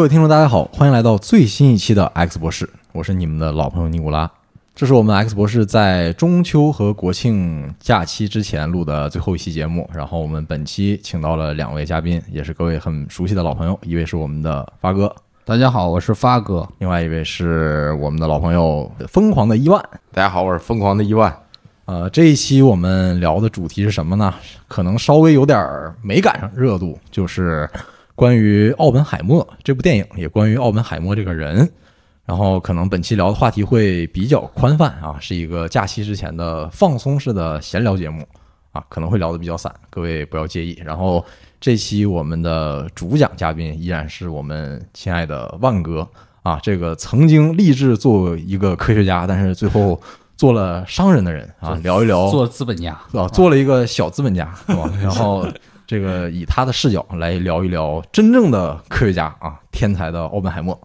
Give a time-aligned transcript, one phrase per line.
[0.00, 4.30] 各位听众，大家好，欢迎来到最新一期的 X 博士，我是你们的老朋友尼古拉。
[4.74, 9.86] 这是我们 X 博士在中秋和国庆假期之前录的最后一期节目。
[9.92, 16.66] 然后我们本期请到了两位嘉宾，也是各位很熟悉的老朋友，一位是我们的发哥，大家好，我是发哥。
[16.78, 19.78] 另外一位是我们的老朋友疯狂的伊万。
[20.14, 21.30] 大家好，我是疯狂的伊万。
[21.84, 24.32] 呃，这一期我们聊的主题是什么呢？
[24.66, 27.68] 可能稍微有点儿没赶上热度，就是
[28.20, 31.66] 关于奥本海默这部电影，也关于奥本海默这个人。
[32.26, 38.28] 然后可能本期聊的话题会比较宽泛啊，是一个假期之前的放松式的闲聊节目
[38.72, 40.78] 啊，可能会聊得比较散，各位不要介意。
[40.84, 41.24] 然后
[41.58, 46.06] 这期我们的主讲嘉宾依然是我们亲爱的万哥
[46.42, 49.98] 啊，这个曾经立志做一个科学家，但是最后。
[50.36, 54.90] 做了商人的人啊，聊一聊做资本家啊，做了一个小资本家是吧？
[54.98, 55.46] 然后
[55.90, 60.80] 这个以他的视角来聊一聊真正的科学家啊，天才的奥本海默。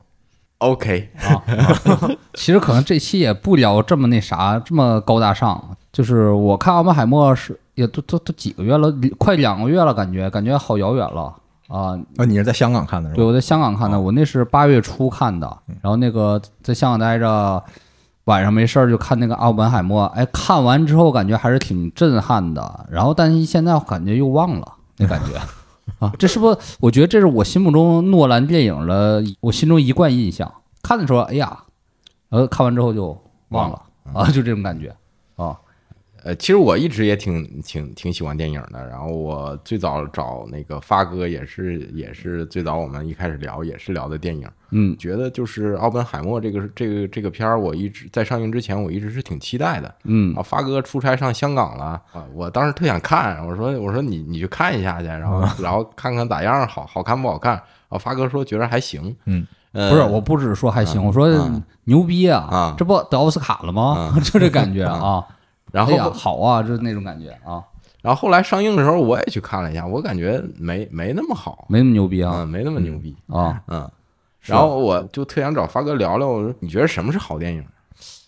[0.58, 1.46] OK 啊，
[2.34, 5.64] 其实可能这期也不聊这么那啥，这么高大上。
[5.94, 11.32] 就是我看奥本海默是也都都都几个月了，快两个月了，感觉感觉好遥远了
[11.68, 11.96] 啊。
[12.18, 13.10] 啊，你是在香港看的？
[13.10, 13.18] 是吧？
[13.18, 15.48] 对，我在香港看的，我那是八月初看的，
[15.84, 17.64] 然后那个在香港待着。
[18.24, 22.88] 晚上没事儿就看那个奥本海默，哎，看完之后感觉还是挺震撼的。
[22.90, 24.68] 然后，但是现在感觉又忘了
[24.98, 25.38] 那感觉
[26.00, 26.58] 啊，这是不是？
[26.80, 30.52] 我觉得这是我心目中诺兰电影的我心中一贯印象。
[30.82, 31.64] 看的时候，哎呀，
[32.30, 33.16] 呃，看完之后就
[33.50, 33.82] 忘了
[34.14, 34.96] 啊，就这种感觉啊。
[36.26, 38.84] 呃，其实我一直也挺挺挺喜欢电影的。
[38.90, 44.50] 然后我最早找那个发哥也是也是最早我们一开始聊也是聊的电影。
[44.72, 49.94] 嗯，觉得就是奥本海默这个这个这个片儿，我一直在上映之前我一直是挺期待的。
[50.06, 57.54] 嗯，啊，发哥出差上香港了啊，我当时特想看，我说我说你你去看一下去，然后 然后看看咋样，好好看不好看？
[57.90, 59.16] 啊，发哥说觉得还行。
[59.26, 61.30] 嗯，不是，我不只是说还行，我说
[61.84, 62.40] 牛逼啊！
[62.50, 64.12] 啊，这不得奥斯卡了吗？
[64.26, 65.24] 就这感觉啊。
[65.76, 67.62] 然后好啊，就是那种感觉啊。
[68.02, 73.62] 然后后来上映的时候，我也去看了一下，我感觉没没那么好，没那么牛逼啊，没那么牛逼啊。
[73.68, 73.90] 嗯。
[74.42, 77.66] 然后我就特想找发哥聊聊，我说你觉得什么是好电影？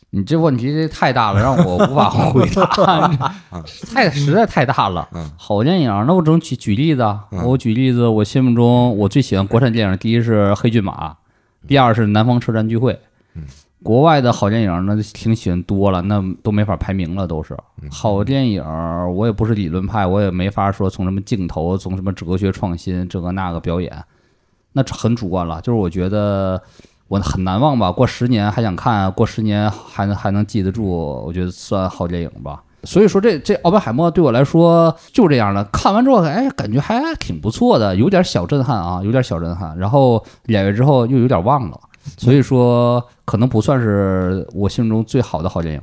[0.10, 3.14] 你这问题太大了，让我无法回答。
[3.94, 5.08] 太实在太大了。
[5.38, 7.18] 好电影，那我只能举举例子。
[7.44, 11.10] 我举例子，我心目中我最喜欢国产电影，第一是《黑骏马》，
[11.68, 12.94] 第二是《南方车站聚会》。
[13.84, 17.56] 国外的好电影那挺喜欢多了，那都没法排名了，都是
[17.92, 18.64] 好电影。
[19.16, 24.04] 我也不是理论派，我也没法说从什么镜头，从什么哲学创新，这个那个表演，
[24.74, 25.62] 那很主观了。
[25.62, 26.60] 就是我觉得
[27.08, 32.64] 我很难忘吧，过十年还想看，过十年还能还能记得住，我觉得算好电影吧。
[32.84, 39.78] 所以说这这奥本海默对我来说就这样的，看完之后哎感觉还挺不错的，有点小震撼啊，有点小震撼。
[39.78, 41.80] 然后两月之后又有点忘了。
[42.18, 45.82] 所以说，可能不算是我心中最好的好电影。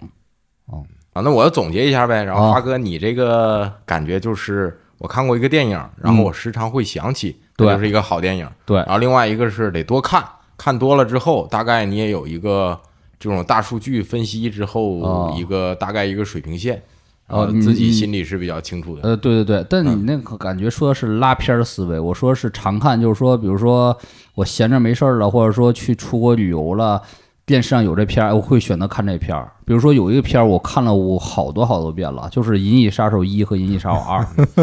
[0.66, 2.24] 哦，啊，那我要总结一下呗。
[2.24, 8.48] 然后，发哥，你这个感觉就是，我看过一个电影，然后我时常会想起，这就是一个好电影。
[8.64, 8.78] 对。
[8.78, 10.24] 然后，另外一个是得多看，
[10.56, 12.78] 看多了之后，大概你也有一个
[13.18, 16.82] 这种大数据分析之后，一个大概一个水平线。
[17.28, 19.02] 哦，自己心里是比较清楚的。
[19.02, 23.96] 呃，对对对，但你那个感觉说的是拉片儿思维，我说是常看，就是说，比如说
[24.34, 27.00] 我闲着没事儿了，或者说去出国旅游了，
[27.46, 29.50] 电视上有这片儿，我会选择看这片儿。
[29.64, 34.22] 比如说有一个片儿，我看了我好多好多遍了，就是《银翼杀手一》和《银翼杀手二》。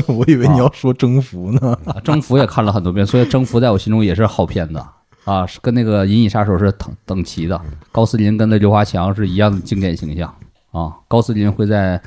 [0.13, 4.79] 我以为你要说 《征服》呢，《征服》也看了很多遍，所以《征服》在我心中也是好片子
[5.25, 7.59] 啊，是跟那个《银翼杀手》是等等齐的。
[7.91, 10.31] 高斯林跟那刘华强是一样的经典形象
[10.71, 11.99] 啊，高斯林会在。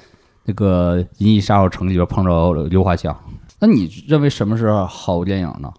[0.45, 3.19] 那个《银翼杀手城》里边碰着刘华强，
[3.59, 5.73] 那你认为什么是好电影呢？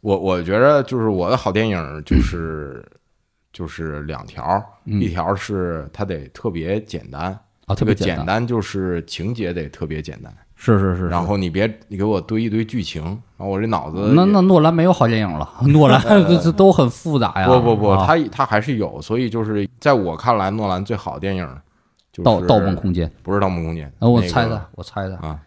[0.00, 2.84] 我我觉得就是我的好电影就是
[3.52, 11.08] 就是两条，一条是它得特别简单啊，特别简单，就是情节得特别简单，是是是。
[11.08, 13.02] 然后你别你给我堆一堆剧情，
[13.36, 16.02] 然后我这脑子那那诺兰没有好电影了，诺兰
[16.42, 17.46] 这都很复杂呀。
[17.46, 21.48] 不不不，他他还是有，所以就是在我看来，诺兰最好的电影。
[22.22, 25.38] 盗盗梦空间不是盗梦空间，我猜的，我猜的啊，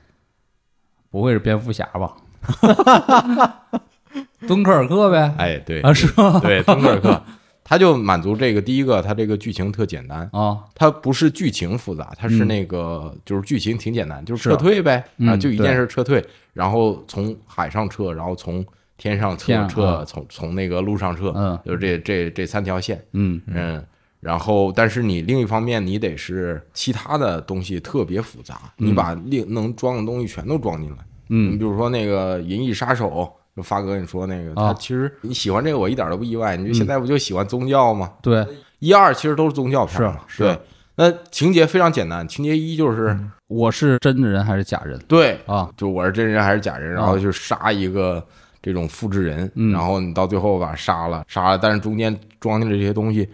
[1.09, 2.15] 不会是蝙蝠侠吧？
[4.47, 5.33] 敦刻尔克呗？
[5.37, 6.39] 哎，对啊，是吧？
[6.39, 7.23] 对，敦刻尔克，
[7.63, 16.23] 他就满足这个第一个，他这个剧情特简单啊，他不是剧情复杂，他是那个就是剧情挺简单，就是撤退呗啊，就一件事撤退，
[16.53, 18.65] 然后从海上撤，然后从
[18.97, 23.85] 天上撤，撤从从那个路上撤，嗯，就这这这三条线，嗯嗯。
[24.21, 30.97] 然后，但是你另一方面，你得是其他的东西特别复杂，你把另能装的东西全都装进来。
[31.29, 33.09] 嗯，你比如说那个《银翼杀手》，
[33.57, 34.71] 就发哥你说那个，啊。
[34.71, 38.13] 他其实你喜欢这个我一点都不意外，你就现在不就喜欢宗教吗？
[38.21, 38.45] 对，
[38.79, 40.57] 一二其实都是宗教片嘛，是对。
[40.95, 44.99] 那情节非常简单，情节一就是我是真人还是假人？
[45.07, 45.67] 对，啊？
[45.75, 48.23] 就我是真人还是假人，然啊后就杀一个
[48.61, 49.71] 这种复制人，嗯。
[49.71, 53.27] 然后你到最后把他杀了，杀了，但是中间装进的这些东西，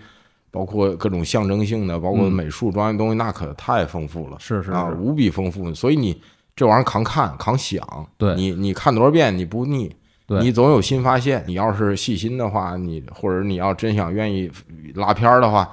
[0.57, 5.71] 包括各种象征性的，包括嗯美术装进的东西，那可太丰富了，是是啊，无比丰富。
[5.75, 6.19] 所以你
[6.55, 7.85] 这玩意儿扛看扛想，
[8.17, 9.95] 对你你看多少遍你不腻，
[10.41, 11.43] 你总有新发现。
[11.45, 14.49] 你要是细心的话，你或者你要真想愿意
[14.95, 15.69] 拉片儿的话。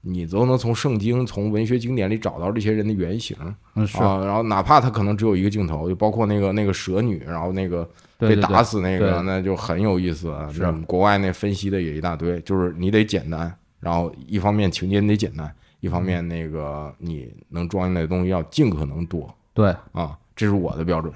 [0.00, 3.36] 你都能从圣经、从文学经典里找到这些人的原型，
[3.74, 7.86] 嗯是，啊，然后哪怕他可能只有一个镜头，就包括那个那个蛇女，然后那个
[8.16, 10.48] 被打死那个，对那就很有意思啊。
[10.52, 21.12] 是国外那分析的也一大堆，就是你得简单，然后一方面情节得简单，一方面那个你能装进来的东西要尽可能多对，啊，这是我的标准。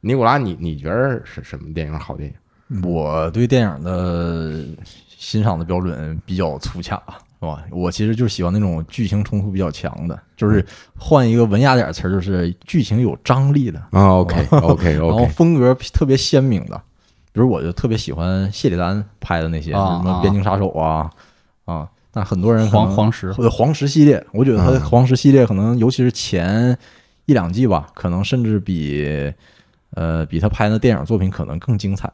[0.00, 2.82] 尼古拉，你你觉得是什么电影好电影？
[2.82, 4.64] 我对电影的
[5.08, 6.96] 欣赏的标准比较粗浅，
[7.40, 7.64] 是吧？
[7.70, 10.64] 我其实就是喜欢那种剧情冲突比较强的，就是
[10.98, 16.80] 换一个文雅点词儿，就是剧情有张力的，啊，OK OK 然后 OK，风格特别鲜明的。
[17.32, 21.10] 比如我就特别喜欢谢里丹拍的那些，什么《边境杀手》啊
[21.64, 26.76] 啊，但很多人黄黄石或者黄石系列，我觉得他的黄石系列可能，尤其是前
[27.26, 29.32] 一两季吧，可能甚至比
[29.90, 32.10] 呃比他拍的电影作品可能更精彩。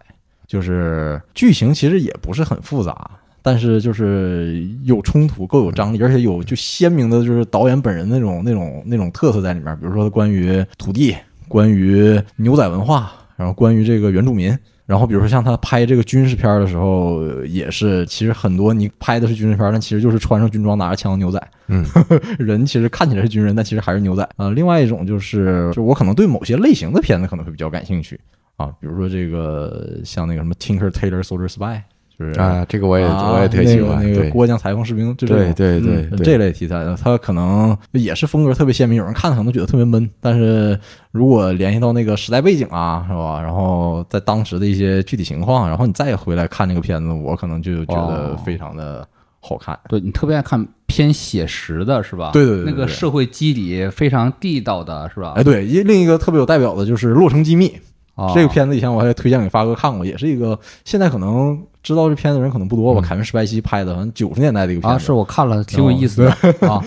[0.46, 3.10] 就是剧情其实也不是很复杂，
[3.40, 9.74] 但是就是有冲突，够有张力，而且有就鲜明的就是导演本人那种那种那种特色在里面。
[9.78, 11.16] 比如说关于土地，
[11.48, 14.56] 关于牛仔文化，然后关于这个原住民。
[14.86, 21.84] 然后，比如说像他拍这个军事片儿的时候，呃也是，其实很多你拍的是军事片儿，但其实就是穿上军装拿着枪的牛仔，嗯，
[22.38, 24.28] 人其实看起来是军人，但其实还是牛仔。
[24.36, 28.20] 呃，另外一种就是，就我可能对某些类型的片子可能会比较感兴趣。
[28.56, 31.80] 啊，比如说这个像那个什么 Tinker Tailor Soldier Spy，
[32.18, 40.78] 就是啊，这个我也啊我也特喜欢，那个那个郭将裁缝士兵，这对种对对这类题材的，它可能也是风格特别鲜明，有人看可能觉得特别闷，但是
[41.10, 43.42] 如果联系到那个时代背景啊，是吧？
[43.42, 49.06] 然后在当时的一些具体情况，然后你再回来看那个片子，我可能就觉得哦非常的
[49.40, 49.76] 好看。
[49.88, 52.30] 对你特别爱看偏写实的是吧？
[52.32, 55.32] 对对对对那个社会机理非常地道的是吧？
[55.34, 57.68] 哎，对，一另一个特别有代表的就是《洛城机密》
[58.14, 63.00] 啊这个片子，以前我还推荐给发哥看过，也是一个现在可能知道这片子的人可能不多吧。
[63.00, 66.30] 凯文·史派西拍的，好像九十年代的一个片啊，子，是我看了，挺有意思的
[66.66, 66.82] 啊。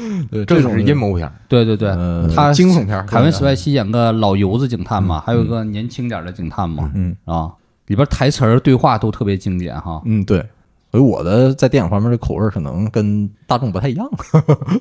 [0.46, 7.50] 这种阴谋片儿，对对对，呃他惊悚片，凯文·史派西演个老油子警探嘛，还有一个年轻点的警探嘛，嗯啊，
[7.86, 10.02] 里边台词儿对话都特别经典哈。
[10.04, 10.44] 嗯，对。
[10.90, 14.10] 所以我的在电影方面的口味儿可能跟大众不太一样。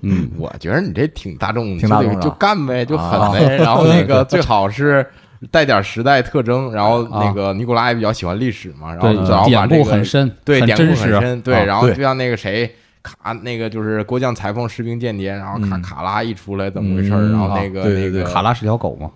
[0.02, 3.56] 嗯，我觉得你这挺大众，挺大众的就干呗，就狠啊呗。
[3.56, 5.04] 然后那个最好是
[5.50, 12.70] 带点时代特征，然后那个尼古拉也比较喜欢历史嘛，然后典这个故很深，对，典故很深，对，然后就像那个谁。
[13.02, 19.08] 卡那个就是郭将裁缝士兵间谍，然后卡嗯卡拉一出来怎么回事然后啊那个那个卡拉是条狗吗？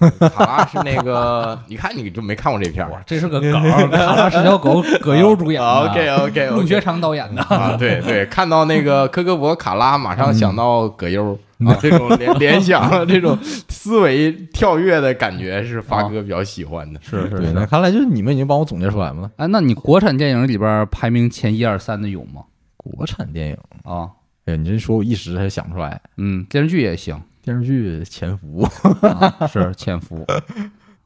[0.34, 3.52] 卡拉是那个，你看你就没看过这片儿这是个梗，
[3.92, 7.42] 卡拉是条狗，葛优主演的 OK OK 陆学长导演的。
[7.42, 17.00] 啊，对对，看到那个科科博卡拉，马上想到葛优嗯啊，这种联 联想，这种思维跳跃的感觉是发哥比较喜欢的。
[17.02, 17.52] 是是是。
[17.52, 19.30] 那看来就是你们已经帮我总结出来了。
[19.36, 22.42] 哎，那你国产电影里边排名前一二三的有吗？
[22.76, 24.10] 国产电影，啊，
[24.44, 26.00] 哎呀，你这说我一时还想不出来。
[26.18, 28.66] 嗯，电视剧也行，电视剧《潜伏》
[29.08, 30.26] 啊是潜伏，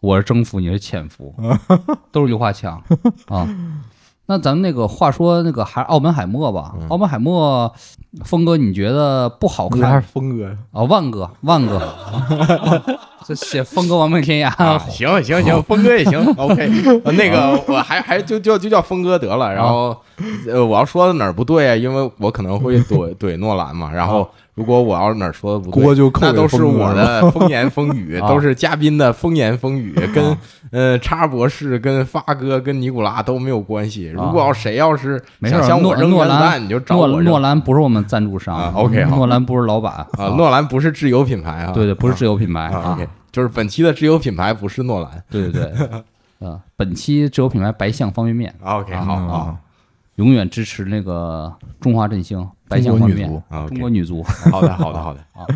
[0.01, 1.33] 我是征服，你是潜伏，
[2.11, 2.83] 都是刘华强
[3.29, 3.49] 啊。
[4.31, 7.73] 那咱们那个话说那个还是奥本海默吧，澳门海默，
[8.27, 10.51] 峰哥你觉得不好还是看峰哥呀？
[10.71, 10.83] 啊？
[10.83, 11.81] 万哥，万哥，
[13.25, 16.71] 这写峰哥亡命天涯，啊，行行行，峰哥也行， OK。
[17.05, 19.51] 呃那个我还还就就就叫峰哥得了。
[19.51, 19.97] 然后，
[20.47, 21.75] 呃，我要说的哪儿不对啊？
[21.75, 23.91] 因为我可能会怼怼诺兰嘛。
[23.91, 24.29] 然后，
[24.59, 28.27] 如果我要是哪儿说的不对，锅就扣那都是我的 风言风语，啊。
[28.27, 30.37] 都是嘉宾的风言风语，跟
[30.73, 34.09] 呃叉博士、跟发哥、跟尼古拉都没有关系。
[34.09, 38.57] 如果要谁要是想向我扔原子弹，兰你就找诺我扔诺兰不是我们赞助商。
[38.57, 39.15] 啊，OK，好。
[39.15, 39.93] 诺兰不是老板。
[40.19, 40.27] 啊。
[40.37, 42.69] 诺兰不是自有品牌啊，对对，不是自有品牌
[43.31, 45.23] 就是本期的自有品牌不是诺兰。
[45.31, 45.63] 对对
[46.41, 48.53] 对，啊，本期自有品牌白象方便面。
[48.65, 49.29] OK，好嗯。
[49.29, 49.57] 好
[50.19, 54.23] 永远支持那个中华振兴白象方便面，啊中国女足
[54.53, 55.47] 好的，好的，好的 啊。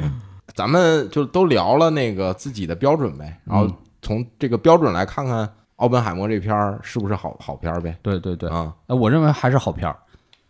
[0.54, 7.96] 咱们就都聊了那个自己的标准呗，然后嗯从这个标准来看看奥本海默这片儿是不是好好片儿呗？
[8.02, 9.96] 对对对，啊，呃，我认为还是好片儿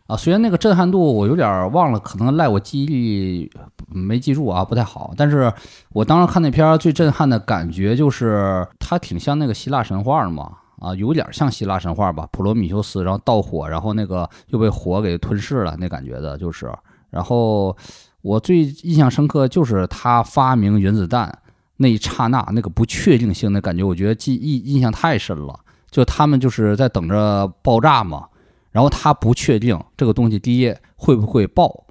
[0.08, 0.16] 啊。
[0.16, 3.50] 虽然那个震撼度我有点儿忘了，可能赖我记忆力
[3.88, 5.14] 没记住啊，不太好。
[5.16, 5.50] 但是
[5.90, 10.50] 我当时看那片儿最震撼的感觉就是它挺像那个希腊神话的嘛
[10.82, 16.68] 啊，有点像希腊神话吧，普罗米修斯，然后盗火，然后那个又被火给吞噬了，那感觉的，就是。
[17.08, 17.76] 然后
[18.22, 21.32] 我最印象深刻就是他发明原子弹
[21.76, 25.60] 那一刹那，那个不确定性的感觉，我觉得记印印象太深了。
[25.90, 28.26] 就他们就是在等着爆炸嘛，
[28.70, 31.84] 然后他不确定这个东西第一会不会爆，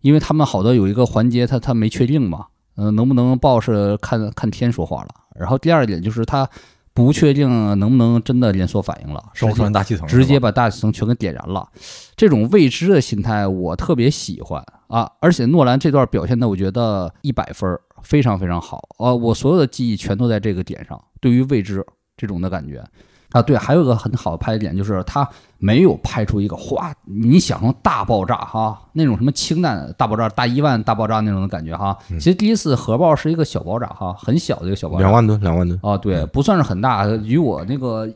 [0.00, 2.46] 因为他们好多有一个环节他他没确定嘛，
[2.76, 5.08] 嗯，能不能爆是看看天说话了。
[5.34, 6.48] 然后第二点就是他
[6.94, 11.66] 不确定能不能真的连锁反应了，烧出来大气层，直接把大气层全给点燃了。
[12.14, 15.10] 这种未知的心态我特别喜欢啊！
[15.20, 19.14] 而且诺兰这段表现的我觉得一百分，非常非常好啊！
[19.14, 21.84] 我所有的记忆全都在这个点上，对于未知
[22.16, 22.84] 这种的感觉。
[23.32, 31.96] 啊，对，还有个很好的拍点，就是他没有拍出一个哗，你想成大爆炸哈，那种什么氢弹大爆炸、大一万大爆炸那种的感觉哈。
[32.10, 35.78] 其实第一次核爆是一个小爆炸哈，很小的一个小爆炸，两万吨，两万吨。
[35.82, 38.08] 啊，对，不算是很大，与我那个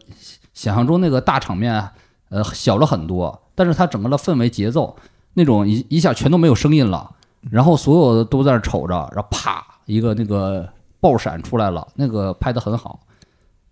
[0.53, 1.89] 想象中那个大场面
[2.29, 3.41] 呃小了很多。
[3.55, 4.95] 但是它整个的氛围节奏，
[5.33, 7.11] 那种一一下全都没有声音了，
[7.51, 10.69] 然后所有的都在那瞅着，然后啪一个那个
[11.01, 13.01] 爆闪出来了，那个拍的很好。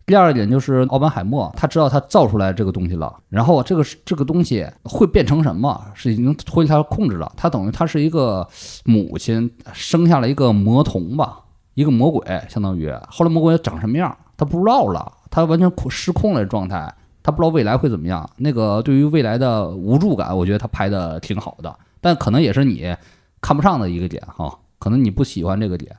[0.06, 7.32] 第二点就是奥本海默，他知道他造出来这个东西了，然后这个这个东西会变成什么，是已经脱离他控制了。
[7.37, 8.46] 他等于他是一个
[8.84, 11.38] 母亲生下了一个魔童吧，
[11.73, 18.28] 一个魔鬼，相当于后来魔鬼长什么样，他不知道了，他完全失控了状态，他不知道未来会怎么样。
[18.37, 22.94] 那个对于未来的无助感，我觉得他拍的挺好的，但可能也是你
[23.40, 25.96] 看不上的一个点哈，可能你不喜欢这个点。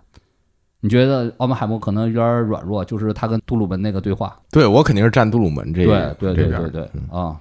[0.86, 4.38] 你觉得奥本海默可能有点软弱，就是他跟杜鲁门那个对话。
[4.52, 7.36] 对我肯定是站杜鲁门这边，对对对对对啊，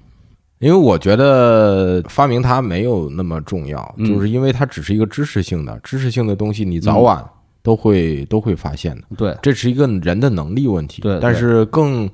[0.61, 7.23] 因为我觉得发明它没有那么重要，就是因为它只是一个知识性的、知识性的东西，你早晚
[7.63, 9.03] 都会都会发现的。
[9.15, 11.03] 对，这是一个人的能力问题。
[11.03, 12.09] 对，但是更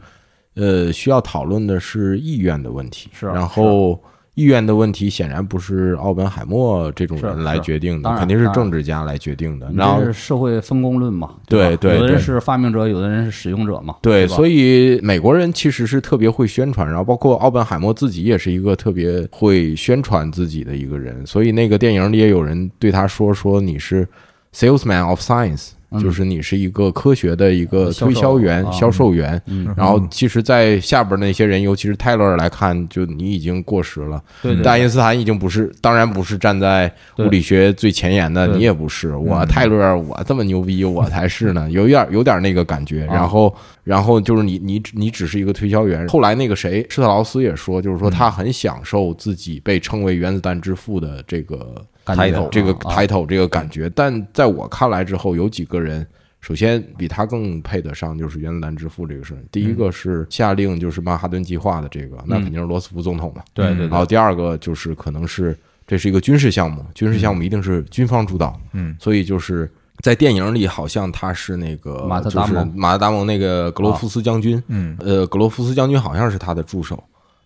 [0.54, 3.08] 呃需要讨论的是意愿的问题。
[3.12, 4.02] 是，然后。
[4.40, 9.70] 意愿的问题显然不是奥本海默这种人来决定的，肯定是政治家来决定的。
[9.75, 13.97] 然后社会分工论嘛，对对，有的人是发明者，有的人是使用者嘛。
[14.00, 21.26] 对，所以美国人其实是特别会宣传，然后包括奥本海默自己也是一个特别会宣传自己的一个人。
[21.26, 24.09] 所以那个电影里也有人对他说：“说你是
[24.54, 29.40] salesman of science。”就是你是一个科学的一个推销员、销售员，
[29.76, 34.23] 然后其实，在下边那些人，尤其是泰勒尔来看，就你已经过时了。
[34.64, 39.16] 爱因斯坦已经不是，当然不是站在物理学最前沿的，你也不是。
[39.16, 43.04] 我泰勒尔，我这么牛逼，我才是呢，有点有点那个感觉。
[43.06, 43.52] 然后，
[43.90, 46.06] 然后就是你你你只是一个推销员。
[46.06, 51.85] 后来那个谁，施特劳斯也说，就是说他很享受自己被称为原子弹之父的这个。
[52.06, 56.04] 抬头，这个抬头，这个感觉，但在我看来之后，有几个人，
[56.40, 59.38] 首先比他更配得上就是原子弹之父这个事儿。
[59.52, 63.42] 第一个是下令就是曼哈顿计划的这个，那肯定是罗斯福总统嘛。
[63.54, 63.87] 对对。
[63.87, 65.56] 然后第二个就是可能是
[65.87, 68.59] 这是一个军事项目，军事项目一定是军方主导。
[68.73, 68.97] 嗯。
[68.99, 69.70] 所以就是
[70.02, 74.62] 在电影里，好像他是那个马特达蒙，马特达蒙那个格罗夫斯将军。
[74.69, 74.97] 嗯。
[75.00, 77.02] 呃，格罗夫斯将军好像是他的助手。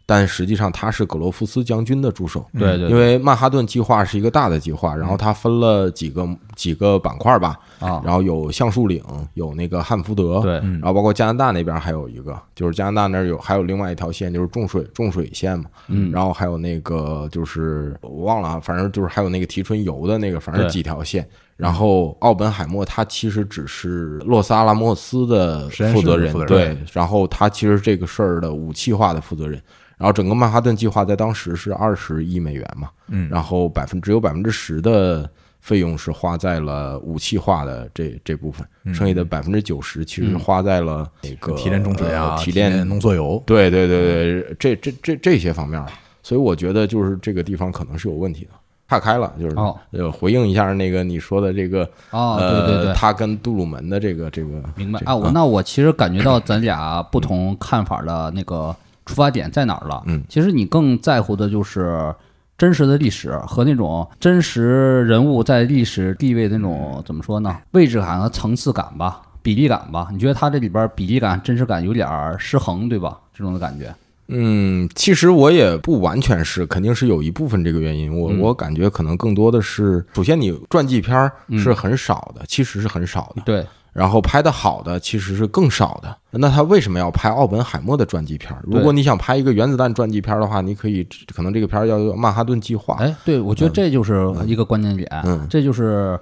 [0.06, 29.60] 但实际上他是格罗夫斯将军的助手，对对，因为曼哈顿计划是一个大的计划，然后他分了几个几个板块吧，啊，然后有橡树岭，有那个汉福德，对，然后包括加拿大那边还有一个，就是加拿大那儿有还有另外一条线，就是重水重水线嘛，嗯，然后还有那个就是我忘了啊，反正就是还有那个提纯油的那个，反正几条线，然后奥本海默他其实只是洛斯阿拉莫斯的负责人，对，然后他其实这个事儿的武器化的负责人。
[29.96, 35.30] 然后整个曼哈顿计划在当时是二十亿美元嘛，嗯，然后百分只有百分之十的
[35.60, 45.82] 费用是花在了武器化的这这部分，剩下的百分之九十其实花在了那个提炼中水啊、提炼浓缩铀，对对对对，这这这这些方面，
[46.24, 48.50] 所以我觉得就是这个地方可能是有问题的，
[48.94, 49.56] 岔开了，就是
[49.90, 58.74] 呃回应一下那个你说的这个哦，对对对，他跟杜鲁门的这个这个明白啊，我那我其实感觉到咱俩不同看法的那个。
[59.06, 60.02] 出发点在哪儿了？
[60.06, 62.10] 嗯，其实你更在乎的就是
[62.56, 67.54] 真实的历史和那种真实人物在历史地位那种怎么说呢？
[67.72, 70.08] 位置感和层次感吧，比例感吧。
[70.10, 72.08] 你觉得他这里边比例感、真实感有点
[72.38, 73.18] 失衡，对吧？
[73.34, 73.94] 这种的感觉。
[74.28, 78.16] 嗯，其实我也不完全是，肯定是有一部分这个原因。
[78.16, 83.42] 我我感觉可能更多的是，首先你传记片是很少的，其实是很少的。
[83.44, 83.66] 对。
[83.92, 88.52] 然后拍的好的其实是更少的，那他为什么要拍奥本海默的传记片？
[88.64, 92.94] 如果你想拍一个原子弹传记片的话，你可以可能这个片儿叫《曼哈顿计划》。
[92.98, 96.18] 哎，对，我觉得这就是一个关键点，嗯这就是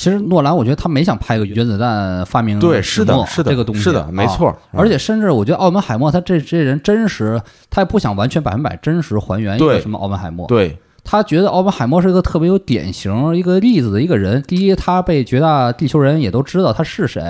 [0.00, 4.56] 其实诺兰，我觉得他没想拍个原子弹发明对，是的，是的，这个东西是的，没错。
[4.72, 7.38] 而且甚至我觉得奥本海默他这这人真实，
[7.68, 10.46] 他也不想完全百分百真实还原一个什么奥本海默。
[10.46, 10.78] 对。
[11.04, 14.42] 他觉得奥本海默是一个特别有典型一个例子的一个人。
[14.44, 17.20] 第一，他被绝大地球人也都知道他是谁；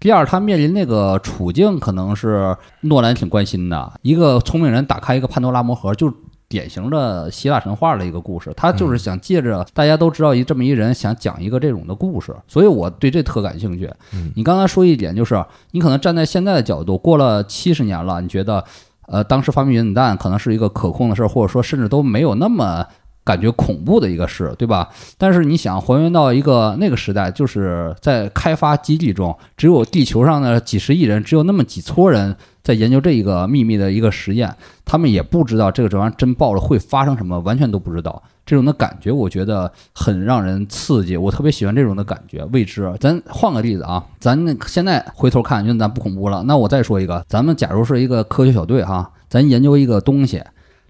[0.00, 3.92] 第二，他面临那个处境可能是诺兰挺关心的。
[4.02, 6.14] 一个聪明人打开一个潘多拉魔盒，就是
[6.48, 8.52] 典型的希腊神话的一个故事。
[8.56, 12.34] 他就是想借着大家都知道一这么一人，想讲一个这种的故事。
[12.46, 13.90] 所以我对这特感兴趣。
[14.34, 18.64] 你刚才说一点，就是你可能站在现在的角度，过了七十年了，你觉得，
[19.06, 22.86] 呃，当时发明原子弹可能是一个可控的事儿，或者说甚至都没有那么。
[23.26, 24.88] 感觉恐怖的一个事，对吧？
[25.18, 32.36] 但是你想还原到一个那个时代，就是在开发基地中，只有地球上的几十亿人，只有那么几撮人
[32.66, 34.52] 在研究这一个秘密的一个实验，
[34.84, 38.20] 他们也不知道这个这玩意儿真爆了会发生什么，完全都不知道。
[38.44, 42.92] 这种的感觉，我觉得很让人刺激，我特别喜欢这种的感觉，未知。
[42.98, 46.42] 咱换个例子啊，咱现在回头看，因为咱不恐怖了。
[46.42, 50.42] 那我再说一个，咱们假如是一个科学小队哈，咱研究一个东西。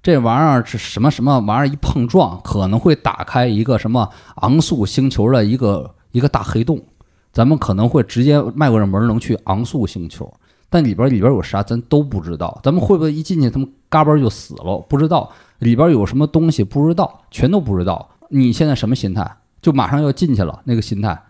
[0.03, 1.71] 这玩意儿是什么什么玩意儿？
[1.71, 6.81] 一碰撞可能会打开一个什么昂速星球的一个一个大黑洞，
[7.35, 10.33] 咱们可能会直接迈过这门能去昂速星球，
[10.69, 12.61] 但里边里边有啥咱都不知道。
[12.63, 14.79] 咱们会不会一进去他们嘎嘣就死了？
[14.89, 15.31] 不知道
[15.61, 18.09] 里边有什么东西，不知道，全都不知道。
[18.29, 19.37] 你现在什么心态？
[19.63, 21.21] 就马上要进去了那个心态，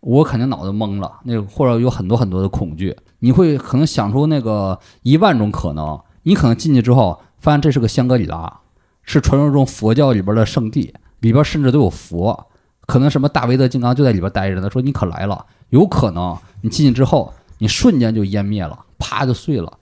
[0.00, 1.12] 我肯定脑子懵了。
[1.24, 5.98] 那个或者有很多很多的恐惧，你会可能想出那个一万种可能。
[6.24, 7.20] 你可能进去之后。
[7.40, 8.60] 发现这是个香格里拉，
[9.02, 12.48] 是传说中佛教里边的圣地，里边甚至都有佛，
[12.82, 14.68] 可能什么大威德金刚就在里边待着呢。
[14.68, 19.72] 说你可来了，有可能你进去之后，你瞬间就湮灭了，啪就碎了，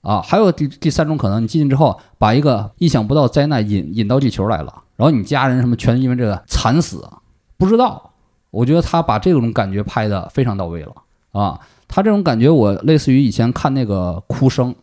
[0.00, 7.08] 啊，还有第第三种可能，你进去之后把一个意想不到灾难引引到地球来了，然后你家人什么全因为这个惨死，
[7.56, 8.10] 不知道。
[8.50, 10.92] 我觉得他把这种感觉拍的非常到位了
[11.30, 11.58] 啊，
[11.88, 14.74] 他这种感觉我类似于以前看那个哭声。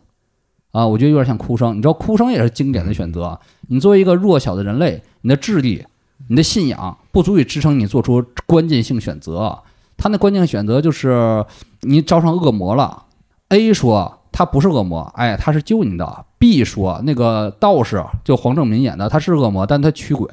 [0.72, 1.76] 啊，我觉得有点像哭声。
[1.76, 3.36] 你知道，哭声也是经典的选择。
[3.66, 5.84] 你作为一个弱小的人类，你的智力、
[6.28, 9.58] 你的信仰不足以支撑你做出关键性选择。
[9.96, 11.44] 他那关键选择就是
[11.82, 13.04] 你招上恶魔了。
[13.48, 16.24] A 说他不是恶魔，哎，他是救你的。
[16.38, 20.28] B 说那个道士就黄正民演的，他是恶魔，但他驱鬼，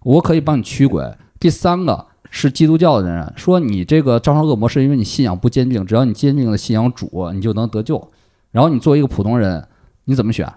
[0.00, 1.04] 我可以帮你驱鬼。
[1.38, 8.10] 第三个是基督教的人说你这个招上恶魔是因为你信仰不坚定，只要你坚定的信仰主，你就能得救。
[8.50, 9.68] 然后你作为一个普通人，
[10.04, 10.50] 你怎么选？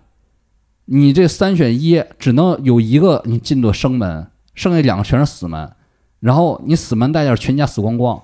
[0.86, 5.72] 你这三选一，只能有一个你进的生门，剩下两个全是死门。
[6.20, 8.22] 然后你死门代价全家死光光。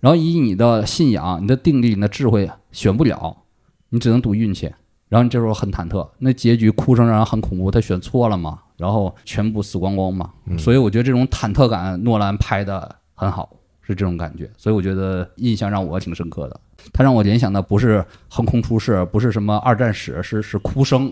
[0.00, 3.36] 然后以你的信仰、你的定力、你的智慧，选不了，
[3.90, 4.72] 你只能赌运气。
[5.08, 7.70] 然后你这时候很忐忑，那结局哭声让人很恐怖。
[7.70, 8.58] 他选错了嘛？
[8.76, 10.30] 然后全部死光光嘛？
[10.58, 13.48] 所以我觉得这种忐忑感，诺兰拍的很好，
[13.80, 14.50] 是这种感觉。
[14.58, 16.60] 所以我觉得印象让我挺深刻的。
[16.92, 21.10] 他让我联想的不是横空出世，不是什么二战史，是是哭声，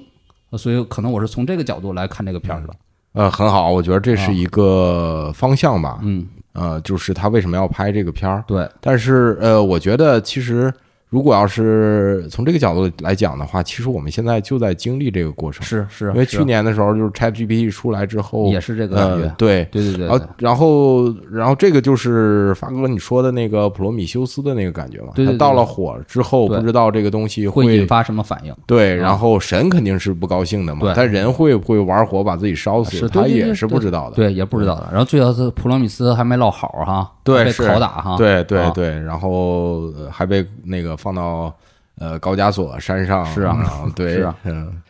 [0.58, 2.74] 所以可能我是从这个角度来看这个片儿的。
[3.12, 6.00] 呃，很好，我觉得这是一个方向吧。
[6.02, 8.42] 嗯，呃，就是他为什么要拍这个片儿？
[8.46, 10.72] 对，但是呃，我觉得其实。
[11.16, 15.64] 如果要是从这个角度来讲的话，其实我们现在就在经历这个过程。
[15.64, 19.34] 是是，因为去年的时候，就是 ChatGPT 出来之后，也是这个感觉。
[19.38, 20.06] 对对对对。
[20.06, 25.12] 然后然后然后这个就是发哥你说的那个普罗米修斯的那个感觉嘛？
[25.14, 25.38] 对对。
[25.38, 28.54] 到了火之后，不知道这个东西会引发什么反应？
[28.66, 30.82] 对，然后神肯定是不高兴的嘛。
[30.82, 30.92] 对。
[30.94, 33.08] 但人会不会玩火把自己烧死？
[33.08, 34.16] 他也是不知道的。
[34.16, 34.86] 对，也不知道的。
[34.90, 38.16] 然后最后是普罗米斯还没落好哈，对，被拷打哈。
[38.16, 41.54] 对对对，然后还被那个放到。
[41.98, 43.56] 呃，高加索山上是啊，
[43.96, 44.36] 对，是啊，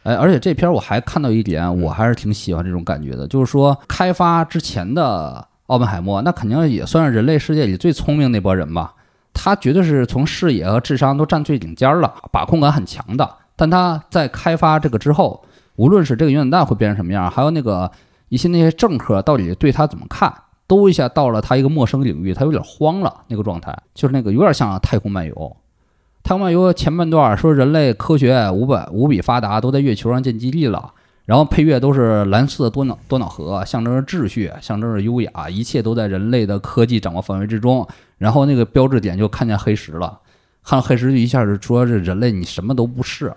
[0.03, 8.92] 哎，而且这片我还看到一点，我还是挺喜欢这种感觉的，就是说开发之前的奥本海默，那肯定也算是人类世界里最聪明那波人吧，
[9.33, 13.31] 他绝对是从视野和智商都占最顶尖了，把控感很强的。
[13.55, 15.40] 但他在开发这个之后，
[15.77, 17.88] 无论是这个原子弹会变成什么样，还有那个
[18.31, 20.35] 一些那些政客到底对他怎么看，
[20.66, 25.57] 都一下到了他一个陌生领域，他有点慌了那个状态，就是那个有点像太空漫游。
[26.22, 30.92] 太空漫游前半段说人类科学无百无比发达，都在月球上建基地了。
[31.24, 37.85] 然后配乐都是蓝色多瑙多瑙河，象征着秩序，象征着优雅，一切都在人类的科技掌握范围之中。
[38.16, 40.20] 然后那个标志点就看见黑石了，
[40.62, 43.35] 看黑石就一下就说这人类你什么都不是，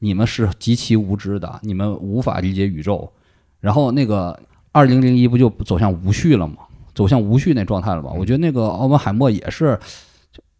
[0.00, 3.10] 你们是极其无知的，你们无法理解宇宙。
[3.58, 4.38] 然后那个
[4.72, 6.56] 二零零一不就走向无序了吗？
[7.00, 8.10] 走向无序那状态了吧？
[8.16, 9.78] 我觉得那个奥本海默也是。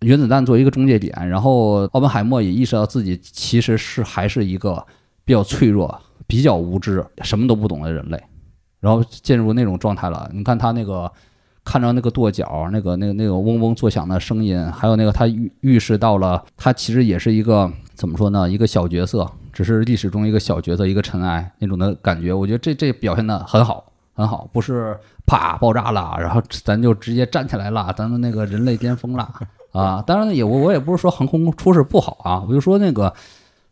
[0.03, 4.83] 原子弹作为一个中介点，然后奥本海默也意识到自己其实是还是一个
[5.26, 5.94] 比较脆弱、
[6.26, 8.18] 比较无知、什么都不懂的人类，
[8.81, 10.26] 然后进入那种状态了。
[10.33, 11.12] 你看他那个
[11.62, 18.50] 看着那个跺脚，那个那个那个嗡嗡作响的声音，还有那个他预预示到了，他其实也是一个怎么说呢？
[18.50, 22.33] 一个小角色，只是历史中一个小角色，一个尘埃那种的感觉。
[22.33, 23.89] 我觉得这这表现的很好，
[24.20, 29.26] 很好，不是啪爆炸了，然后咱就直接站起来了，咱们那个人类巅峰了
[29.72, 30.04] 啊！
[30.06, 33.12] 当然也我我也不是说横空出世不好啊，我就说那个。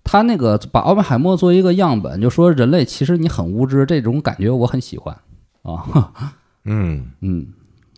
[0.05, 5.15] 他那个把奥本海默作为一个样本，就说人类其实你很无知，这种感觉我很喜欢
[5.61, 5.85] 啊。
[6.65, 7.47] 嗯嗯，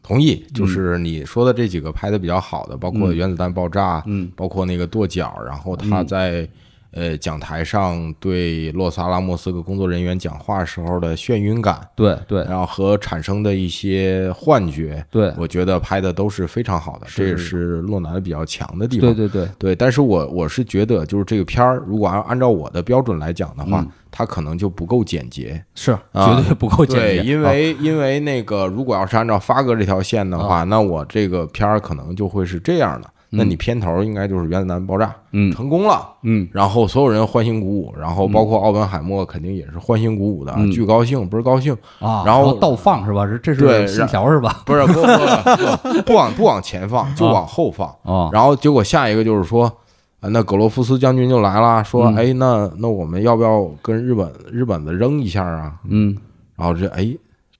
[0.02, 6.48] 同意，就是你说的这几个拍的比较好的，包括原子弹爆炸，嗯，包括那个跺脚，然后他在
[6.92, 19.14] 呃讲台上对洛斯阿拉莫斯的工作人员讲话时候的眩晕感，对对，然后和产生的一些幻觉，对，我觉得拍的都是非常好的，这也是洛南比较强的地方。
[19.14, 23.80] 对对对对，但是我我是觉得，就是这个片儿，如果按按照我的标准来讲的话。
[23.80, 27.22] 嗯它可能就不够简洁，是绝对不够简洁。
[27.22, 33.08] 对，因为因为那个，如果要是按照发哥这条线的话，那我这个片儿可能就会是这样的。
[33.30, 42.24] 那你片头应该就是原子弹爆炸，嗯，成功了，嗯，然后所有人欢欣鼓舞，然后包括奥本海默肯定也是欢欣鼓舞的，巨高兴，不是高兴啊。
[42.26, 43.24] 然后倒放是吧？
[43.42, 44.62] 这是信条是吧？
[44.66, 48.30] 不是，不不不 往不往前放，就往后放啊。
[48.32, 49.72] 然后结果下一个就是说。
[50.20, 56.14] 啊，那格罗夫斯将军就来了，说：“哎，那那我们要不要跟日本日本的扔一下啊？”嗯，
[56.56, 57.10] 然后这哎，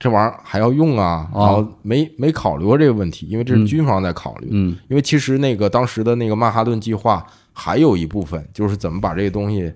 [0.00, 1.30] 这玩意儿还要用啊？
[1.32, 4.48] 然后没没考虑过这个问题，因为这是军方在考虑。
[4.50, 9.72] 嗯，因为其实那个当时的那个曼哈顿计划还有一部分就是怎么把这个东西，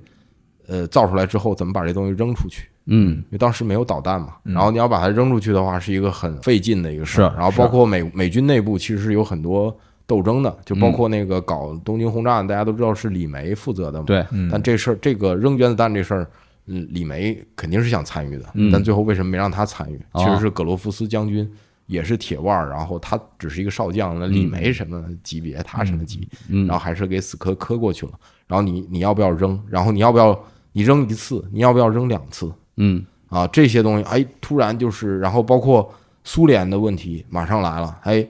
[0.66, 2.66] 呃，造出来之后怎么把这东西扔出去。
[2.86, 7.32] 嗯，因为当时没有导弹嘛，然后你要把它扔出去的话，是一个很费劲的一个事儿。
[7.36, 9.76] 然后包括美美军内部其实有很多。
[10.06, 14.04] 斗争的，就包括那个搞东京轰炸，大家都知道是李梅负责的嘛。
[14.04, 16.26] 对，但这事儿，这个扔原子弹这事儿，嗯，
[16.64, 20.00] 李梅肯定是想参与的，但最后为什么没让他参与？
[20.14, 21.50] 其实是格罗夫斯将军
[21.86, 28.12] 也是铁腕儿，然后他只是一个少将，那李梅什么级别，他什么级，然后还是给死磕磕过去了。
[28.46, 29.62] 然后你你要不要扔？
[29.68, 30.38] 然后你要不要
[30.72, 31.44] 你扔一次？
[31.52, 32.52] 你要不要扔两次？
[32.76, 35.92] 嗯，啊，这些东西，哎，突然就是，然后包括
[36.24, 38.26] 苏联的问题马上来了，哎。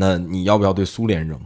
[0.00, 1.36] 那你要不要对苏联扔？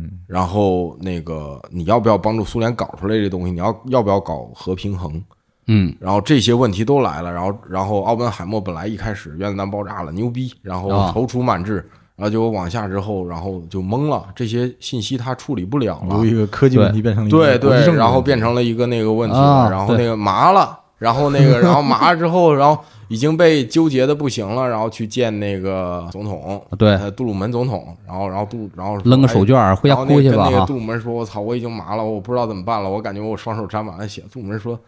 [0.00, 3.50] 嗯，然后那个你要不要帮助苏联搞出来这东西？
[3.50, 5.20] 你要要不要搞核平衡？
[5.66, 11.84] 嗯，然后这些问题都来了，然后然后奥本海默本来一开始原子弹爆炸了，牛逼，然后踌躇满志，
[12.14, 22.80] 然后结果往下之后，然后就懵了，这些信息他处理不了了，由一个科技问题变成了对对，然后变成了一个那个问题了，然后那个麻了，然后那个然后麻了之后，然后。
[23.08, 30.48] 已经被纠结的不行了，然后去见那个总统，对，杜鲁门总统，然后，然后杜，然后扔个手绢儿回家哭去吧。
[30.50, 34.78] 那个杜鲁门说：“我操，我已经麻了，我不知道怎么办了，我感觉我双手沾满了血。”杜鲁门说：“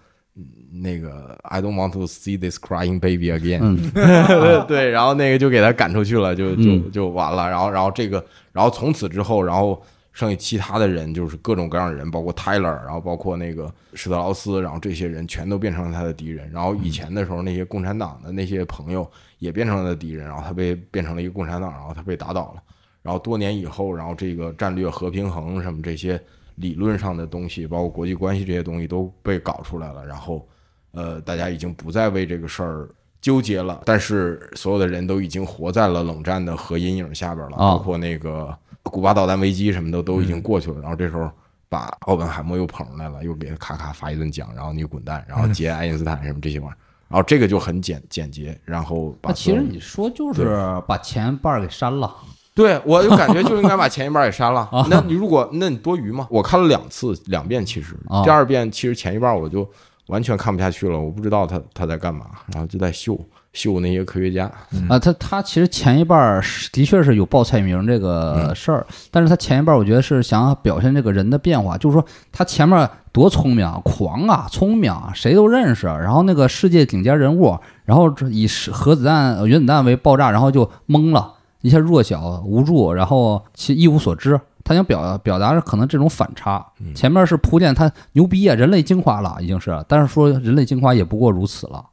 [0.83, 3.91] 那个，I don't want to see this crying baby again。
[4.69, 7.49] ”对，然后那个就给他赶出去了，就就就完了。
[7.49, 9.83] 然后，然后这个，然后从此之后，然后。
[10.13, 16.51] 剩下其他的人就是各种各样的人，包括 Tyler，然后包括那个施特劳斯，然后这些人全都变成了他的敌人。
[16.51, 22.63] 然后以前的时候，那些共产党的那些朋友也变成了他的敌人，然后他被变成了一个共产党，然后他被打倒了。
[23.03, 26.21] 然后多年以后，然后这个战略和平衡什么这些
[26.57, 30.05] 理论上的东西，包括国际关系这些东西都被搞出来了。
[30.05, 30.47] 然后，
[30.91, 32.89] 呃，大家已经不再为这个事儿
[33.21, 33.83] 纠结了。
[33.87, 38.55] 但是所有的人都已经活在了冷战的核阴影下边了，包括那个。
[38.83, 41.31] 古巴导弹危机什么的都已经过去了，然后这时候
[41.69, 46.77] 把奥本海默又捧出来了，又给他咔咔发一顿奖，然后你滚蛋，然后接爱因斯坦什么这些玩意儿，
[47.09, 52.13] 然后这个就很简简洁，然后把其实你说就是把前半给删了，
[52.55, 54.69] 对我就感觉就应该把前一半给删了。
[54.91, 56.27] 那你如果那你多余吗？
[56.31, 59.69] 我看了两次两遍，其实第二遍其实前一半我就
[60.07, 63.19] 完全看不下去了，我不知道他他在干嘛，然后就在秀。
[63.53, 64.51] 秀那些科学家
[64.89, 84.41] 啊，他他其实前一半是的确是有报菜名这个事儿，但是他前一半我觉得是想表现这个人的变化，就是说他前面多聪明啊、狂啊、聪明啊，谁都认识，然后那个世界顶尖人物，然后以核子弹、原子弹为爆炸，然后就懵了，一下弱小无助，然后其一无所知。
[84.63, 91.85] 他想表表达是可能这种反差，前面是铺垫他牛逼啊，人类进化了已经是，但是说人类进化也不过如此了。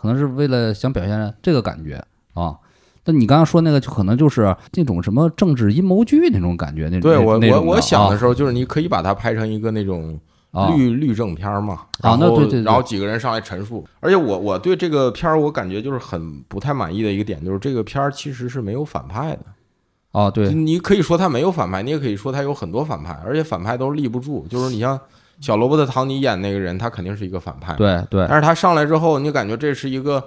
[0.00, 2.56] 可能是为了想表现这个感觉啊，
[3.04, 10.18] 但你刚刚说那个就可能就是那种什么政治阴谋剧那种感觉，那种对我我我想的时候就是你可以把它拍成一个那种
[10.74, 19.44] 律律政片嘛，啊，那对对，然后几个人上来陈述，而且我我对这个片儿我感觉就是很不太满意的一个点就是这个片儿其实是没有反派的，
[20.12, 24.98] 啊，对，你可以说他没有反派，你也可以说他有很多反派，而且反派都是立不住，就是你像。
[25.40, 28.26] 小罗伯特·唐尼演那个人，他肯定是一个反派，对对。
[28.28, 30.22] 但是他上来之后，你感觉这是一个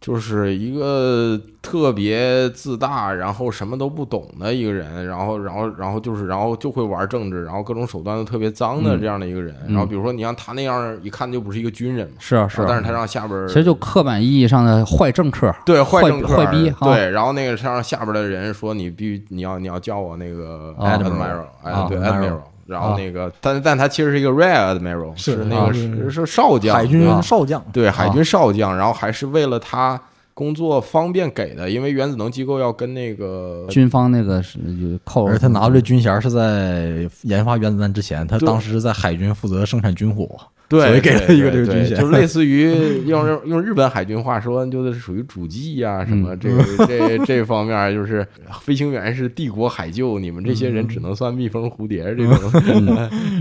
[0.00, 9.54] 就是一个特别自大，然后什么都不懂的一个人，然后，然后，然后就是，然后就会玩政治，然后各种手段都特别脏的嗯这样的一个人。
[9.66, 22.40] 嗯然后比如说，你像他那样，一看就不是一个军人嘛，是啊是啊，但是他让下边儿其实就刻板意义上的坏政客，对坏政客坏逼哈对，然后那个他让下边的人说你必须你要你要叫我那个啊 admiral，哎啊对 admiral admiral，
[22.70, 30.00] 然后那个但但他其实是一个 rear admiral，是那个啊是是少将，海军啊少将，对海军少将，然后还是为了他
[30.32, 42.70] 工作方便给的，因为原子能机构要跟那个军方那个是有扣，而他拿到这军衔是在研发原子弹之前，他当时在海军负责生产军火，对，给了一个这个军衔就是类似于
[43.04, 48.24] 用用用日本海军话说，就是属于主机呀、什么嗯这个这这方面，就是
[48.60, 52.30] 飞行员是帝国海救，你们这些人只能算蜜蜂蝴蝶这种。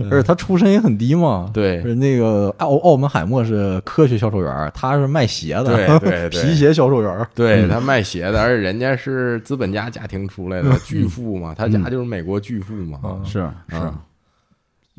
[0.10, 1.50] 而且他出身也很低嘛。
[1.54, 7.28] 对是那个奥奥本海默是科学销售员，他是卖鞋的，对对对 皮鞋销售员。
[7.36, 12.98] 对他卖鞋的，而且人家是资本家家庭出来的巨富嘛，他家就是美国巨富嘛。
[13.04, 13.94] 嗯是是嗯。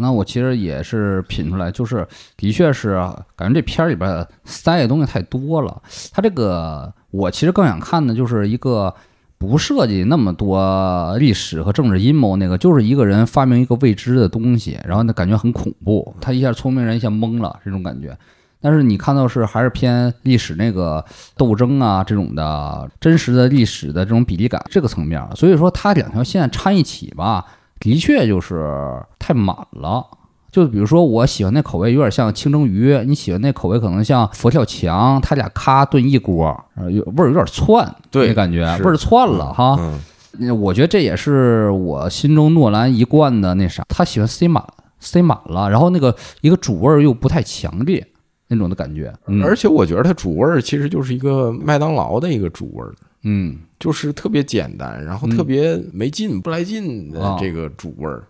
[0.00, 2.94] 那我其实也是品出来，就是的确是
[3.36, 5.82] 感觉这片儿里边塞的东西太多了。
[6.12, 8.94] 它这个我其实更想看的就是一个
[9.38, 18.16] 不涉及那么多历史和政治阴谋，那个就是一个人发明一个未知的东西，然后呢感觉很恐怖，他一下聪明人一下懵了这种感觉。
[18.62, 21.02] 但是你看到是还是偏历史那个
[21.34, 27.46] 斗争啊这种的真实的历史的这种比例感这个层面，所以说它两条线掺一起吧，
[27.81, 30.07] 的确就是太满了。
[30.53, 39.79] 就比如说我喜欢那口味有点像清蒸鱼，你喜欢那口味可能像佛跳墙，他俩咔炖一锅，味儿有点窜，对那感觉味儿窜了哈。
[40.38, 44.64] 嗯，我觉得这也是我心中诺兰一贯的那啥，他喜欢塞满
[44.99, 48.05] 塞满了，然后那个一个主味儿又不太强烈
[48.49, 49.12] 那种的感觉。
[49.29, 52.93] 嗯，而且我觉得它主味儿其实就是一个麦当劳的一个主味儿。
[53.22, 53.59] 嗯。
[53.80, 57.38] 就是特别简单，然后特别没劲、不来劲的啊。
[57.40, 58.22] 这个主味儿，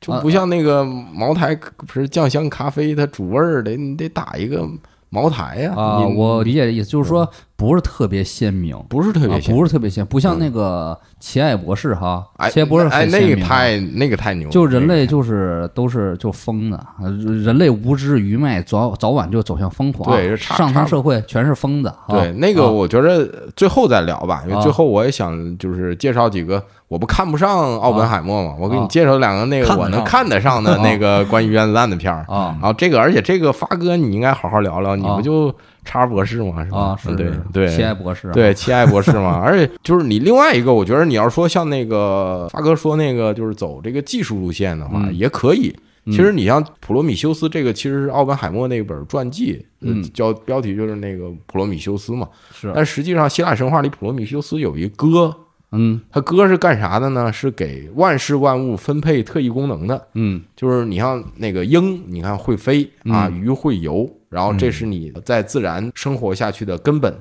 [0.00, 4.68] 就不像那个茅台不是酱香咖啡，它主味儿得你得打一个
[5.08, 20.14] 茅台呀啊，你我理解的意思就是说不是特别鲜明，不是特别啊鲜不是特别鲜，不像那个奇爱博士哈，哎奇爱博士哎那个太那个太牛了，就人类那个就是都是就疯的，呃人类无知愚昧，早早晚就走向疯狂。
[20.14, 21.88] 对上层社会全是疯子。
[21.88, 22.04] 啊。
[22.08, 22.70] 对那个啊。
[22.70, 24.60] 我觉得最后再聊吧，因为啊。
[24.60, 32.26] 最后我也想就是介绍几个我不看不上奥本海默嘛，我给你啊介绍两个那个我能看得上的那个关于原子弹的片儿。
[32.28, 32.54] 啊。
[32.60, 35.16] 然后这个，而且这个发哥你应该好好聊聊，你啊。
[35.16, 35.54] 不就
[35.86, 36.62] 查博士嘛？
[36.64, 36.78] 是吧？
[36.78, 45.68] 啊，是对是对，奇爱博士啊，对，奇爱博士嘛，而且就是你另外一个，我觉得你要说像那个发哥说那个，就是走这个技术路线的话，嗯也可以。
[45.78, 52.28] 嗯其实你像普罗米修斯这个，其实是奥本海默那本传记，呃嗯叫标题就是那个普罗米修斯嘛。
[52.52, 55.36] 是，但实际上，希腊神话里普罗米修斯有一歌，
[55.76, 57.32] 嗯他哥是干啥的呢？
[57.32, 60.06] 是给万事万物分配特异功能的。
[60.14, 67.14] 嗯就是你像那个鹰，你看会飞啊，嗯鱼会游，然后这是你在自然生活下去的根本。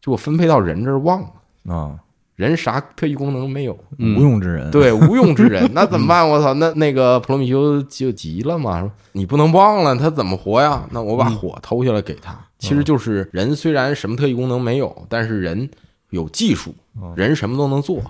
[0.00, 1.22] 就我分配到人这儿忘
[1.64, 1.94] 了，啊，
[2.36, 4.70] 人啥特异功能没有，嗯无用之人。
[4.70, 6.28] 对，无用之人， 那怎么办？
[6.28, 10.86] 我操，那那个普罗米修就急了嘛，说你不能忘了他怎么活呀？
[10.92, 12.38] 那我把火偷下来给他。
[12.58, 15.68] 其实就是人虽然什么特异功能没有，但是人
[16.14, 16.74] 有技术，
[17.16, 18.02] 人什么都能做，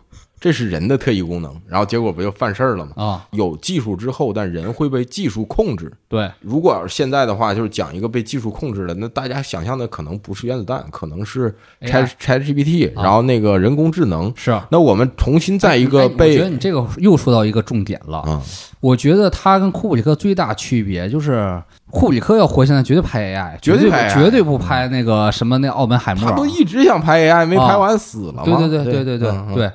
[0.45, 1.51] 这是人的特异功能。
[1.67, 2.93] 然后结果不就犯事儿了吗？
[2.97, 5.91] 啊，有技术之后，但人会被技术控制。
[6.07, 14.31] 对，如果要是现在的话，就是讲一个被技术控制的，那大家想象的可能不是原子弹，可能是 Chat AI Chat GPT，啊然后那个人工智能。
[14.37, 14.69] 是啊。
[14.71, 18.19] 那我们重新在一哎个我觉得你这个又说到一个重点了。
[18.19, 18.43] 啊，
[18.81, 21.59] 我觉得他跟库布里克最大区别就是，
[21.91, 26.29] 库布里克要活现在绝对拍 AI，绝对绝对拍 AI 绝对不拍那个什么那奥本海默。
[26.29, 28.43] 他不一直想拍 AI，没拍完死了吗？
[28.45, 29.73] 对对对对对对，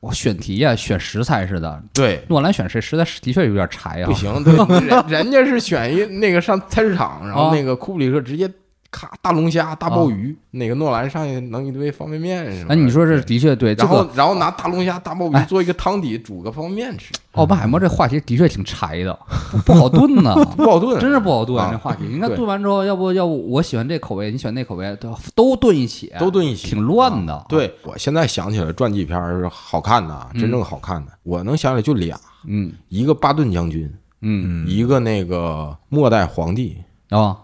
[0.00, 1.82] 我选题呀、选食材似的。
[1.92, 4.06] 对，诺兰选谁实在是的确有点柴啊。
[4.06, 4.54] 不行，对，
[4.86, 8.48] 人人家是选一那个上菜市场，然后啊那个库布里克直接
[8.90, 12.74] 咔大龙虾、大鲍鱼，那个诺兰上去弄一堆方便面什么的。
[12.74, 19.18] 哎，你说这的确对，然后个然后拿大龙虾、大鲍鱼哎做一个汤底，煮个方便面吃，奥本海默这话题的确挺柴的，
[19.50, 20.34] 不不好炖呢。
[20.56, 22.04] 不好炖，真是不好炖啊这话题。
[22.10, 27.34] 你看炖完之后，要不要不我喜欢这口味，你喜欢那口味，都都炖一起，都炖一起，挺乱的。
[27.34, 36.76] 啊对我现在想起来传记片是好看的，啊，真正好看的，我能想起来就俩，嗯一个巴顿将军，嗯一个那个末代皇帝，
[37.10, 37.36] 啊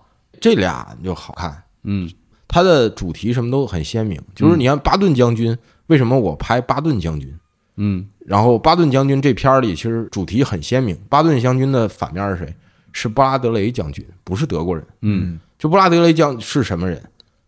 [0.44, 1.62] 这俩就好看。
[1.84, 2.10] 嗯
[2.46, 7.34] 它的主题什么都很鲜明，就是你看巴顿将军，为什么我拍巴顿将军？
[7.76, 12.54] 嗯然后巴顿将军这片儿里其实主题很鲜明，巴顿将军的反面是谁？
[12.92, 14.86] 是布拉德雷将军，不是德国人。
[15.00, 17.02] 嗯就布拉德雷将是什么人？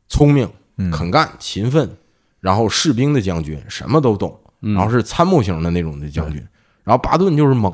[0.09, 1.95] 聪明，嗯肯干、勤奋，
[2.41, 6.43] 然后士兵的将军，什么都懂，嗯然后是参谋型的那种的将军。
[6.83, 7.71] 然后巴顿就是猛，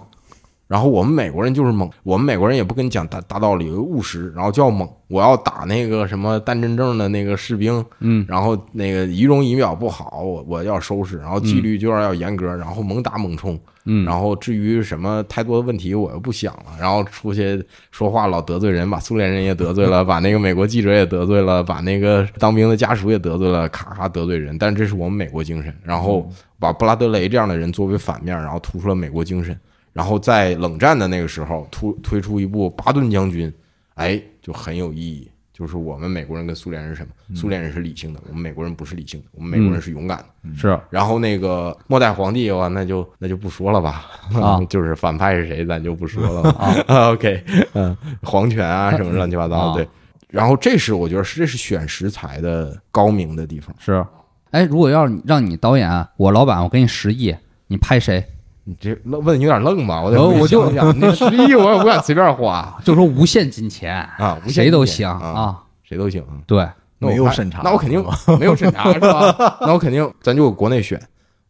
[0.72, 4.88] 然后我们美国人就是猛，我们美国人也不跟你讲大大道理，务实，然后就要猛。
[5.08, 13.61] 我要打那个什么单真正的那个士兵，嗯然后那个仪容仪表不好，我我要收拾，然后纪律就要要严格，然后猛打猛冲。
[13.85, 16.64] 嗯，然后至于什么太多的问题，我又不想了。
[16.80, 24.56] 然后出去说话老得罪人，把苏联人也得罪了， 把那个美国记者也得罪了，把那个当兵的家属也得罪了，咔咔得罪人。
[24.56, 25.74] 但这是我们美国精神。
[25.85, 26.26] 然后
[26.58, 29.54] 把布拉德雷这样的人作为反面，然后突出了美国精神。
[29.92, 33.52] 然后在冷战的那个时候突推出一部巴顿将军，
[33.94, 35.28] 哎，就很有意义。
[35.52, 37.37] 就是我们美国人跟苏联人是什么？
[37.37, 40.57] 苏联人是理性的，我们美国人不是理性的，我们美国人是勇敢的。
[40.57, 44.07] 是然后那个末代皇帝的话，那就那就不说了吧，
[44.40, 46.74] 啊 就是反派是谁，咱就不说了吧。
[46.88, 49.88] 啊， OK，嗯，皇权啊什么乱七八糟啊的，对。
[50.28, 53.76] 然后这是我觉得是这是选食材的高明的地方。
[53.78, 54.05] 是，
[54.52, 58.24] 哎，如果要是让你导演，我老板，我给你十亿，你拍谁？
[58.72, 60.00] 你这愣问有点愣吧？
[60.00, 65.62] 我我就想想，那十亿我也不敢随便花 就说无限金钱，啊，无限谁都行啊，啊。
[65.82, 66.24] 谁都行。
[66.46, 66.66] 对，
[66.98, 68.02] 没有那我拍审查那我肯定
[68.38, 69.58] 没有审查是吧？
[69.61, 70.98] 那我肯定咱就国内选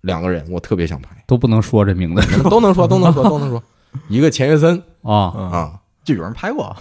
[0.00, 3.62] 两个人，我特别想拍，都不能说这名字都能说，都能说，都能说。
[4.08, 6.74] 一个钱学森啊嗯，啊，就有人拍过，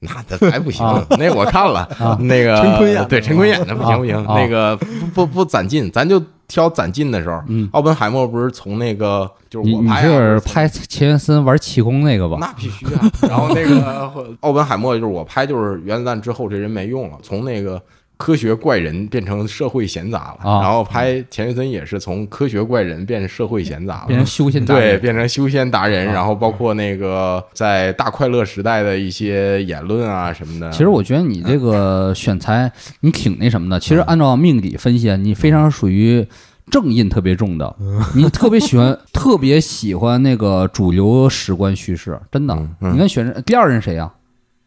[0.28, 7.38] 那这还不行啊，那我看了啊，那个陈坤演的对陈坤演的不行不行，啊那个不不不攒劲，咱就挑攒劲的时候。
[7.48, 10.08] 嗯，奥本海默不是从那个就是我拍
[10.40, 12.38] 拍钱学森玩气功那个吧？
[12.40, 13.10] 那必须啊。
[13.28, 14.10] 然后那个
[14.40, 17.80] 奥本海默就是我拍，就是原子弹之后这人没用了，从那个
[18.20, 20.50] 科学怪人变成社会闲杂了。
[20.50, 30.70] 啊然后拍钱学森也是从科学怪人变成社会闲杂了，变成修仙大对，变成修仙达人，啊然后包括那个在大快乐时代的一些言论啊什么的。
[30.70, 33.80] 其实我觉得你这个选材你挺那什么的。
[33.80, 36.26] 其实按照命理分析，你非常属于
[36.70, 37.74] 正印特别重的，
[38.14, 42.68] 你特别喜欢 特别喜欢那个主流史观叙事，真的嗯。
[42.82, 44.12] 嗯你看选人第二人谁呀？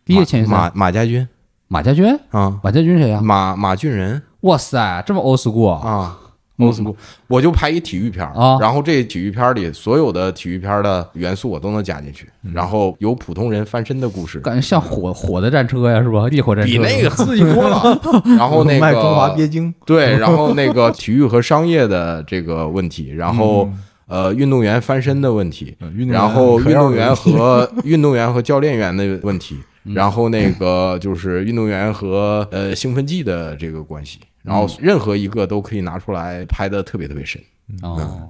[0.03, 1.25] 第一个钱学森，马马家军
[1.73, 3.19] 马家军，啊，马家军谁呀？
[3.19, 4.21] 马马俊仁。
[4.41, 6.15] 哇塞，这么 old school 啊
[6.59, 6.93] ！old school，
[7.27, 8.59] 我就拍一体育片儿啊。
[8.61, 16.27] 然后这体育片儿里所有的体育片儿的元素我都能加进去，然后有普通人翻身的故事，感觉像火火的战车呀，是吧？
[16.29, 16.71] 烈火战车。
[16.71, 17.99] 比那个刺激多了。
[18.37, 23.67] 然后那卖中华个鳖精，对，然后那个体育和商业的这个问题， 然后
[24.07, 37.41] 呃运动员翻身的问题，嗯运动员然后运动员和运动员和教练员的问题，然后那个就是运动员和 呃兴奋剂的这个关系，然后任何一个都可以拿出来拍的特别特别深。
[37.81, 38.29] 哦，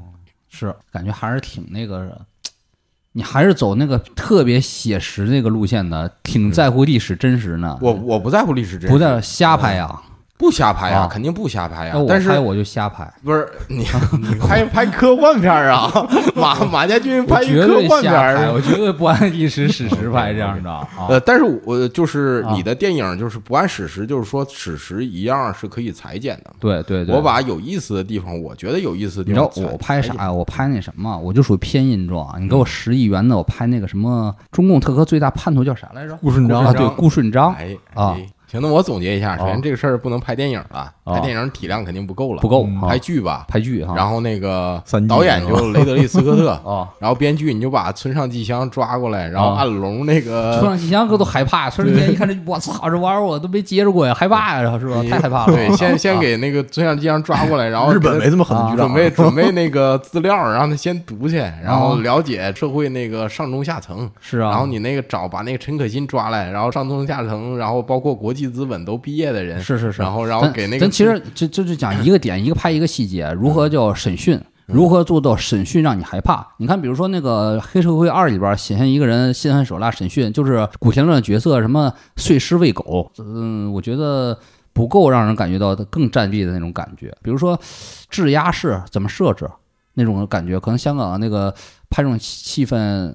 [0.50, 0.74] 是。
[0.92, 2.26] 感觉还是挺那个，
[3.13, 7.78] 你还是走那个特别写实那个路线的，挺在乎历史真实呢。
[7.82, 10.02] 我我不在乎历史真实，不在瞎拍呀，
[10.38, 12.08] 不瞎拍呀啊，肯定不瞎拍呀那我。
[12.10, 13.86] 但是拍我就瞎拍，不是你
[14.19, 15.89] 你拍拍科幻片儿啊？
[16.36, 20.88] 马马家军拍科幻片儿，我绝对不按历史史实拍这样的啊。
[21.08, 26.52] 呃，但是我就是啊你的电影就是不按史实，就是说史实一样是可以裁剪的。
[26.60, 30.32] 对对对，我把有意思的地方，我觉得有意思的地方你知道我拍啥呀？
[30.32, 32.36] 我拍那什么，我就属于偏印状。
[32.41, 36.17] 你给我十亿元的，我拍那个什么中共特科最大叛徒叫啥来着？
[36.22, 43.46] 顾顺章啊，对，顾顺章哎啊哎行，那我总结一下，首啊先这个事儿不能拍电影了，啊拍电影体量肯定不够了，不够拍啊，剧吧。
[43.48, 43.96] 拍剧哈。
[43.96, 55.02] 然后那个导演就雷德利·斯科特， 啊，然后编剧你就把村上纪香抓过来，然后啊按龙那个 村上纪香哥都害怕，村上纪香一看这，我操，这玩意儿我都没接触过呀，害怕呀，是吧？
[55.10, 55.54] 太害怕了。
[55.54, 64.10] 对，先 先啊给那个村上纪香抓过来，然后日本没这么狠的局长准备准备那个资料，让他先读去，然后啊了解社会那个上中下层。
[64.22, 74.36] 是啊，然后你那个找把那个陈可辛抓来，然后上中下层，然后包括国际资本都毕业的人，是是是，然后然后咱给那个咱其实就就就讲一个点，一个拍一个细节，如何叫审讯，
[74.67, 76.48] 嗯如何做到审讯让你害怕？
[76.58, 84.39] 你看，比如说那个《黑社会二》里边显现一个人心狠手辣审讯，就是古天乐的角色什么碎尸喂狗，嗯，我觉得
[84.71, 87.13] 不够让人感觉到更站立的那种感觉。
[87.21, 87.60] 比如说
[88.10, 89.50] 质押式怎么设置
[89.96, 91.54] 那种感觉，可能香港那个
[91.89, 93.13] 拍这种气氛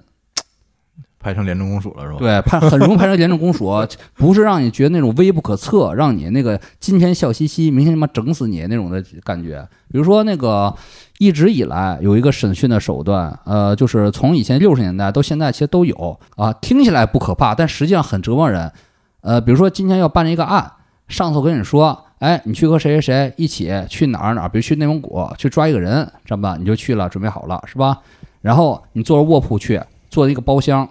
[1.28, 2.16] 拍成廉政公署了是吧？
[2.18, 3.70] 对，拍很容易拍成廉政公署，
[4.14, 9.62] 不是让你觉得那种微不可测，让你那个今天笑嘻嘻，明天他妈整死你那种的感觉。
[9.92, 10.74] 比如说那个
[11.18, 18.72] 一直以来有一个审讯的手段，呃，就是从以前六十年代到现在其实都有啊，听起来不可怕，但实际上很折磨人。
[19.20, 20.72] 呃，比如说今天要办一个案，
[21.08, 26.56] 上头跟你说，哎，你去和谁谁谁一起去哪儿哪儿，比如去内蒙古去抓一个人，知道吧？
[26.58, 27.98] 你就去了，准备好了是吧？
[28.40, 30.88] 然后你坐着卧铺去，坐一个包厢。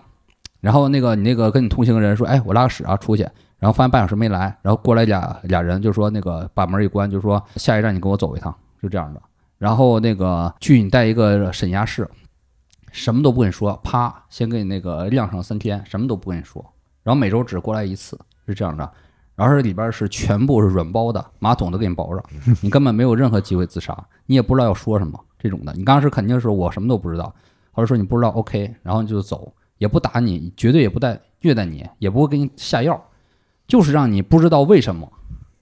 [0.68, 3.24] 然后那个你那个跟你同行的人说，哎，我拉个屎啊，出去。
[3.58, 8.54] 然后发现半小时没来，然后过来俩俩人就说那个把门一关，就说下一站你跟我走一趟，
[8.84, 9.22] 就这样的。
[9.58, 12.06] 然后那个去你带一个审押室，
[12.92, 16.62] 什么都不跟你说，啪，先给你那个晾上三天，什么都不跟你说。
[17.02, 18.92] 然后每周只过来一次，是这样的。
[19.38, 22.22] 然后这里边是全部是软包的，马桶都给你包着，
[22.62, 25.72] 你根本没有任何机会自杀，你也不知道要说什么这种的。
[25.78, 27.34] 你刚开始肯定是我什么都不知道，
[27.72, 33.02] 或者说你不知道，OK，然后你就走，也不打你，绝对也不带虐待你，也不会给你下药，
[33.68, 35.12] 就是让你不知道为什么。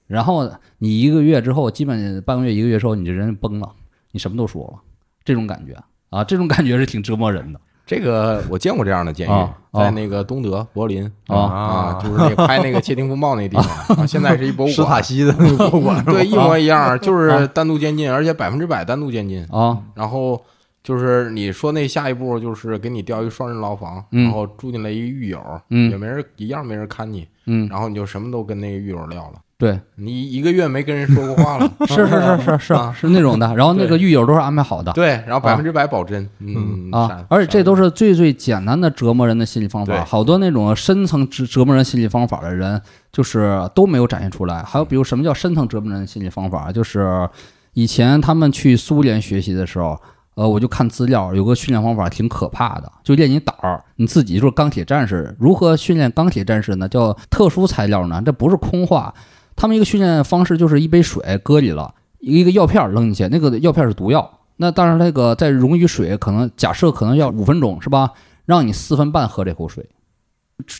[0.08, 3.70] 然后你一个月之后，基本半个月一个月之后，你这人崩了，
[4.12, 4.80] 你什么都说了，
[5.24, 5.76] 这种感觉。
[6.12, 7.60] 啊，这种感觉是挺折磨人的。
[7.86, 13.66] 这个我见过这样的监狱在那个东德柏林啊啊，就是那个拍那个《窃听风暴》那地方，
[13.98, 17.46] 啊现在是一博物史塔馆，西的那个博物馆，对，一模一样，就是啊。
[17.54, 19.46] 单独监禁，而且百分之百单独监禁。
[19.52, 20.44] 啊，然后
[20.86, 24.26] 就是你说那下一步就是给你调一个双人牢房，嗯。
[24.26, 25.90] 然后住进来一个狱友，嗯。
[25.90, 33.56] 也没人一样没人看你，嗯，然后你就什么都跟那个狱友聊了，对，你一个月没跟人说过话了， 是是是是是 啊是那种的。
[33.56, 34.92] 然后那个狱友都是安排好的。
[34.94, 40.06] 对，然后百分之百保真，嗯啊，而且这都是最最简单的折磨人的心理方法。
[40.06, 42.80] 好多那种深层折折磨人心理方法的人，
[43.12, 44.62] 就是都没有展现出来。
[44.62, 47.28] 还有比如什么叫深层折磨人的心理方法，就是
[47.74, 50.00] 以前他们去苏联学习的时候。
[50.36, 55.36] 呃，我就看资料，有个训练方法挺可怕的，就练你胆儿，你自己就是钢铁战士。
[55.40, 56.88] 如何训练钢铁战士呢？
[56.88, 58.22] 叫特殊材料呢？
[58.26, 59.14] 这不是空话。
[59.56, 64.40] 他们一个训练方式就是一杯水搁里了，一个药片扔进去，那个药片是毒药。
[64.58, 68.12] 那当然，那个再溶于水，可能假设可能要五分钟，是吧？
[68.46, 69.86] 让你四分半喝这口水，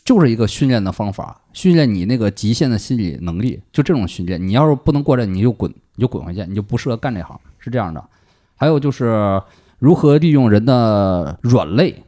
[0.04, 4.46] 就是一个训练的方法，训练你那个极限的心理能力，就这种训练。
[4.46, 8.02] 你要是不能过来，你就滚，你就滚回去，你就不适合干这行，是这样的。
[8.56, 9.40] 还有就是
[9.78, 12.04] 如何利用人的软肋，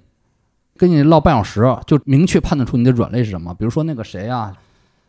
[0.76, 3.54] 跟你唠半小时，就明确判断出你的软肋是什么。
[3.54, 4.52] 比如说那个谁啊，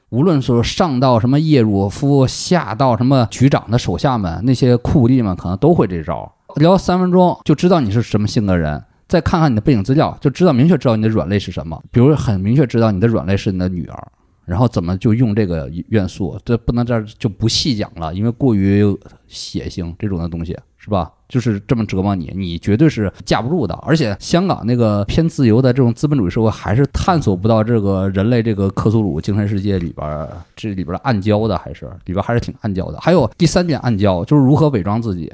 [0.09, 6.35] 无论是上到什么叶若夫，下到什么局长的手下们，那些酷吏们可能都会这招。
[6.55, 11.81] 聊三分钟就知道你是什么性格人，再看看你的背景资料，就知道明确知道你的软肋是什么。
[11.91, 14.07] 比如很明确知道你的软肋是你的女儿，
[14.45, 18.83] 然后怎么就用这个元素，这不能这儿就不细讲了，因为过于
[19.27, 21.11] 血腥这种的东西是吧？
[21.29, 23.73] 就是这么折磨你，你绝对是架不住的。
[23.83, 32.99] 而且香港那个偏自由的这种资本主义社会，还是探索不到这个人类这个克苏鲁精神世界里边这里边的暗礁的，还是里边还是挺暗礁的。
[32.99, 35.31] 还有第三点暗礁就是如何伪装自己。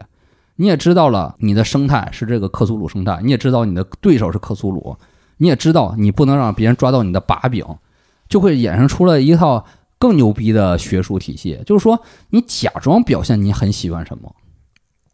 [0.57, 4.95] 你也知道了，你的生态是这个克苏鲁生态，你也知道你的对手是克苏鲁，
[5.37, 7.65] 你也知道你不能让别人抓到你的把柄，
[8.29, 9.65] 就会衍生出了一套
[9.99, 14.33] 更牛逼的学术体系，就是说你假装表现你很喜欢什么，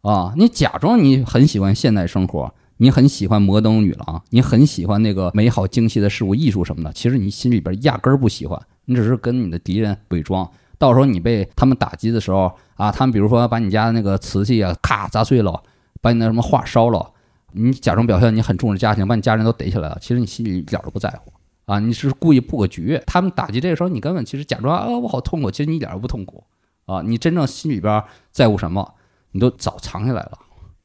[0.02, 10.49] 啊，你假装你很喜欢现代生活，你很喜欢摩登女郎，你很喜欢那个美好精细的事物、艺术什么的，其实你心里边压根儿不喜欢，你只是跟你的敌人伪装。
[10.80, 15.62] 到时候你被他们打击的时候啊，他们比如说把你家的那个瓷器啊咔砸碎了，
[16.02, 17.12] 把你那什么画烧了，
[17.52, 21.32] 你假装表现你很重视家庭，把你家人都逮起来了，其实你心里一点都不在乎
[21.66, 22.99] 啊，你是故意布个局。
[23.06, 26.43] 他们打击这个时候，你根本其实假装啊我好痛苦，其实你一点都不痛苦
[26.88, 28.95] 啊，你真正心里边在乎什么，
[29.32, 30.32] 你都早藏起来了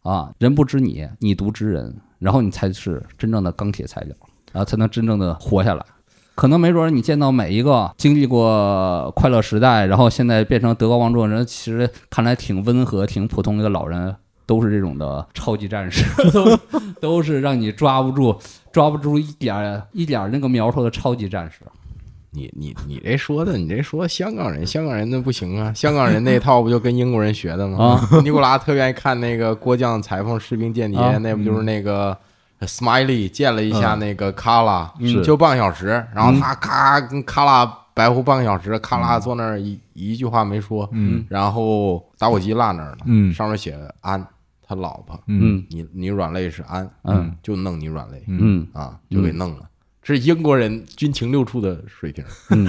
[0.02, 0.32] 啊。
[0.38, 4.14] 人不知你，你独知人，然后你才是真正的钢铁材料
[4.52, 5.84] 啊，才能真正的活下来。
[6.34, 16.56] 可能没准你见到每一个经历过快乐时代，然后现在变成德高望重的人，其实看来挺温和、挺普通的一个老人，都是这种的超级战士， 都
[17.00, 18.38] 都是让你抓不住、
[18.70, 21.60] 抓不住一点一点那个苗头的超级战士。
[22.30, 25.72] 你你你这说的，你这说香港人，香港人那不行啊！
[25.74, 27.78] 香港人那套不就跟英国人学的吗？
[27.96, 32.16] 啊， 尼古拉特愿意看那个郭将裁缝士兵间谍，啊那不就是那个
[32.60, 37.64] Smiley 见了一下那个卡拉，是就半个小时，然后他咔跟卡拉
[37.94, 44.22] 白活半个小时，卡拉坐那儿一一句话没说，嗯然后打火机落那儿了，嗯上面写安，
[44.66, 49.62] 他老婆，嗯你你软肋是安，嗯，就弄你软肋嗯啊，就给弄了。
[50.06, 52.64] 这是英国人军情六处的水平，嗯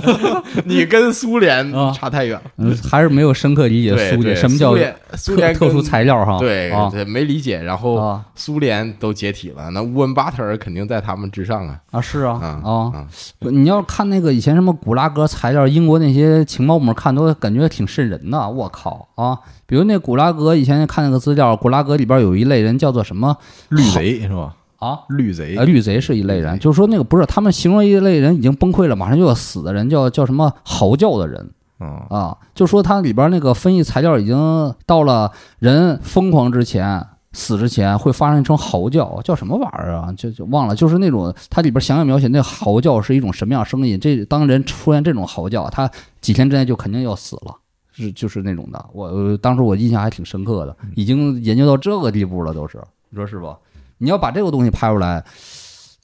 [0.64, 2.50] 你跟苏联啊差太远了。
[2.56, 6.36] 嗯，还是没有深刻理解苏联什么叫苏联苏联特特殊跟材料哈？
[6.36, 7.62] 啊对对，没理解。
[7.62, 11.78] 然后啊苏联都解体了，那乌恩巴特尔肯定在他们之上啊！
[11.90, 12.72] 啊是啊啊啊！
[12.94, 13.06] 啊，
[13.38, 18.48] 不你要看那个以前什么古拉格材料，英国那些情报部门看都感觉挺瘆人的。
[18.48, 19.38] 我靠啊！
[19.66, 23.36] 比如那古拉格以前看那个资料，古拉格里边有一类人叫做什么
[23.68, 24.56] 绿贼是吧？
[24.80, 24.98] 啊？
[25.10, 40.12] 绿贼呃，绿贼是一类人，就是说那个不是他们形容一类人已经崩溃了，马上就要死的人，叫叫什么嚎叫的人嗯啊，就说它里边那个分析材料已经到了人疯狂之前，死之前会发生一声嚎叫，叫什么玩意儿啊？
[40.16, 43.98] 就就忘了，就是那种它里边详细描写那嚎叫是一种什么样声音。
[43.98, 47.54] 这当人出现这种嚎叫，他几天之内就肯定要死了，
[47.92, 48.84] 是就是那种的。
[48.92, 52.78] 我呃当时我印象还挺深刻的，已经研究到这个地步了，都是
[53.08, 53.54] 你说是不？
[54.00, 55.22] 你要把这个东西拍出来，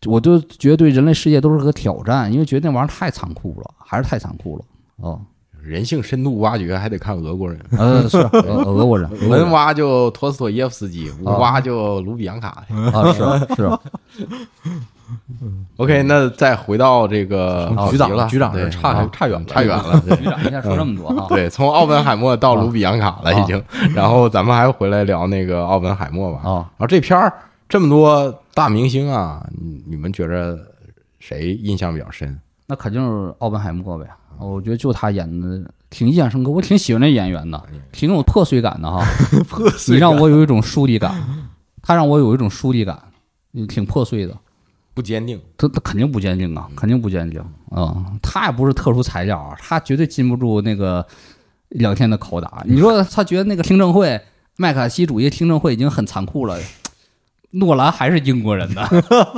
[0.06, 4.64] 我就觉得对人类世界都是个挑战，因为觉得那玩意儿太残酷了，还是太残酷了。
[4.98, 5.20] 哦，
[5.62, 12.64] 人性深度挖掘还得看俄国人，呃，是俄俄国人， 文挖就托斯托耶夫斯基，武挖就卢比扬卡。
[12.92, 13.78] 啊，是是，
[15.76, 20.00] OK，那再回到这个局长了局长差啊差远了差远了。
[20.06, 23.62] 对局长一下说这么多啊， 对，从奥本海默到卢比扬卡了已经，
[23.94, 26.40] 然后咱们还回来聊那个奥本海默吧。
[26.42, 27.32] 啊，然后这片儿
[27.68, 30.58] 这么多大明星啊，你你们觉着
[31.18, 32.38] 谁印象比较深？
[32.66, 34.06] 那肯定是奥本海默呗。
[34.38, 39.04] 我觉得就他演的挺印象深刻，我挺喜欢那演员的，挺有破碎感的哈。
[39.48, 41.14] 破碎你让我有一种疏离感，
[41.82, 43.00] 他让我有一种疏离感，
[43.54, 44.36] 嗯挺破碎的。
[44.94, 47.38] 不坚定，他他肯定不坚定啊，肯定不坚定
[47.70, 51.06] 啊、他也不是特殊材料啊，他绝对禁不住那个
[51.68, 52.62] 两天的拷打。
[52.64, 54.18] 你说他觉得那个听证会，
[54.56, 56.58] 麦卡锡主义听证会已经很残酷了，
[57.58, 58.82] 诺兰还是英国人呢，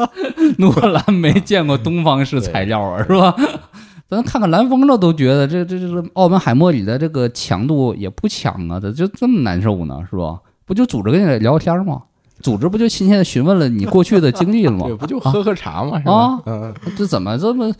[0.59, 3.35] 诺兰没见过东方式材料啊，是吧？
[4.09, 10.39] 咱看看蓝风筝都觉得这这这这奥本海默里的这个强度也不强啊，咋就这么难受呢，是吧？
[10.64, 12.03] 不就组织跟你聊天吗？
[12.41, 14.87] 组织不就亲切的询问了你过去的经历了吗？
[14.87, 15.99] 对，不就喝喝茶吗？
[15.99, 16.43] 是吧啊？
[16.47, 17.71] 嗯，这怎么这么？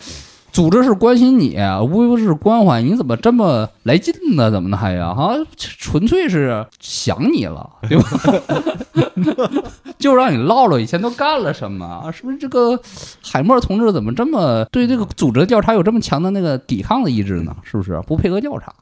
[0.59, 1.57] 组织是关心你，
[1.89, 4.51] 无非是关怀，你怎么这么来劲呢？
[4.51, 5.15] 怎么的还呀？
[5.15, 9.63] 哈，纯粹是想你了， 对吧？
[10.01, 12.11] 就让你唠唠以前都干了什么啊？
[12.11, 12.77] 是不是这个
[13.23, 17.55] 海默同志怎么这么对这个组织调查有这么强的那个抵抗的意志呢？
[17.63, 18.75] 是不是不配合调查？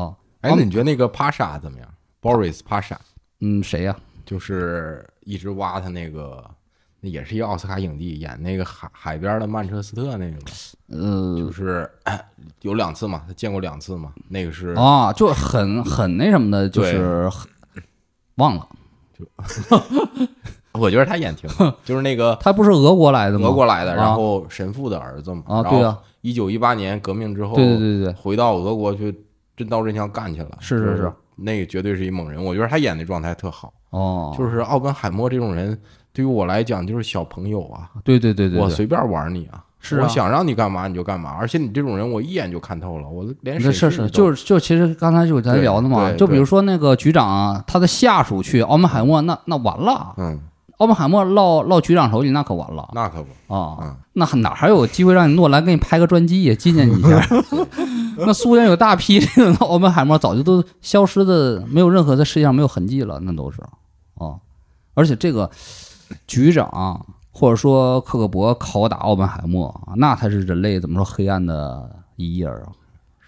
[0.00, 1.88] 啊，哎，那你觉得那个帕莎怎么样
[2.22, 2.96] ？Boris 帕莎
[3.40, 6.48] 嗯，谁呀、就是一直挖他那个，
[7.00, 10.46] 那也是一个奥斯卡影帝，演那个海海边的曼彻斯特那个嘛，
[10.88, 11.36] 呃。
[11.38, 12.24] 就是哎
[12.62, 17.48] 有两次嘛，他见过两次嘛，那个是啊，就很很那什么的，就是很
[18.36, 18.68] 忘了，
[19.16, 19.24] 就
[20.78, 23.48] 我觉得他演挺好， 就是那个他不是俄国来的吗？
[23.48, 23.96] 俄国来的，啊。
[23.96, 29.24] 然后神父的儿子嘛，啊对啊，一九一八年革命之后，对对对对，回到俄国去
[29.56, 31.12] 真刀真枪干去了，是是是。
[31.40, 35.80] 那个绝对是一猛人，我觉得他演的状态特好，哦，就是奥本海默这种人，
[36.18, 38.60] 对于我来讲就是小朋友啊，对对对对，对。
[38.60, 39.62] 我随便玩你啊。
[39.78, 40.02] 是啊。
[40.02, 50.40] 我想让你干嘛你就干嘛，而且你这种人我一眼就看透了，我连是是，是就是就其实刚才就咱聊的嘛，就比如说那个局长他的下属去奥本海默，那那完了，嗯，
[50.78, 57.24] 奥本海默落落局长手里那可完了那可不，啊嗯，那哪还有机会让你诺兰给你拍个传记纪念你一下？
[58.26, 63.62] 那苏联有大批这个奥本海默早就都消失的，没有任何在世界上没有痕迹了，那都是
[64.16, 64.34] 啊，
[64.94, 65.48] 而且这个
[66.26, 67.04] 局长。
[67.30, 72.66] 或者说克格勃拷打奥本海默，那才是人类怎么说黑暗的一页啊，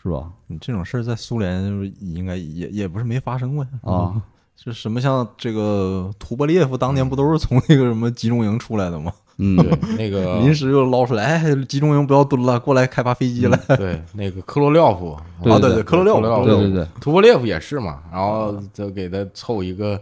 [0.02, 0.28] 是吧？
[0.48, 1.62] 你这种事儿在苏联
[2.00, 4.20] 应该也也不是没发生过呀啊，
[4.56, 9.12] 是什么像这个图波列夫当年不都是从那个什么集中营出来的吗？
[9.36, 13.56] 嗯，对那个 临时又捞出来，哎，集中营不要蹲了，过来开发飞机来。
[13.76, 20.00] 对那个克罗廖夫，对啊，对对，克罗廖夫，克罗廖夫对对对，图波列夫也是嘛，然后就给他凑一个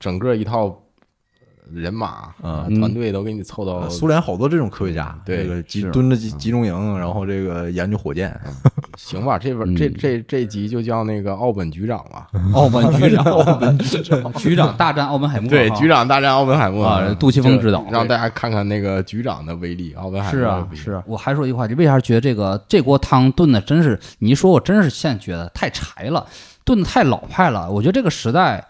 [0.00, 0.76] 整个一套
[1.74, 2.80] 人马嗯。
[2.80, 8.38] 团队都给你凑到呃苏联好多这种科学家，对这个集蹲着集集中营，然后这个研究火箭。
[8.96, 23.98] 行吧，这边 这这这集就叫那个奥本局长吧，奥本局长， 奥本局长， 局长大战奥本海默，对，局长大战奥本海默啊杜琪峰指导让大家看看那个局长的威力，奥本海默是啊是啊，我还说一句话，你为啥觉得这个这锅汤炖的真是？
[24.18, 26.24] 你一说，我真是现在觉得太柴了，
[26.64, 27.70] 炖的太老派了。
[27.70, 28.64] 我觉得这个时代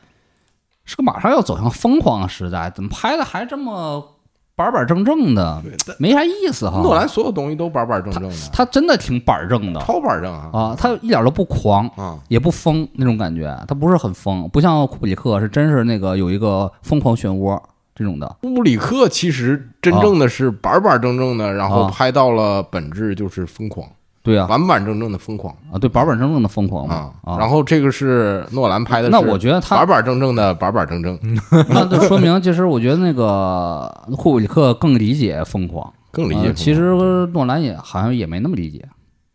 [0.84, 4.10] 是个马上要走向疯狂的时代，怎么拍的还这么
[4.56, 5.62] 板板正正的，
[5.98, 6.80] 没啥意思哈。
[6.80, 12.18] 诺兰所有东西都板板正正的，他真的挺板正的超板正啊啊，他一点都不狂，啊！
[12.28, 17.60] 也不疯那种感觉，他不是很疯，不像库布里克是真是那个有一个疯狂漩涡
[17.96, 18.36] 这种的。
[18.42, 23.88] 布里克其实真正的是板板正正的，然后啊拍到了本质就是疯狂，
[24.24, 25.54] 对啊，板板正正的疯狂。
[25.70, 26.94] 啊，对，板板正正的疯狂嘛。
[26.94, 27.12] 啊。
[27.34, 31.18] 啊，然后这个是诺兰拍的，那我觉得他板板正正的板板正正，
[31.68, 36.46] 那就说明，其实我觉得那个库布里克更理解疯狂，更理解。
[36.46, 36.94] 呃其实
[37.34, 38.82] 诺兰也好像也没那么理解。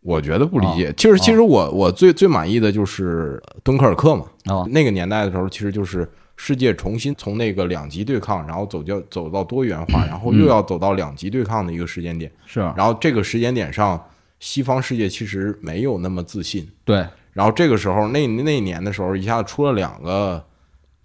[0.02, 0.74] 我觉得不理啊。
[0.74, 0.92] 解。
[0.96, 4.64] 其实其实我我最最满意的就是敦刻尔克嘛，啊。
[4.70, 12.32] 那个年代的时候，其实就是世界重新从那个两极对抗，然后走就走到多元化，然后又要走到两极对抗的一个时间点。
[12.44, 14.02] 是然后这个时间点上，
[14.40, 16.68] 西方世界其实没有那么自信。
[16.84, 20.44] 对，然后这个时候，那那一年的时候，一下子出了两个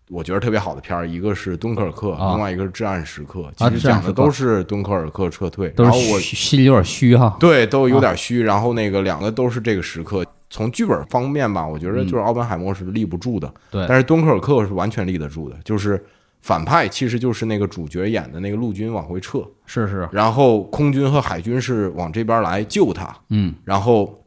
[0.09, 5.69] 我觉得特别好的片儿，一个是《敦刻尔克》，啊另外一个是《至暗时刻》，啊其实讲的都是敦刻尔克撤退。
[5.69, 7.37] 都然后我心里有点虚哈。
[7.39, 10.25] 对都有点虚，然后那个两个都是这个时刻。
[10.49, 16.01] 从剧本方面吧，我觉得就是奥本海默是立不住的，对但是敦刻尔克是完全立得住的，就是
[16.45, 24.23] 反派其实就是那个主角演的那个陆军往回撤，是是，然后空军和海军是往这边来救他，嗯然后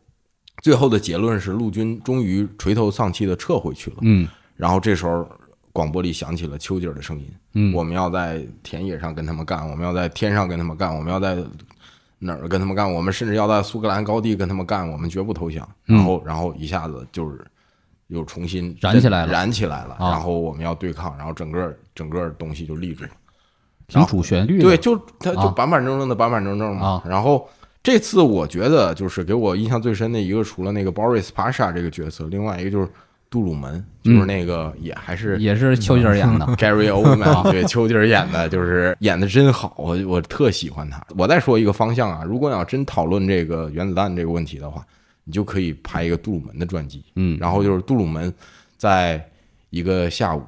[0.60, 3.98] 最后的结论是陆军终于垂头丧气的撤回去了。
[4.00, 5.24] 嗯然后这时候
[5.72, 11.36] 广播里响起了丘吉尔的声音：“嗯，我们要在田野上跟他们干，我们要在天上跟他们干，我们要在
[12.18, 17.46] 哪儿跟他们干，我们甚至要在苏格兰高地跟他们干，我们绝不投降。”然后，然后一下子就是
[18.08, 19.94] 又重新嗯燃起来了燃起来了。
[20.00, 23.10] 啊然后我们要对抗，然后整个整个东西就立住了。
[23.88, 24.60] 挺主旋律。
[24.60, 26.86] 对，就他就啊板板正正的板板正正嘛。
[26.86, 27.48] 啊然后
[27.82, 32.88] 这次我觉得就是给我印象最深的一个，除了那个 Boris Pasha 这个角色，另外一个就是
[33.30, 36.46] 杜鲁门，就是那个也还是嗯也是丘吉尔演的。
[36.56, 41.02] Gary Oldman，对，丘吉尔演的，就是演的真好，我我特喜欢他。
[41.16, 44.84] 我再说一个方向啊，如果你要真讨论这个原子弹这个问题的话，
[45.24, 47.02] 你就可以拍一个杜鲁门的传记。
[47.16, 48.32] 嗯然后就是杜鲁门
[48.76, 49.22] 在
[49.70, 50.42] 一个下午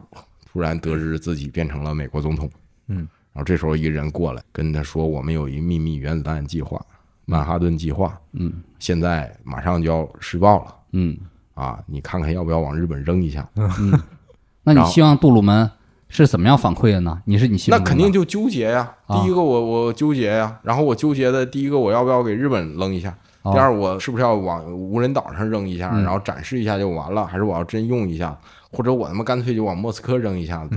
[0.53, 2.51] 突然得知自己变成了美国总统，
[2.88, 6.84] 嗯，然后这时候一个人过来跟他说：“我们有一秘密原子弹计划，
[7.24, 11.16] 曼哈顿计划，嗯现在马上就要施暴了嗯，
[11.55, 11.78] 啊！
[11.86, 13.92] 你看看要不要往日本扔一下？”嗯
[14.64, 15.70] 那你希望杜鲁门
[16.09, 17.22] 是怎么样反馈的呢？
[17.24, 18.92] 你是你心那目中的肯定就纠结呀。
[19.07, 23.16] 啊第一个我我纠结呀，然后我纠结的第一个我要不要给日本扔一下？
[23.51, 27.26] 哦第二我是不是要往无人岛上扔一下，嗯然后展示一下就完了？
[27.26, 28.36] 还是我要真用一下？
[28.72, 30.76] 或者我他妈干脆就往莫斯科扔一下子？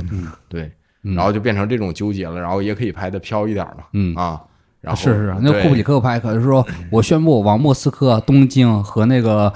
[0.49, 0.71] 对，
[1.03, 3.83] 嗯然后就变成这种纠结了，然后也可以拍的飘一点嘛。
[3.93, 4.41] 嗯啊，
[4.81, 9.53] 然后是是，那库布里克拍可是说，我宣布往莫斯科、东京和那个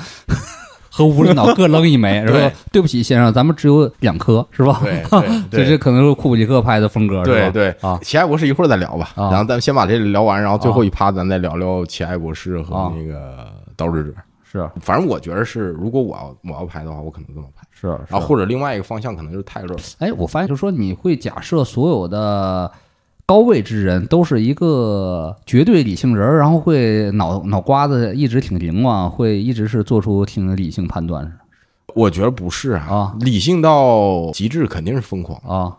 [0.98, 2.82] 和无领导各扔一枚， 对说对。
[2.82, 4.82] 不起先生，咱们只有两颗，是吧？
[4.84, 5.04] 对
[5.52, 7.24] 对 这这可能是库布里克拍的风格？
[7.24, 7.70] 对对。
[7.82, 9.30] 啊，奇爱博士一会儿再聊吧，啊。
[9.30, 12.91] 然后咱们先把这聊完，然后最后一趴咱再聊聊奇爱博士和啊。
[12.98, 14.12] 那个刀之者。
[14.50, 14.68] 是。
[14.82, 17.64] 反正我觉得是，如果我要我要拍的话，我可能这么拍。
[17.72, 22.72] 是，然后或者另外一个方向可能就是泰勒，哎，我发现就是说，你会假设所有的
[23.28, 31.30] 高位之人都是一个绝对理性人儿，然后会脑脑瓜子一直挺灵光，会一直是做出挺理性判断
[31.94, 35.38] 我觉得不是啊，啊理性到极致肯定是疯狂。
[35.46, 35.76] 啊。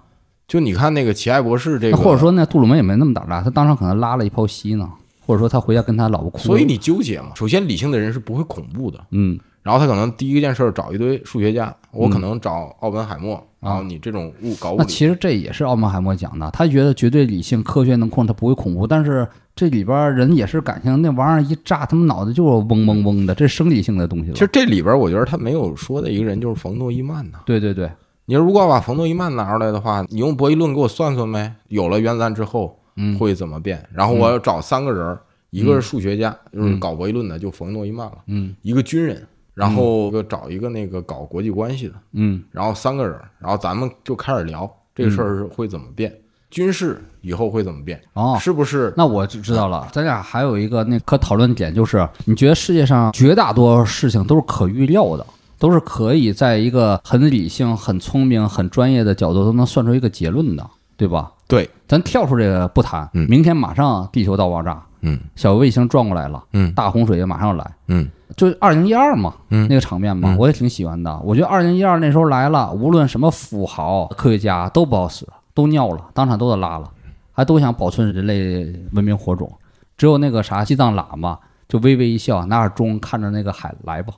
[0.46, 4.86] 就你看那个奇爱博士这个，或者，说那杜鲁门也没那么胆大，他当场可能拉了一泡稀呢，
[5.24, 6.38] 或者说他回家跟他老婆哭。
[6.40, 7.28] 所以你纠结嘛。
[7.34, 9.38] 首先，理性的人是不会恐怖的，嗯
[9.68, 18.86] 然后他可能第一件事儿找一堆数学家，我可能找奥本海默，然后你这种物搞物理，那其实这也是奥本海默讲的，他觉得绝对理性、科学能控制，他不会恐怖。
[18.86, 24.32] 但是这里边人也是感性，那玩意儿一炸，他们脑袋就是嗡嗡嗡的，这是生理性的东西。
[24.32, 27.40] 其实这里边我觉得他没有说的一个人就是冯诺依曼呐。
[27.44, 27.92] 对对对，
[28.24, 33.86] 你如果要把冯诺依曼拿出来的话，你用博弈论给我算算呗，有了原子弹之后嗯会怎么变？
[33.92, 38.18] 然后我要找三个人儿，一个是数学家，就是嗯搞博弈论的，就冯诺依曼了。
[38.28, 39.26] 嗯一个军人，
[39.58, 42.40] 然后就找一个那个搞国际关系的，嗯。
[42.52, 46.14] 然后三个人，然后咱们就开始聊这个事儿是会怎么变，
[46.48, 48.94] 军事以后会怎么变，哦，是不是？
[48.96, 49.88] 那我就知道了。
[49.92, 55.26] 咱俩还有一个那可讨论点就是，你觉得世界上绝大多数事情都是可预料的，
[55.58, 60.64] 都是可以在一个很理性、很聪明、很专业的角度都能算出一个结论的，
[60.96, 61.32] 对吧？
[61.48, 63.26] 对，咱跳出这个不谈，嗯。
[63.28, 65.18] 明天马上地球大爆炸，嗯。
[65.34, 66.72] 小卫星转过来了，嗯。
[66.74, 71.18] 大洪水也马上来，嗯就二零一二嘛，嗯那个场面嘛，嗯我也挺喜欢的。
[71.24, 76.90] 我觉得二零一二那时候来了，无论什么富豪、科学家都不好使，都尿了，当场都得拉了，
[77.32, 79.50] 还都想保存人类文明火种。
[79.96, 84.14] 只有那个啥西藏喇嘛就微微一笑，拿着钟看着那个海来吧。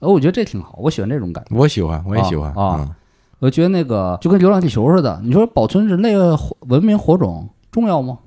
[0.00, 1.56] 呃，我觉得这挺好，我喜欢这种感觉。
[1.56, 2.96] 我喜欢，我也喜欢啊啊
[3.40, 6.16] 我觉得那个就跟《流浪地球》似的，你说保存人类
[6.66, 8.18] 文明火种重要吗？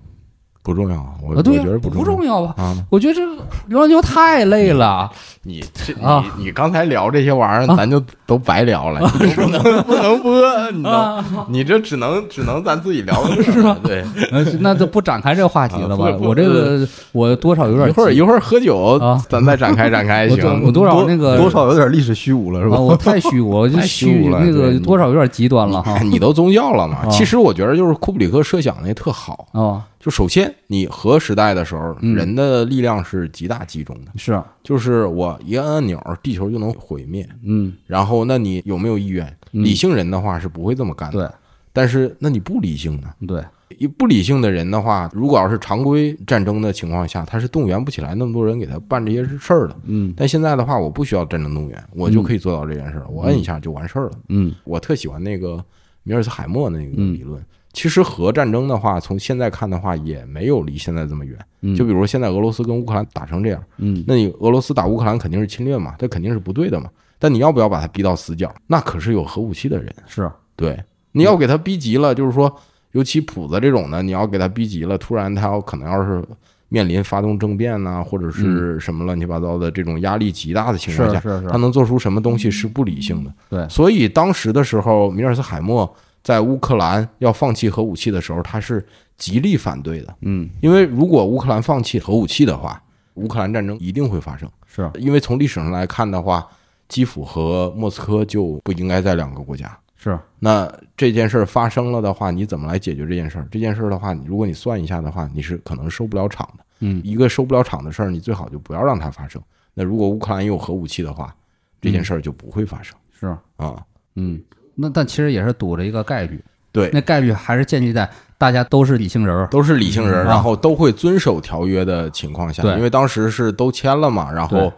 [0.63, 2.53] 不重要，我啊，我觉得不重重要吧？
[2.57, 2.77] 啊。
[2.89, 3.21] 我觉得这
[3.67, 5.09] 《流浪地球》太累了。
[5.43, 10.39] 你这啊你你刚才聊这些玩意儿，咱就都白聊了，你不能不能播，
[10.69, 13.75] 你知道啊，你这只能只能咱自己聊是吧？
[13.83, 20.63] 对，呃，那就不展开这个话题了吧我这个我多少有点急一会儿一会儿喝酒啊，咱再展开展开行。
[20.63, 22.79] 我多少那个多少有点历史虚无了，是啊，吧？
[22.79, 25.97] 我太虚无，我就太虚无了那个多少有点极端了哈。
[26.03, 26.97] 你都宗教了嘛？
[26.97, 29.47] 啊其实我觉得就是库布里克设想那特好。
[29.53, 37.27] 哦，就首先，你核时代的时候，嗯人的力量是极大集中的，是啊，就是我一按按钮，地球就能毁灭。
[37.43, 39.25] 嗯，然后，那你有没有意愿？
[39.53, 41.19] 嗯理性人的话是不会这么干的。
[41.27, 41.35] 对
[41.71, 43.13] 但是，那你不理性呢？
[43.27, 43.43] 对，
[43.77, 49.75] 一不理性的人的话，如果要是常规战争的情况下，他是动员不起来那么多人给他办这些事儿的。
[49.85, 54.11] 嗯但现在的话，我不需要战争动员，我就可以做到这件事儿，我摁一下就完事儿了。
[54.29, 55.63] 嗯我特喜欢那个
[56.03, 57.39] 米尔斯海默那个理论。
[57.73, 61.37] 其实核战争的话，从现在看的话，也没有离现在这么远。
[61.75, 66.89] 就比如说现在俄罗斯跟乌克兰打成这样，嗯，那你俄罗斯打乌克兰肯定是侵略嘛，这肯定是不对的嘛。
[67.19, 68.53] 但你要不要把他逼到死角？
[68.65, 72.51] 那可是有核武器的人，是对，你要给他逼急了，就是说，
[72.93, 76.23] 尤其普子这种的，你要给他逼急了，突然他要可能要是
[76.69, 83.31] 面临发动政变呐，或者是什么乱七八糟的这种压力极大的情况下，是是是他能做出什么东西是不理性的。
[83.49, 88.85] 对所以当时的时候，米尔斯海默在乌克兰要放弃核武器的时候，他是
[89.17, 92.81] 极力反对的，嗯因为如果乌克兰放弃核武器的话，
[93.15, 94.49] 乌克兰战争一定会发生。
[94.65, 96.47] 是因为从历史上来看的话，
[96.87, 99.77] 基辅和莫斯科就不应该在两个国家。
[99.97, 103.47] 是那这件事儿发生了的话，你怎么来解决这件事儿？
[103.51, 106.65] 这件事儿的话，你如果你算一下的话，你是可能收不了场的。
[106.79, 109.39] 嗯一个收不了场的事儿，你最好就不要让它发生。
[109.73, 111.35] 那如果乌克兰有核武器的话，
[111.79, 113.85] 这件事儿就不会发生是啊。
[114.15, 114.41] 嗯，
[114.81, 122.73] 那但其实也是赌着一个概率，对，那概率还是建立在大家都是理性人儿，都是理性人，嗯然后都会遵守条约的情况下，对。
[122.75, 124.71] 因为当时是都签了嘛，然后对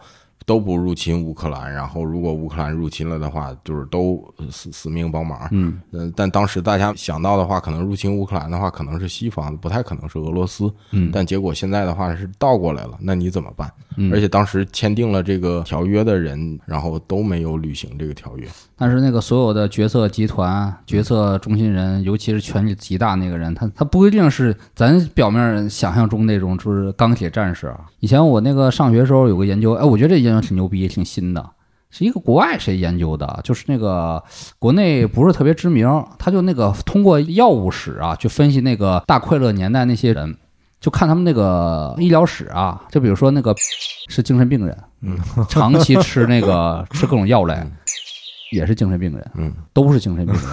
[0.46, 5.48] 都不入侵乌克兰，然后如果乌克兰入侵了的话，就是都死死命帮忙。
[5.52, 10.72] 嗯嗯，但当时大家想到的话，可能入侵乌克兰的话，可能是西方，不太可能是俄罗斯。
[10.90, 13.70] 嗯但结果现在的话是倒过来了，那你怎么办？
[13.96, 18.46] 嗯而且当时签订了这个条约的人，然后都没有履行这个条约。
[18.76, 27.80] 但是那个所有的决策集团、决策中心人，尤其是权力极大那个人，他他不一定是咱表面想象中那种就是钢铁战士啊。
[28.00, 31.50] 以前我那个上学时候有个研究，哎，我觉得这研究挺牛逼，挺新的，
[31.90, 34.22] 是一个国外谁研究的，就是那个
[34.58, 40.36] 国内不是特别知名，他就那个通过药物史啊去分析那个大快乐年代那些人。
[40.80, 43.54] 就看他们那个医疗史啊，就比如说那个
[44.10, 45.16] 是精神病人，嗯，
[45.48, 47.56] 长期吃那个吃各种药类，
[48.52, 50.44] 也是精神病人，嗯，都是精神病人，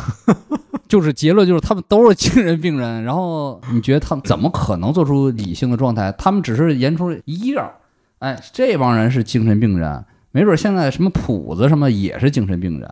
[0.87, 3.03] 就是结论就是他们都是精神病人。
[3.03, 6.09] 然后你觉得他们怎么可能做出理性的状态？
[6.13, 7.69] 他们只是研出一样，
[8.21, 12.87] 哎，这帮人是精神病人，没准现在什么谱子什么也是精神病人。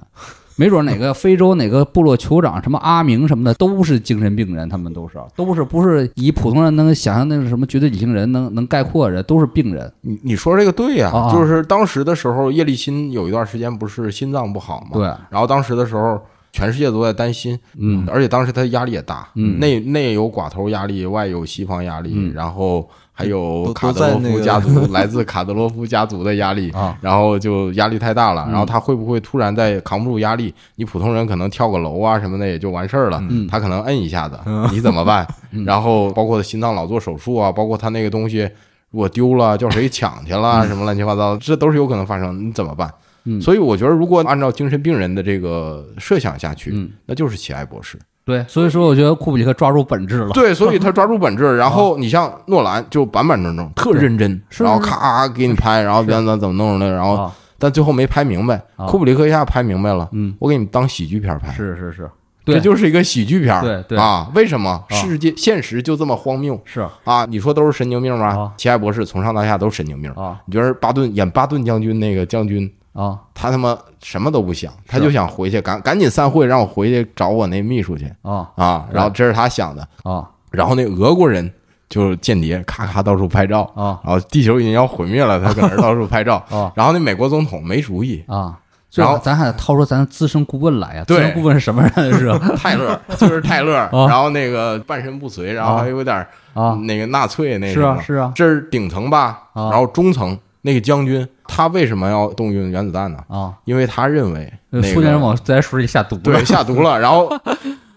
[0.56, 9.90] 没准哪个非洲哪个部落酋长什么阿明什么的都是精神病人，他们都是都是不是以普通人能想象那是什么绝对理性人能能概括的人，都是病人。
[10.02, 16.20] 你你说这个对呀、啊就是当时的时候，叶利钦有一段时间不是心脏不好嘛，对，然后当时的时候，
[16.52, 22.90] 全世界都在担心，嗯而且当时他压力也大，嗯内内有寡头压力，外有西方压力，嗯然后
[23.20, 30.54] 还有卡德罗夫家族 来自卡德罗夫家族的压力啊，然后就压力太大了，嗯然后他会不会突然在扛不住压力？
[30.76, 34.40] 你普通人可能跳个楼啊什么的也就完事儿了，嗯他可能摁一下子，
[34.72, 35.28] 你怎么办？
[35.66, 38.50] 然后包括心脏老做手术啊，包括他那个东西
[38.92, 42.90] 如果丢了，叫谁抢去了，什么乱七八糟，这都是有可能发生，你怎么办？
[43.26, 48.00] 嗯所以我觉得，如果按照精神病人的这个设想下去，嗯那就是奇爱博士。
[48.30, 50.30] 对，所以说我觉得库布里克抓住本质了。
[50.30, 51.58] 对，所以他抓住本质。
[51.58, 58.62] 然后你像诺兰就板板正正，特认真，然后咔给你拍，然后怎么怎么弄的，然后啊，但最后没拍明白。
[58.76, 62.10] 啊库布里克一下拍明白了，嗯，我给你当喜剧片拍，是是是，
[62.46, 63.60] 这，就是一个喜剧片。
[63.62, 67.26] 对对啊，为什么啊世界现实就这么荒谬是啊？
[67.26, 68.52] 你说都是神经病吗啊？
[68.56, 70.12] 奇爱博士从上到下都是神经病。
[70.12, 72.72] 啊你觉得巴顿演巴顿将军那个将军？
[73.02, 73.20] 啊。
[73.34, 78.50] 他他妈什么都不想，他就想回去，赶赶紧散会，让我回去找我那秘书去啊。
[78.56, 78.88] 啊！
[78.92, 80.28] 然后这是他想的，啊。
[80.52, 81.52] 然后那俄国人
[81.88, 84.00] 就是间谍，咔咔到处拍照，啊。
[84.04, 86.72] 然后地球已经要毁灭了，他搁那到处拍照， 啊。
[86.76, 88.58] 然后那美国总统没主意，啊！
[88.96, 91.04] 然后咱还得掏出咱资深顾问来呀。
[91.06, 91.18] 对。
[91.18, 92.12] 资深顾问是什么人？
[92.12, 92.28] 是
[92.58, 96.26] 泰勒就是泰勒， 然后那个半身不遂，然后还有点
[96.56, 98.32] 啊，那个纳粹那是什么，啊是啊。
[98.34, 99.70] 这是顶层吧，啊。
[99.70, 103.20] 然后中层那个将军，他为什么要动用原子弹呢？
[103.28, 103.54] 啊！
[103.66, 107.30] 因为他认为那苏联人往自来水里下毒了对，下毒了，然后。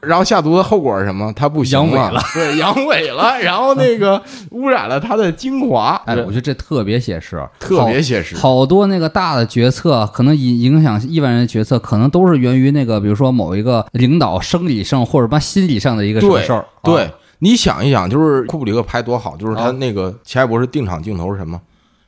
[0.03, 1.33] 然后下毒的后果是什么？
[1.33, 8.35] 他不行阳痿了，对，阳痿了， 然后那个污染了他的精华，哎，我觉得这特别写实，特别写实。
[8.35, 16.67] 好多那个大的决策，可能影影响亿万人的决策，可能都是源于那个，比如说某一个领导生理上或者吧心理上的一个什么对事儿。
[16.83, 21.61] 对啊，你想一想，就是库布里克拍多好，就是他啊那个《奇爱博士》定场镜头是什么？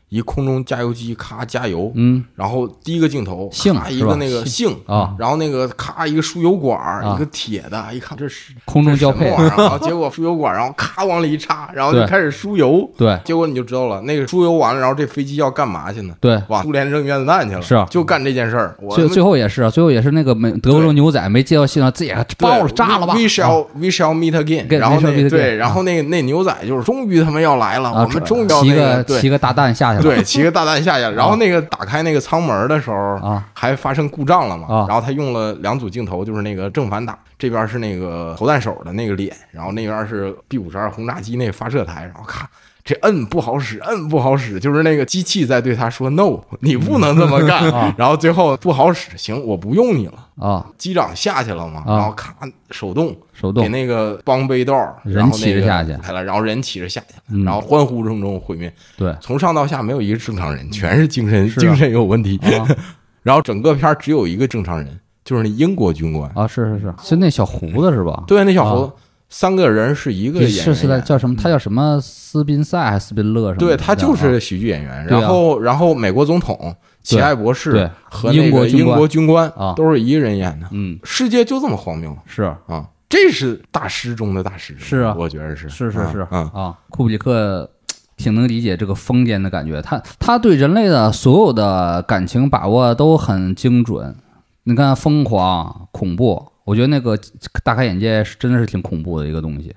[0.08, 6.78] 一空中加油机咔加油，嗯然后第一个镜头咔一个那个杏啊，然后那个咔一个输油管
[7.14, 16.14] 一个铁的，一看这是空中交配然后结果输油管，然后咔往里一插，然后就开始输油，对结果你就知道了，那个输油完了，然后这飞机要干嘛去呢？
[16.20, 18.76] 对，往苏联扔原子弹去了，是啊就干这件事儿。
[18.80, 24.66] 我最最后也是啊，最后也是那个美德国牛仔没接到信号，自己还爆了炸了吧 We 啊 shall we shall meet again。
[24.78, 30.14] 然后那对，然后那那牛仔就是终于他妈要来了，啊我们终于要骑那个对个骑个大蛋下下去了。
[30.14, 31.12] 对，骑个大蛋下去了。
[31.12, 34.66] 然后那个打开那个舱门的时候啊，还发生故障了嘛？
[34.68, 42.48] 啊然后他用了两组镜头，就是那个正反打，这边是那个投弹手的那个脸，然后那边是 B 五十二轰炸机那个发射台，然后咔。
[42.84, 47.70] 这摁不好使，摁不好使，就是那个机器在对他说 “no”，你不能这么干。
[47.72, 50.28] 啊 然后最后不好使，行，我不用你了。
[50.36, 52.34] 啊，机长下去了嘛，啊然后咔
[52.70, 58.70] 手动手动给那个帮背道，人然后那个骑着下去开了，然后人骑着下去了，嗯然后欢呼声中毁灭。
[58.98, 62.36] 对从上到下没有一个正常人，全是精神精神有问题。
[62.58, 62.68] 啊
[63.24, 66.30] 然后整个片儿只有一个正常人，就是那英国军官。
[66.34, 68.24] 啊，是是是，就那小胡子是吧？
[68.26, 68.92] 对，那小胡子
[69.36, 71.34] 三个人是一个演员是是的，叫什么？
[71.34, 72.00] 他叫什么？
[72.00, 73.56] 斯宾塞还是斯宾勒什么？
[73.58, 75.04] 对他就啊是喜剧演员。
[75.06, 76.72] 然后然后美国总统、
[77.02, 80.68] 奇爱博士对和那个英英国军官国军官啊都是一个人演的。
[80.70, 82.86] 嗯，世界就这么荒谬是啊！
[83.08, 87.68] 这是大师中的大师，是啊我觉得是是是是啊，啊，库布里克
[88.16, 94.14] 挺能理解这个疯癫的感觉，他他对人类的所有的感情把握都很精准。
[94.62, 97.18] 你看疯狂、恐怖，我觉得那个
[97.62, 99.74] 大开眼界是真的是挺恐怖的一个东西。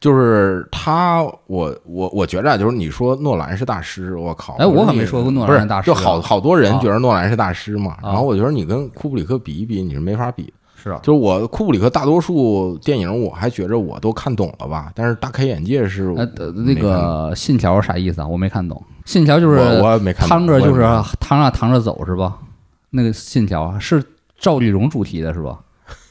[0.00, 4.54] 就是他，我我我觉着啊就是你说诺兰是大师，我靠！
[4.54, 7.92] 哎我可没说过诺兰不是是大师啊就好好多人啊觉得诺兰是大师嘛。
[8.02, 10.52] 啊然后我觉得你跟库布里克比一比，你是没法比的。
[10.74, 16.12] 是啊，就是我库布里克大多数电影我还觉着我都看懂了吧，但是大开眼界是
[16.66, 18.26] 那个信条啥意思啊？
[18.26, 18.82] 我没看懂。
[19.04, 20.80] 信条就是我我也没看懂趟着就是
[21.20, 22.38] 趟着趟着走是吧？
[22.90, 24.02] 那个信条啊是
[24.36, 25.60] 赵丽蓉主题的是吧？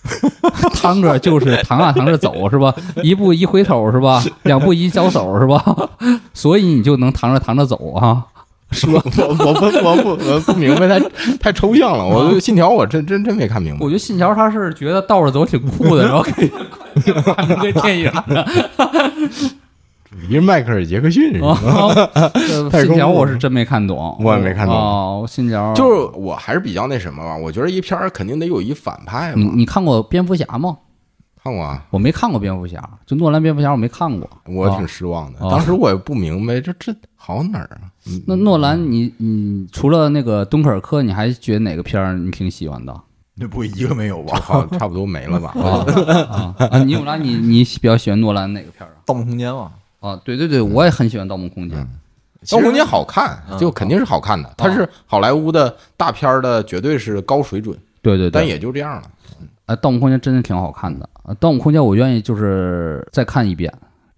[0.82, 2.74] 趟着就是趟啊趟着走是吧？
[3.04, 4.24] 一步一回头是吧？
[4.44, 5.64] 两步一交手是吧？
[6.34, 8.24] 所以你就能趟着趟着走啊，
[8.72, 9.02] 是吧？
[9.18, 11.00] 我我不我不我不明白，太
[11.40, 12.06] 太抽象了。
[12.06, 13.90] 我信条我真真真没看明白我。
[13.90, 16.50] 觉得信条他是觉得倒着走挺酷的，然后给
[17.22, 18.12] 看成个电影
[20.12, 20.18] 的。
[20.28, 21.50] 你是迈克尔·杰克逊是吧？
[22.14, 29.42] 啊，这 太信条我是真没看懂，我也没看懂哦，信条就是我还是比较那什么吧，我觉得一片儿肯定得有一反派嘛。
[29.42, 30.78] 你你看过蝙蝠侠吗？
[31.44, 31.84] 看过啊？
[31.90, 34.30] 我没看过蝙蝠侠，就诺兰蝙蝠侠我没看过。
[34.46, 35.40] 我挺失望的。
[35.40, 37.90] 啊当时我也不明白，这这好哪儿啊？
[38.08, 42.96] 嗯那诺兰你，你除了那个敦刻尔克，你还觉得哪个片儿你挺喜欢的？
[43.34, 44.40] 那不一个没有吧？
[44.40, 45.54] 好，差不多没了吧？
[45.58, 46.78] 啊啊啊！
[46.84, 49.02] 你有兰，你你比较喜欢诺兰哪个片儿啊？
[49.06, 49.72] 盗梦空间嘛，
[50.02, 51.88] 啊，对对对，我也很喜欢《盗梦空间》嗯
[52.52, 54.54] 《盗梦空间》好看，嗯就肯定是好看的。
[54.58, 59.04] 它是好莱坞的大片儿的，绝对是高水准，对对对，但也就这样了。
[59.68, 61.08] 啊，《盗梦空间》真的挺好看的。
[61.24, 63.72] 啊，《盗梦空间》我愿意就是再看一遍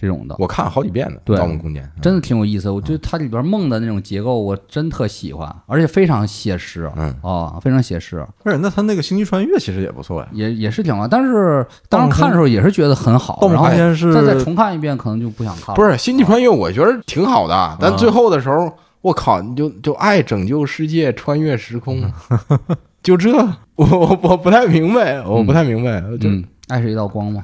[0.03, 2.69] 这种的，我看了好几遍呢，对《盗梦空间》真的挺有意思。
[2.69, 6.91] 我觉得它里边梦的那种结构，我真特喜欢，而且非常写实。
[6.97, 10.27] 嗯啊，非常写实，不是那他那个星际穿越其实也不错呀。
[10.33, 11.07] 也也是挺好。
[11.07, 15.75] 但是当时看的时候也是觉得很好，盗梦空间是再再重看一遍，可能就不想看了。
[15.75, 22.03] 不是《星际穿越》，我觉得挺好的，啊但最后的时候，我靠，你就就爱拯救世界，穿越时空，
[23.01, 23.31] 就这，
[23.75, 27.41] 我我我不太明白，我不太明白，就嗯，爱是一道光嘛。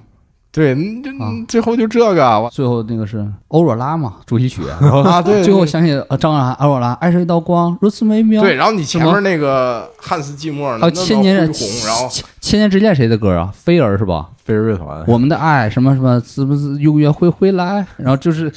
[0.51, 4.61] 对，你就啊最后就这个，我最后那个是欧若拉嘛，主题曲。
[5.05, 8.41] 啊，对， 最后想起呃张翰欧若拉，爱是一道光，如此美妙。
[8.41, 13.51] 对，，然后你前面那个汉斯季默，还有千年恢宏，然后千千年之恋谁的歌啊？
[13.53, 14.27] 菲儿是吧？
[14.43, 17.85] 飞儿乐团，我们的爱什么什么，是不是永远会回来？
[17.97, 18.51] 然后就是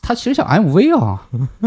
[0.00, 1.20] 他其实像 MV 啊，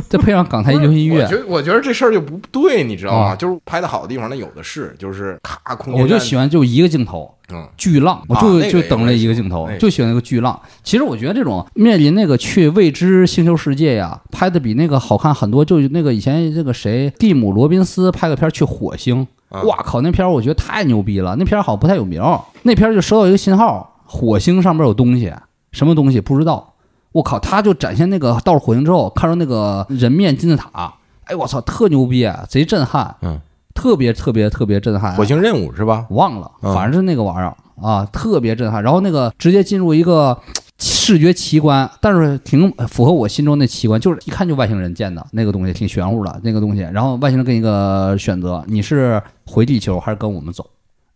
[0.09, 3.25] 再配上港台流行音乐我觉，得我觉得这事儿就不对，你知道吗？
[3.31, 10.59] 啊就是拍的好的地方，那有的是，就是咔空间我就喜欢就一个镜头，嗯巨浪，我就、就等了一个镜头那，个就喜欢那个巨浪。
[10.83, 15.63] 其实我觉得这种面临那个去未知星球世界呀，拍的比那个好看很多。
[15.63, 21.35] 就那个以前这个谁蒂姆罗宾斯拍个片儿去火星，啊哇靠，那片儿我觉得太牛逼了。
[21.37, 25.33] 那片儿好像不太有名儿，那片儿就收到一个信号，火星上面有东西，
[25.71, 26.73] 什么东西不知道。
[27.13, 30.93] 我靠，他就展现那个到了火星之后，看到那个人面金字塔，
[31.23, 33.39] 哎我操，特牛逼，贼震撼，嗯，
[33.77, 35.15] 特别特别特别震撼。
[35.15, 36.07] 火星任务是吧？
[36.09, 38.81] 忘了，嗯反正是那个玩意儿啊，特别震撼。
[38.81, 40.35] 然后那个直接进入一个
[40.79, 46.81] 视觉奇观，但是挺符合我心中那奇观，就是一看就外星人建的那个东西，挺玄乎的那个东西。
[46.91, 50.67] 然后外星人给你一个选择，你是回地球还是跟我们走？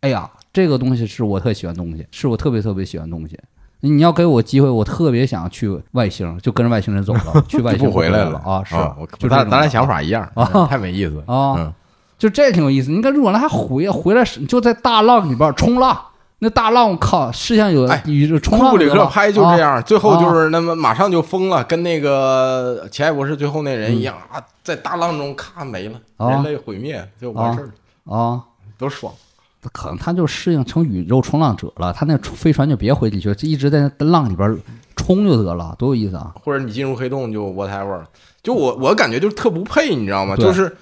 [0.02, 3.36] 哎呀，这个东西是我特喜欢的东西，是我特别特别喜欢的东西。
[3.84, 8.64] 你要给我机会，我特别想去外星，就跟着外星人走了，去外星不回来了啊！
[8.64, 9.96] 是，我就咱咱俩想法。
[9.96, 11.74] 法一样啊太没意思啊嗯
[12.22, 12.92] 就这挺有意思。
[12.92, 16.00] 你看若兰还回回来就在大浪里边冲浪，
[16.38, 27.72] 那大浪我靠，视线有哎宇宙冲库布里浪的了克拍就这啊样，最后就是那么马上就疯了，跟那个奇爱博士最后那人一样啊，在大浪中咔没了，啊人类毁灭就完事儿
[28.06, 28.44] 了，啊。
[28.78, 29.12] 多爽！
[29.72, 34.58] 可能他就适应成宇宙冲浪者了，他那飞船就别回地球，就一直在那浪里边
[34.96, 36.34] 冲就得了，多有意思啊！
[36.44, 38.02] 或者你进入黑洞就 whatever，
[38.42, 40.36] 就我我感觉就是特不配，你知道吗？
[40.36, 40.76] 就是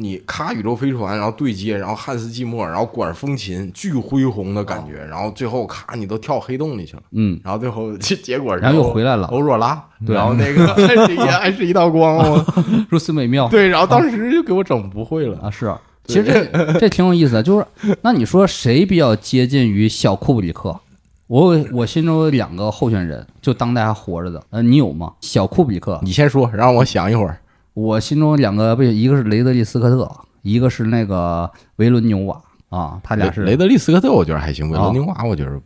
[0.00, 10.66] 你咔宇宙飞船，然后对接，然后汉斯季默，然后管风琴，巨恢宏的感觉，然后最后咔你都跳黑洞里去了，嗯，然后最后结结果是然后又回来了欧若拉，对然后那个
[11.40, 12.46] 还是一道光， 我
[12.88, 13.48] 如此美妙。
[13.48, 15.36] 对，然后当时就给我整不会了。
[15.40, 15.74] 啊，是，
[16.04, 17.66] 其实这这挺有意思的，就是
[18.02, 20.78] 那你说谁比较接近于小库布里克？
[21.26, 25.12] 我我心中有两个候选人，就当代还活着的，呃，你有吗？
[25.20, 27.38] 小库布里克，你先说，让我想一会儿。
[27.78, 30.10] 我心中两个不一个是雷德利·斯科特，
[30.42, 35.62] 一个是那个维伦纽瓦啊，他俩是雷雷德利·斯科特，我觉得还行，维啊伦纽瓦我觉得嗯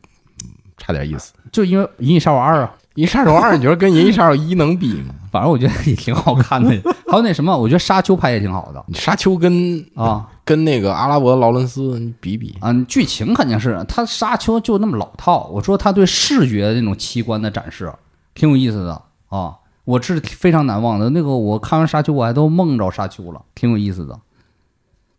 [0.76, 1.32] 差点意思。
[1.50, 5.14] 就因为《银翼杀手二》啊，银翼杀手二，你觉得跟银翼杀手一能比吗？
[5.30, 6.68] 反正我觉得也挺好看的。
[7.06, 15.48] 还有那什么，我觉得沙丘拍也挺好的你沙丘跟啊跟那个阿拉伯劳伦斯你比比，啊，剧情肯定是他沙丘就那么老套。
[15.50, 17.90] 我说他对视觉那种奇观的展示
[18.34, 21.10] 挺有意思的啊，我是非常难忘的。
[21.10, 24.18] 那个我看完沙丘，我还都梦着沙丘了，挺有意思的。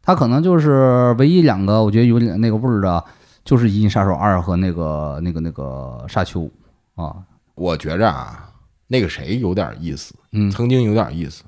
[0.01, 3.03] 他可能就是唯一两个我觉得有点那个味儿的，
[3.45, 6.49] 就是《银翼杀手二》和那个那个那个沙丘。
[6.95, 7.16] 啊，
[7.55, 8.49] 我觉着啊，
[8.88, 11.43] 那个谁有点意思，嗯，曾经有点意思，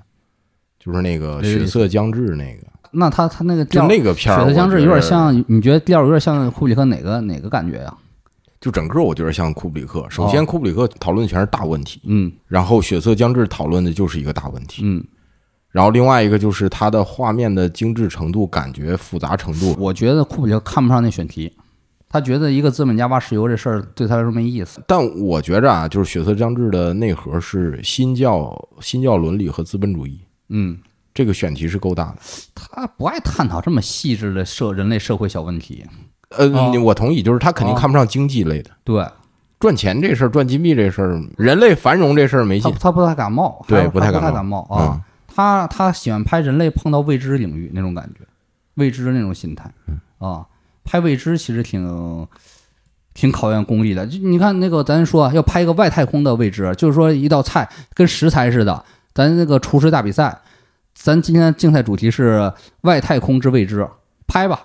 [0.80, 7.94] 就是那个血色将至那个，那他他那个就调那个片儿，血色将至有点像，你觉得调有点像库里克哪个哪个感觉呀、
[8.66, 10.08] 就整个我觉得像库布里克。
[10.10, 15.06] 首先，库布里克讨论的全是大问题，嗯然后血色将至讨论的就是一个大问题，嗯，
[15.70, 19.76] 然后另外一个就是它的画面的精致程度、感觉复杂程度。
[19.78, 21.54] 我觉得库布里克看不上那选题，
[22.10, 24.82] 他觉得一个资本家挖石油这事儿对他来说没意思。
[24.88, 30.76] 但我觉着啊，就是血色将至的内核是新教、新教伦理和资本主义，嗯，
[31.14, 32.18] 这个选题是够大的。
[32.56, 35.86] 他不爱探讨这么细致的社人类社会小问题。
[36.30, 39.06] 呃，哦我同意，就是他肯定哦看不上经济类的，对
[39.60, 42.72] 赚钱这事儿、赚金币这事儿、人类繁荣这事儿没劲。
[42.72, 44.94] 他他不太感冒，对不不太感冒啊。
[44.96, 45.02] 嗯
[45.38, 48.22] 他他喜欢拍人类碰到未知领域那种感觉，
[48.76, 50.46] 未知那种心态嗯啊。
[50.86, 52.26] 拍未知其实挺
[53.14, 54.08] 挺考验功力的。
[54.08, 60.40] 就你看那个，咱说要拍一个外太空的未知，就是说一道菜跟食材似的，咱那个厨师大比赛，
[60.94, 63.86] 咱今天的竞赛主题是外太空之未知，
[64.28, 64.62] 拍吧。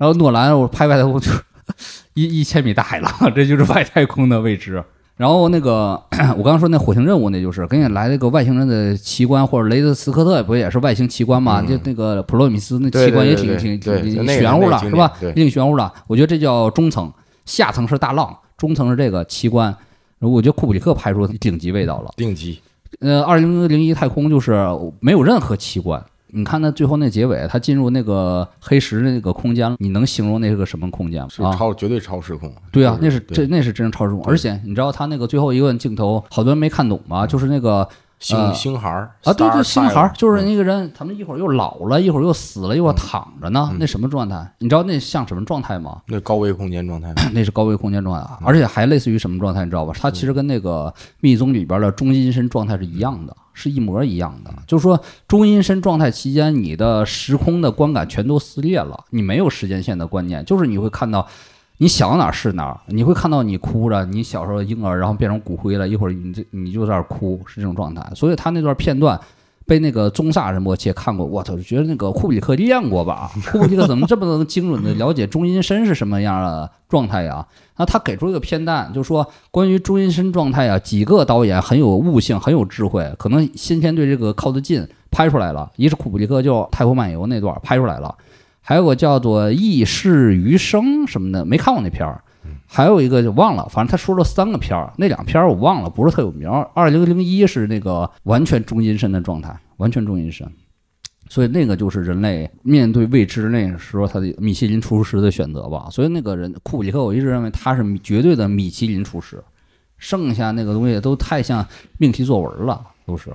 [0.00, 1.30] 然后诺兰我拍外太空就
[2.14, 4.82] 一一千米大海浪，这就是外太空的未知。
[5.18, 6.02] 然后那个
[6.38, 11.60] 我刚刚说那火星任务，那就是给你来了个外星人的奇观，或者雷德斯科特不也是外星奇观嘛？
[11.60, 15.12] 嗯就那个普罗米斯那奇观也挺挺挺玄乎了，那个经是吧？
[15.20, 15.92] 也挺玄乎了。
[16.06, 17.12] 我觉得这叫中层，
[17.44, 19.76] 下层是大浪，中层是这个奇观。
[20.20, 22.10] 我觉得库布里克拍出顶级味道了。
[22.16, 22.58] 顶级，
[23.00, 24.66] 呃，二零零一太空就是
[25.00, 26.02] 没有任何奇观。
[26.32, 31.28] 你看他最后那结尾，他进入那个黑石的那个空间，你能形容那是个什么空间吗？
[31.30, 32.52] 是啊，超绝对超时空。
[32.70, 37.26] 对啊，那就是这那是真正超时空，而且你知道他那个最后一个镜头，好多人没看懂吗？
[37.26, 44.46] 就是那个星呃星孩儿啊，对对，星孩儿就是那个人，他们一会儿又老了，一会儿又死了，一会儿躺着呢，那什么状态？
[44.58, 46.00] 你知道那像什么状态吗？
[46.06, 49.64] 那高维空间状态， 那是高维空间状态啊，而且还类似于什么状态？
[49.64, 49.94] 你知道吧？
[49.98, 54.50] 它其实跟那个密宗里边的中阴身状态是一样的，是一模一样的。
[54.66, 54.98] 就是说，
[55.28, 61.26] 中阴身状态期间，你的时空的观感全都撕裂了，你没有时间线的观念，就是你会看到。
[61.82, 68.06] 你想到哪是哪，你会看到你哭着，你小时候的婴儿，然后变成骨灰了，一会儿你这你就在那儿哭，是这种状态。
[68.14, 69.18] 所以他那段片段
[69.70, 73.30] 被那个宗萨仁波切看过，我操，觉得那个库布里克练过吧？
[73.52, 77.46] 库布里克怎么这么能精准的了解中阴身是什么样的状态呀？
[77.76, 85.70] 那他给出一个片段，就说关于中阴身状态啊，几个导演很有悟性，很有智慧，可能先天对这个靠得近拍出来了。
[85.76, 88.12] 一是库布里克就《太空漫游》那段拍出来了，
[88.60, 92.20] 还有个叫做《异世余生》什么的，没看过那片儿。
[92.72, 96.70] 还有一个就忘了，反正他说了三个片儿，那两片儿我忘了，不是特有名儿。
[96.72, 100.48] 二零零一是那个完全中阴身的状态，完全中阴身，
[101.28, 105.88] 所以那个就是人类面对未知那时候他的米其林厨师的选择吧。
[105.90, 109.42] 所以那个人库布里克，我一直认为他是绝对的米其林厨师，
[109.98, 111.66] 剩下那个东西都太像
[111.98, 113.32] 命题作文了，都是。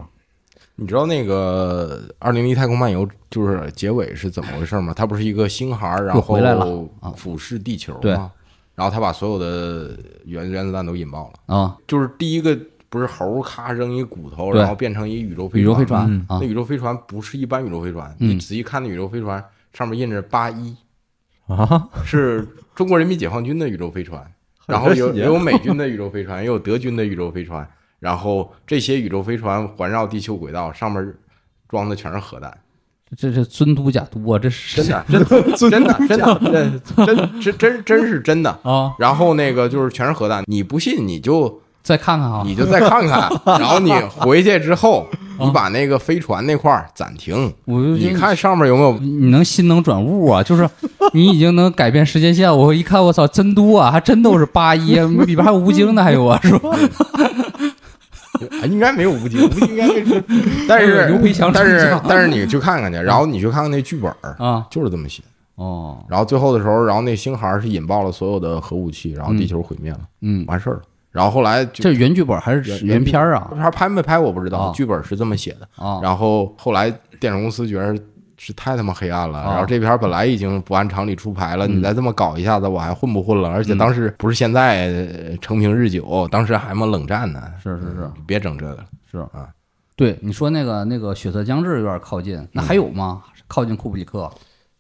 [0.78, 4.94] 你知道那个《二零零一太空漫游》就是结尾是怎么回事吗？
[4.94, 6.66] 他不是一个星孩儿，然后又回来了
[7.02, 8.32] 啊俯视地球吗？
[8.76, 11.56] 然后他把所有的原原子弹都引爆了。
[11.56, 12.58] 啊，就是第一个
[12.90, 18.30] 不是猴儿咔扔一骨头，然后变成一宇宙飞宇宙飞船那，宇宙飞船不是一般宇宙飞船，嗯。
[18.30, 20.76] 你仔细看那宇宙飞船上面印着八一，
[21.48, 24.26] 啊，是中国人民解放军的宇宙飞船，
[24.68, 27.68] 然后有有美军的宇宙飞船，也有德军的宇宙飞船，
[28.00, 31.14] 然后这些宇宙飞船环绕地球轨道，上面
[31.68, 32.58] 装的全是核弹，
[33.18, 38.50] 这这尊都假都啊，这是真的，真的，真的，真的，真真真真是真的。
[38.64, 45.08] 啊，然后那个就是全是核弹，你不信你就再看看啊，你就再看看，然后你 回去之后，
[45.40, 50.68] 你把那个飞船那块儿暂停，你看上面有没有你能心能转物啊，就是
[51.14, 52.56] 你已经能改变时间线。
[52.56, 54.96] 我一看，我操，真多啊，还真都是八一，
[55.26, 56.70] 里边还有吴京呢，还有啊，是吧？
[58.62, 60.24] 啊，应该没有吴京，吴京应该是，
[60.68, 65.24] 但是刘培强但是但是你去看看去，然后你去看看那剧本，啊，就是这么写。
[65.56, 70.82] 哦，然后最后的时候，然后那星孩儿是引爆了所有的核武器，然后地球毁灭了，嗯，完事儿了。
[71.12, 73.50] 然后后来这原剧本还是原片儿啊？
[73.56, 75.68] 他拍没拍我不知道啊，剧本是这么写的。
[75.82, 77.98] 啊，然后后来电影公司觉得
[78.38, 83.50] 是太他妈黑暗了，啊然后这片儿本来已经不按常理出牌了，嗯你再这么搞一下子，我还混不混了？
[83.50, 87.42] 而且当时不是现在呃成平日久，当时还么冷战呢。
[87.64, 88.86] 是是是别整这个了。
[89.10, 89.48] 是啊，
[89.96, 93.22] 对你说那个那个血色将至有点靠近，那还有吗？
[93.48, 94.30] 靠近库布里克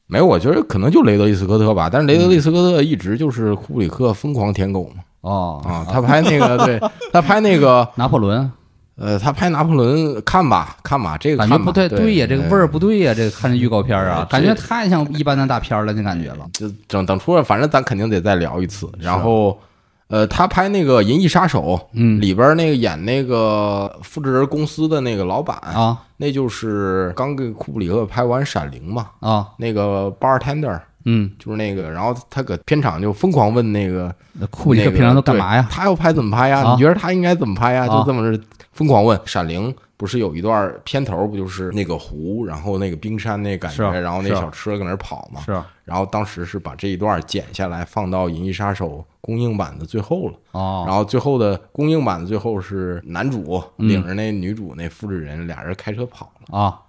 [0.07, 5.03] 没有，我觉得可能就雷德利·斯科特吧，但是雷德利·斯科特一直就是库布里克疯狂舔狗嘛。
[5.21, 6.79] 哦啊，他拍那个，对
[7.11, 8.51] 他拍那个， 拿破仑，
[8.97, 16.47] 呃，他拍拿破仑，看吧，看吧，这个感觉不太，对呀，这个味儿不对呀，这个看这预告片儿啊，感觉太像一般的大片了，那感觉了。
[16.53, 18.89] 就等等出来，反正咱肯定得再聊一次。
[18.97, 19.59] 然后，
[20.07, 21.61] 呃，他拍那个《银翼杀手》，
[21.93, 22.21] 嗯。
[22.21, 25.97] 里边那个演那个复制人公司的那个老板，啊。
[26.17, 35.67] 那就是刚给库布里克拍完《闪灵》嘛，啊，那个 bartender 嗯，就是那个，然后他搁片场就疯狂问那个那库里克那个平常都干嘛呀？
[35.71, 36.63] 他要拍怎么拍呀？
[36.63, 37.85] 啊你觉得他应该怎么拍呀？
[37.85, 38.43] 啊就这么着
[38.73, 39.17] 疯狂问。
[39.25, 45.41] 《闪灵》不是有一段片头不就是那个湖，然后那个冰山那感觉，然后那小车搁那跑嘛？
[45.45, 45.53] 是
[45.85, 50.33] 然后当时是把这一段剪下来放到《银翼杀手》公映版的最后了。
[50.51, 56.79] 哦，然后最后的公映版的最后是男主嗯领着那女主那复制人俩人开车跑了，啊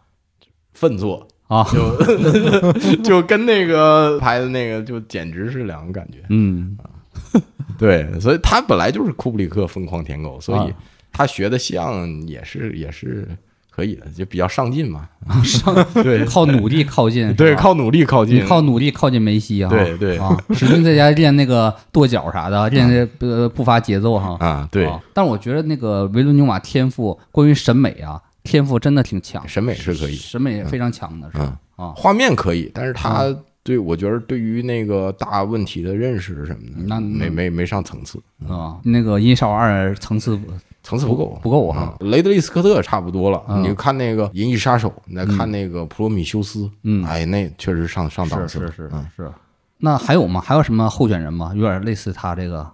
[0.72, 1.28] 奋作。
[1.48, 1.96] 啊，就
[3.02, 6.18] 就跟那个拍的那个就简直是两个感觉。
[6.30, 6.76] 嗯
[7.78, 10.68] 对，所以他本来就是库布里克疯狂舔狗，所以啊
[11.12, 13.26] 他学的像也是也是
[13.70, 15.08] 可以的，就比较上进嘛。
[15.44, 24.36] 上对靠努力靠近，对，靠努力靠近，你靠努力靠近梅西啊，对对啊，使劲在家练那个跺脚啥的，练那呃步伐节奏哈。
[24.40, 31.56] 啊，对，啊但是我觉得那个维伦纽瓦天赋，关于审美啊，天赋真的挺强，审美是可以，审美非常强的是嗯。
[31.76, 31.92] 啊。
[31.96, 33.26] 画面可以，但是他
[33.62, 38.18] 对我觉得对于那个大问题的认识什么的，那没没没上层次，
[38.48, 40.38] 啊，那个《银少二》层次
[40.82, 41.38] 层次不够。
[41.42, 41.96] 不够啊。
[42.00, 43.62] 雷德利·斯科特差不多了，嗯。
[43.64, 47.04] 你看那个《银翼杀手》，你再看那个《普罗米修斯》，嗯。
[47.04, 49.06] 哎，那确实上上档次，是是是嗯。
[49.16, 49.30] 是。
[49.78, 50.40] 那还有吗？
[50.40, 51.52] 还有什么候选人吗？
[51.54, 52.66] 有点类似他这个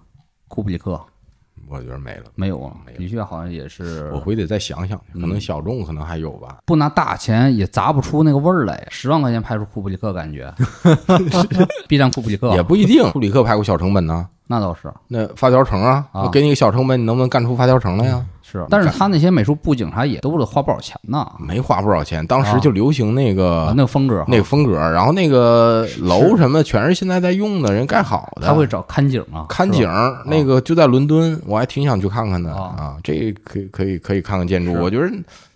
[0.47, 1.01] 库布里克
[1.67, 2.23] 我觉得没了。
[2.35, 2.93] 没有啊没？
[2.93, 6.57] 有的确好像也是我回得再想想，可嗯能小众可能还有吧。
[6.65, 8.85] 不拿大钱也砸不出那个味儿来。
[8.89, 10.53] 十万块钱拍出库布里克，感觉
[11.87, 18.23] B 站库布里克也不一定，库布里克拍过小成本呢，那倒是那发条城啊，啊我给你个小成本，你能不能干出发条城来呀？
[18.41, 21.25] 是，但是他那些美术布景啥也都得花不少钱呢。
[21.39, 28.45] 没花不少钱，当时就流行那啊个，那个风格那个风格，然后那个楼什么全是现在在用的，人盖好的。
[28.45, 29.89] 他会找看景啊，看景
[30.25, 32.97] 那个就在伦敦，我还挺想去看看的啊啊。
[33.01, 35.09] 这可以可以可以看看建筑，我觉得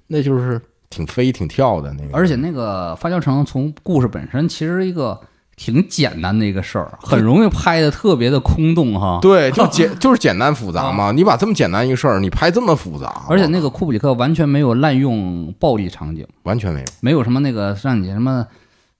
[0.07, 0.59] 那就是
[0.89, 2.17] 挺飞挺跳的那个。
[2.17, 5.19] 而且那个发条城从故事本身其实一个
[5.57, 9.17] 挺简单的一个事儿，很容易拍的特别的空洞哈。
[9.21, 11.11] 对，就 简就是简单复杂嘛。
[11.11, 16.85] 你把这么简单一个事儿，你拍这么复杂，啊而且那个库布里克完全没有滥用暴力场景，完全没有。
[17.01, 18.45] 没有什么那个让你什么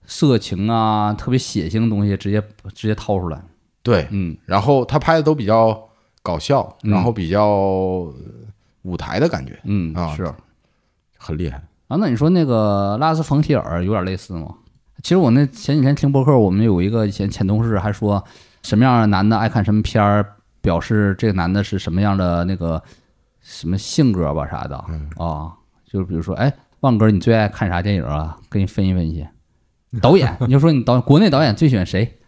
[0.04, 2.42] 色情啊、特别血腥的东西直接
[2.74, 3.40] 直接掏出来。
[3.84, 5.80] 对，嗯，然后他拍的都比较
[6.24, 8.14] 搞笑，嗯然后比较呃
[8.82, 10.28] 舞台的感觉，嗯啊是
[11.16, 11.62] 很厉害。
[11.86, 11.96] 啊。
[12.00, 14.48] 那你说那个拉斯冯提尔有点类似吗？
[15.02, 18.22] 其实我那前几天听博客，我们有一个以前前同事还说，
[18.62, 20.24] 什么样的男的爱看什么片儿，
[20.60, 22.82] 表示这个男的是什么样的那个
[23.40, 24.76] 什么性格吧啥的
[25.16, 25.52] 啊。
[25.86, 28.36] 就是比如说，哎，旺哥，你最爱看啥电影啊？
[28.50, 29.26] 给你分析分析。
[30.02, 32.18] 导演，你就说你导国内导演最喜欢谁？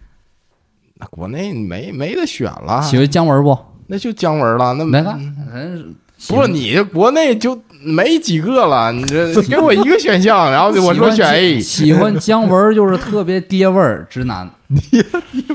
[0.95, 3.59] 那国内没没得选了，喜欢姜文不？
[3.87, 4.73] 那就姜文了。
[4.75, 5.19] 那没看，
[5.53, 5.95] 嗯，
[6.29, 14.49] 不是你这国内就没几个了，你这 给我一个选项，然后我说选 A，喜欢姜文就是特别爹味儿直男，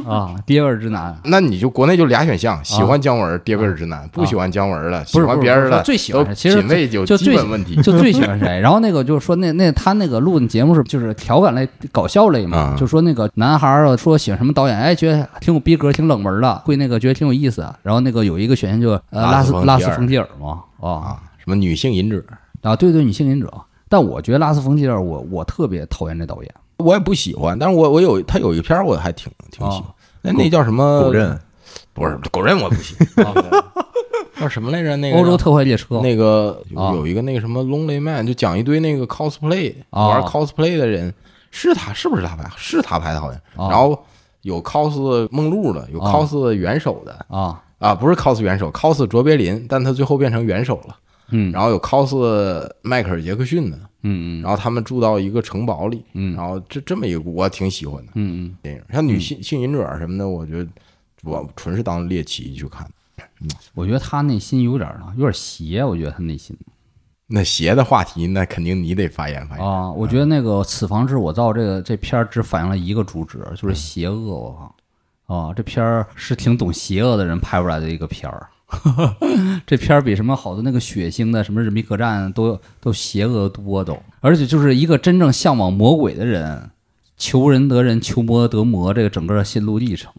[0.06, 1.18] 啊，爹味儿直男。
[1.24, 7.76] 那你就国内就俩选项，喜欢姜文爹味儿直男，不喜欢姜文的，喜欢别人的，最喜欢其实品味就基本问题。
[7.82, 8.60] 就最喜欢 谁。
[8.60, 17.66] 然后那个就是说那那他那个录的节目是就是调侃类、搞笑类嘛，啊就说那个男孩儿说喜欢什么导演，哎，觉得挺有逼格、挺冷门的，会那个觉得挺有意思。
[17.84, 22.22] 然后那个有一个选项就呃拉拉斯拉斯冯提尔嘛，啊啊，什么女性隐者，
[22.62, 23.52] 啊，对对，女性隐者。
[23.88, 26.52] 但我觉得拉斯冯提尔，我我特别讨厌这导演。
[26.77, 29.84] 我也不喜欢，但是我我有他有一篇我还挺挺喜欢。
[29.84, 31.02] 啊，那那叫什么？
[31.02, 31.39] 狗刃，
[31.93, 33.34] 不是狗刃我不喜欢，
[34.39, 34.95] 叫什么来着？
[34.97, 41.14] 那个欧洲特快列车，那个有一个那个什么 Lonely Man，就讲一堆那个 cosplay 啊玩 cosplay 的人，
[41.52, 42.49] 是他是不是他拍？
[42.57, 43.39] 是他拍的，好像。
[43.56, 43.97] 啊然后
[44.41, 47.26] 有 cos 梦露的，有啊 cos 元首的。
[47.30, 50.95] 啊，啊，不是 cos 元首，cos 卓别林，但他最后变成元首了。
[51.31, 51.52] 嗯。
[51.52, 53.77] 然后有 cos 迈克尔杰克逊的，
[54.07, 60.69] 嗯嗯然后他们住到一个城堡里，嗯然后这这么一个我挺喜欢的嗯嗯，电影，像女性性瘾者什么的，我觉得
[61.23, 62.88] 我纯是当猎奇去看。
[63.41, 66.56] 嗯我觉得他内心有点儿呢，有点邪，我觉得他内心
[67.27, 69.65] 那邪的话题，那肯定你得发言发言。
[69.65, 74.15] 啊，我觉得那个《此房之我造》这个这片儿只反映了一个主旨，就是邪恶。
[74.15, 74.73] 我
[75.27, 78.48] 靠，啊，这片儿是挺懂邪恶的人拍出来的一个片儿。
[79.66, 86.72] 这片儿比什么好多那个血腥的什么人民客栈都都邪恶多都，而且就是一个真正向往魔鬼的人，
[87.16, 90.12] 求人得人，求魔得魔，这个整个心路历程。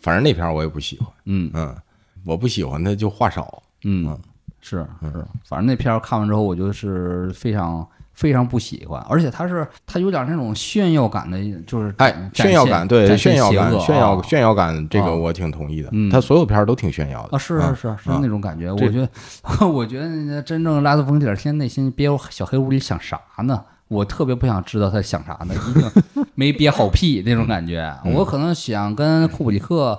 [0.00, 1.76] 反正那片儿我也不喜欢，嗯嗯，
[2.24, 3.62] 我不喜欢的就话少。
[3.84, 4.18] 嗯，
[4.60, 7.86] 是是，反正那片儿看完之后，我就是非常
[8.16, 16.10] 非常不喜欢，而且他是他有点那种炫耀感的，就是哎，炫耀感，对，炫耀感，炫耀啊炫耀感，这啊个我挺同意的嗯。
[16.10, 18.72] 他所有片儿都挺炫耀的啊，是是是是啊那种感觉。
[18.72, 19.08] 我觉得，
[19.68, 23.62] 我觉得那真正拉斯冯提尔现在内心憋小黑屋里想啥呢？
[23.88, 27.94] 我特别不想知道他想啥呢，一定 没憋好屁那种感觉。
[28.04, 29.96] 嗯我可能想跟库布里克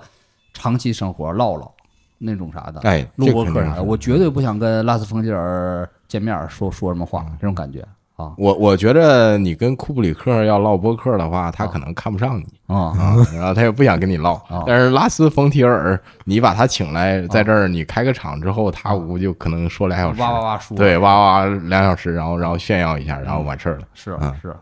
[0.53, 1.71] 长期生活唠唠
[2.17, 3.83] 那种啥的，哎，录这播课啥的。
[3.83, 7.85] 我绝对不想跟拉斯冯提尔见面说说什么话，这种感觉
[8.17, 14.63] 啊我我觉得你跟库布里克要唠播客的话，他啊可能看不上你啊啊，然后他也不想跟你唠啊。
[14.65, 23.87] 但是拉斯冯提尔，你把他请来，在这儿你开个场之后，他估计可能说俩小时，哇哇哇说，对，哇哇两小时，然后然后炫耀一下，然后完事儿了。
[23.93, 24.55] 是啊是。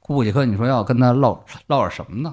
[0.00, 2.32] 库布里克，你说要跟他唠唠点什么呢？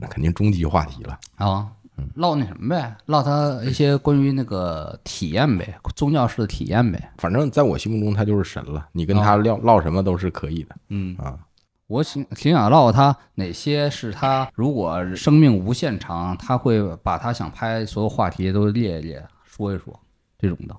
[0.00, 1.18] 那肯定终极话题了。
[1.36, 1.66] 啊，
[2.14, 7.12] 唠那什么呗，唠他一些关于那个体验呗，宗教式的体验呗。
[7.18, 8.88] 反正在我心目中，他就是神了。
[8.92, 11.38] 你跟他啊唠唠什么都是可以的嗯，啊。
[11.86, 19.98] 我挺挺想唠他哪些是他如果生命无限长，他会把他想拍所有话题都列一列，说一说
[20.38, 20.76] 这种的。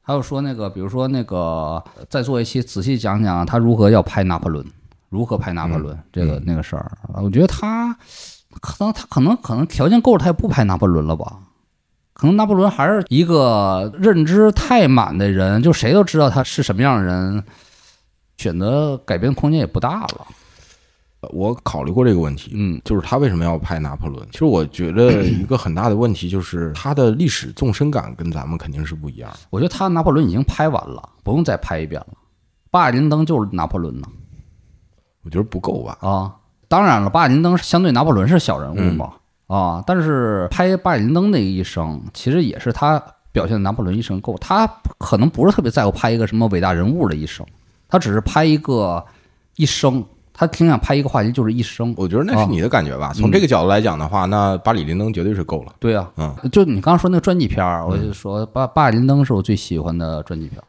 [0.00, 4.66] 还有说那个，比如说那个，再做一期仔细讲讲他如何要拍拿破仑，
[5.10, 6.90] 如何拍拿破仑、这个那个事儿。
[7.22, 7.96] 我觉得他
[8.60, 11.38] 可能他可能可能条件够了，他也不拍拿破仑了吧？
[12.12, 17.44] 可能拿破仑还是一个认知太满的人，就谁都知道他是什么样的人，
[18.36, 20.26] 选择改变空间也不大了。
[21.30, 24.26] 我考虑过这个问题，嗯就是他为什么要拍拿破仑？
[24.30, 29.38] 其实我觉得一个很大的问题就是他的历史纵深感跟咱们肯定是不一样的。
[29.50, 32.16] 我觉得他拿破仑已经拍完了，不用再拍一遍了。
[32.70, 34.08] 巴尔林登就是拿破仑呢
[35.22, 35.98] 我觉得不够吧？
[36.00, 36.34] 啊！
[36.68, 39.12] 当然了，巴里林登相对拿破仑是小人物嘛、
[39.46, 44.36] 啊，但是拍巴里林登那一生，其实也是他表现拿破仑一生够。
[44.38, 47.46] 他可能不是特别在乎拍一个什么伟大人物的一生，
[47.88, 49.02] 他只是拍一个
[49.56, 50.04] 一生，
[50.34, 51.94] 他挺想拍一个话题，就是一生。
[51.96, 53.12] 我觉得那是你的感觉吧。
[53.14, 55.72] 从这个角度来讲的话，那巴里林登绝对是够了。
[55.78, 60.64] 对啊，嗯，就你刚刚说那个传记片儿，我就说巴巴里林登是我最喜欢的传记片儿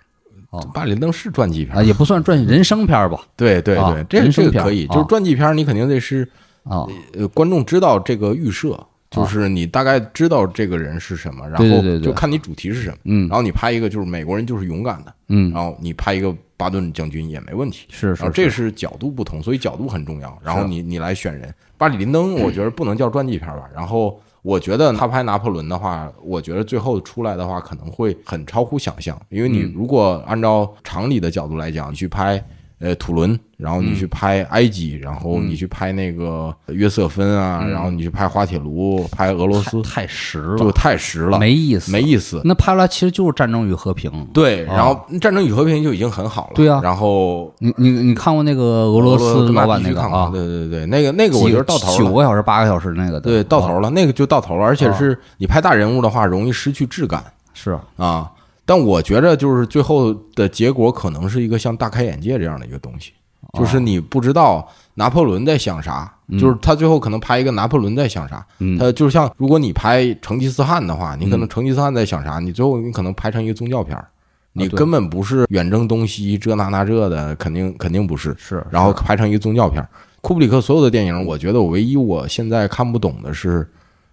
[0.73, 4.85] 巴里林登是传记片啊，，也不算传记人生片儿吧啊对对对，这人生片这个可以。
[4.87, 6.27] 啊就是传记片，你肯定得是
[6.63, 8.79] 啊，呃，观众知道这个预设，
[9.11, 12.97] 就是你大概知道这个人是什么，然后就看你主题是什么。
[13.05, 17.85] 嗯然后你拍一个就是美国人就是勇敢的，嗯，然后你拍一个巴顿将军也没问题。
[17.89, 20.37] 是是这是角度不同，所以角度很重要。
[20.43, 23.69] 然后你你来选人，巴里林登我觉得不能叫传记片吧。
[23.73, 29.73] 然后我觉得他拍拿破仑的话，我觉得最后出来的话可能会很超乎想象，因为你嗯。
[29.75, 32.43] 如果按照常理的角度来讲，你去拍
[32.79, 42.41] 呃土伦，然后你去拍埃及，然后你去拍那个约瑟芬啊，然后你去拍滑铁卢，拍俄罗斯，太实了就了，太实了，没意思，没意思。
[42.45, 44.09] 那拍出来其实就是战争与和平。
[44.33, 46.53] 对，啊然后《战争与和平》就已经很好了。
[46.55, 50.29] 对啊然后你你你看过那个俄罗斯老板那个啊？
[50.31, 51.97] 对对对，那个那个我觉得到头了。
[51.97, 57.21] 九个小时、八个小时那个的，对，到头啊了，那个就到头了，而且是你拍大人物的话，容易失去质感
[57.53, 58.31] 是啊。
[58.69, 63.13] 但我觉着就是最后的结果可能是一个像大开眼界这样的一个东西，
[63.57, 74.07] 就是你不知道拿破仑在想啥，就是他最后可能拍一个拿破仑在想啥，嗯他就是像如果你拍成吉思汗的话，你可能成吉思汗在想啥，你最后你可能拍成一个宗教片儿，
[74.53, 79.89] 你根本不是远征东西这那那这的，肯定肯定不是，是，然后拍成一个宗教片儿。
[80.21, 83.67] 库布里克所有的电影，我觉得我唯一我现在看不懂的是，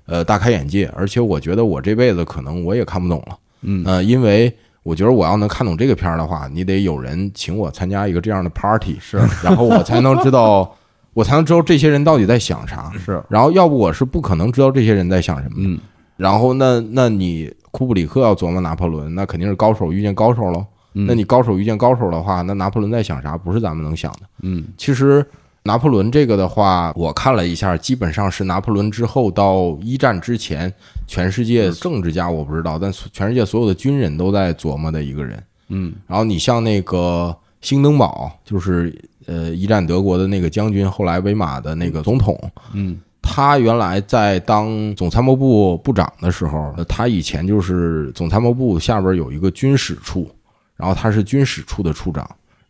[0.06, 10.76] 呃，大开眼界，而且我觉得我这辈子可能我也看不懂了，嗯呃，因为我觉得我要能看懂这个片儿的话，你得有人请我参加一个这样的 party，是， 然后我才能知道，
[11.14, 15.68] 我才能知道这些人到底在想啥，是，然后要不我是不可能知道这些人在想什么的。
[15.68, 15.78] 嗯
[16.16, 20.64] 然后那那你库布里克要琢磨拿破仑，那肯定是高手遇见高手喽。
[20.94, 23.36] 那你高手遇见高手的话，那拿破仑在想啥？
[23.36, 24.20] 不是咱们能想的。
[24.40, 25.22] 嗯，其实
[25.66, 30.72] 拿破仑这个的话，我看了一下，基本上是拿破仑之后到一战之前，
[31.06, 35.42] 全世界政治家我不知道，但全世界所有的军人都在琢磨的一个人。
[35.68, 42.40] 嗯，然后你像那个兴登堡，就是呃一战德国的那个将军，后来威马的那个总统。
[42.72, 42.96] 嗯。
[43.28, 50.30] 他原来在当总参谋部部长的时候，他以前就是总参谋部下边有一个军史处，
[50.76, 52.24] 然后他是军史处的处长，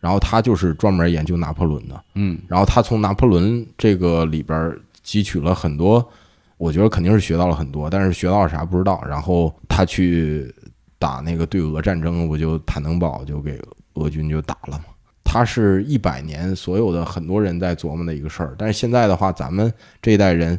[0.07, 4.73] 然后他就是专门研究拿破仑的，嗯，然后他从拿破仑这个里边
[5.05, 6.09] 汲取了很多，
[6.59, 9.03] 我觉得肯定是学到了很多，但是学到了啥不知道。
[9.05, 10.55] 然后他去
[10.97, 13.61] 打那个对俄战争，我就坦能堡就给
[13.95, 14.85] 俄军就打了嘛。
[15.25, 20.57] 他是一百年所有的很多人在琢磨的一个事儿，但是现在的话，咱们这一代人，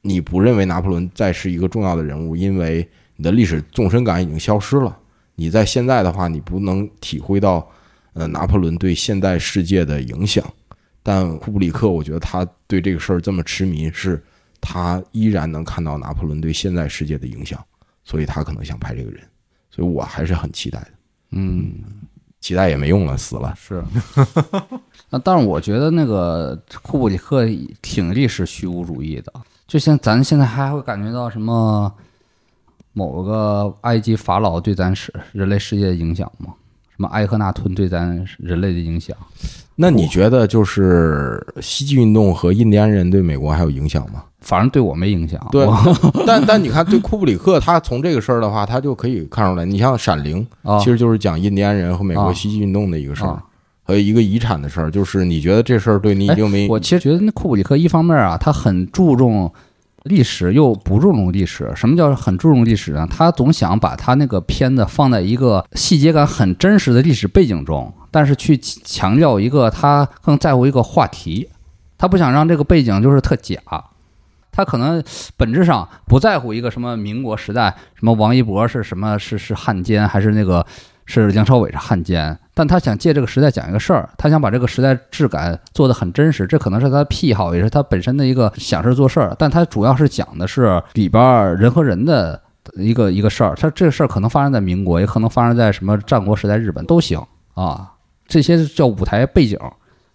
[0.00, 4.96] 你不认为拿破仑再是一个重要的人物，因为你的历史纵深感已经消失了。
[5.34, 7.70] 你在现在的话，你不能体会到，
[8.18, 10.44] 呃，拿破仑对现代世界的影响。
[11.02, 14.22] 但库布里克，我觉得他对这个事儿这么痴迷，是
[14.60, 17.64] 他依然能看到拿破仑对现代世界的影响，
[18.04, 19.22] 所以他可能想拍这个人。
[19.70, 20.90] 所以我还是很期待的。
[21.30, 21.72] 嗯。
[22.40, 23.52] 期待也没用了，死了。
[23.56, 23.82] 是，
[25.10, 27.44] 那但是我觉得那个库布里克
[27.82, 29.32] 挺历史虚无主义的，
[29.66, 31.92] 就像咱现在还会感觉到什么
[32.92, 36.54] 某个埃及法老对咱是人类世界的影响吗？
[36.98, 39.16] 什么埃克纳吞对咱人类的影响？
[39.76, 44.24] 那你觉得就是西进运动和印第安人对美国还有影响吗？
[44.40, 45.40] 反正对我没影响。
[45.52, 45.64] 对，
[46.26, 49.64] 但但你看，对库布里克，他从这个事儿的话，他就可以看出来。
[49.64, 50.44] 你像《闪灵》，
[50.80, 53.40] 其实就是讲印第安人和美国西进运动的一个事儿，
[53.84, 54.90] 还有一个遗产的事儿。
[54.90, 56.66] 就是你觉得这事儿对你已经没？
[56.66, 59.48] 我其实觉得那库布里克一方面啊，他很注重
[60.04, 61.70] 历史，又不注重历史。
[61.74, 63.06] 什么叫很注重历史呢？
[63.10, 67.92] 他总想把他那个片子放在一个细节感很真实的历史背景中。
[68.10, 71.46] 但是去强调一个，他更在乎一个话题，
[71.98, 73.58] 他不想让这个背景就是特假，
[74.50, 75.02] 他可能
[75.36, 80.64] 本质上不在乎一个什么民国时代，什么王一博是什么是是汉奸，还是那个
[81.04, 92.42] 是梁朝伟是汉奸，但他想借这个时代讲一个事儿，他想把这个时代质感做得很真实，这可能是他的癖好，也是他本身的一个想事儿做事儿，但他主要是讲的是里边人和人的
[92.74, 97.16] 一个一个事儿，他这个事儿可能发生在民国，也可能发生在什么战国时代日本都行
[97.54, 97.92] 啊。
[98.26, 99.56] 这些叫舞台背景，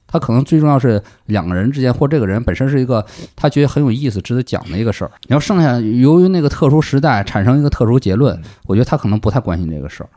[0.05, 3.05] 他可能最重要是两个人之间，或这个人本身是一个
[3.37, 5.11] 他觉得很有意思、值得讲的一个事儿。
[5.29, 10.09] 然后剩下由于那个特殊时代产生一个特殊结论，我觉得他可能不太关心这个事儿。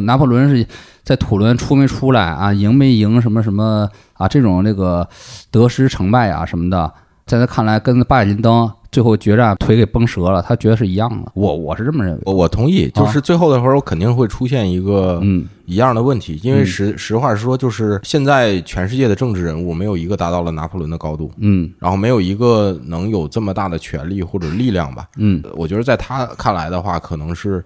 [0.00, 0.66] 拿破仑是
[1.02, 5.08] 在土伦出没出来啊，赢没赢什么什么啊，这种那个
[5.50, 6.92] 得失成败啊什么的，
[7.26, 8.70] 在他看来跟巴里林登。
[8.92, 11.30] 最后决战腿给崩折了，他觉得是一样的。
[11.34, 15.46] 我我是这么认为，我我同意，就是最后的时候肯定会出现一个嗯。
[15.64, 27.64] 一样的问题，因为实实话实说，就是现在全世界的政治人物没有一个达到了拿破仑的高度，嗯，然后没有一个能有这么大的权力或者力量吧，嗯，我觉得在他看来的话，可能是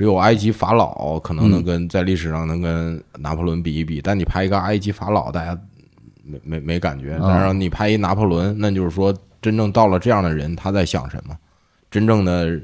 [0.00, 5.54] 只有埃及法老可能能跟在历史上能跟拿破仑比一比，但你拍一个埃及法老，大家
[6.24, 9.14] 没没没感觉，但是你拍一拿破仑，那就是说。
[9.42, 11.34] 真正到了这样的人，他在想什么？
[11.90, 12.60] 真正的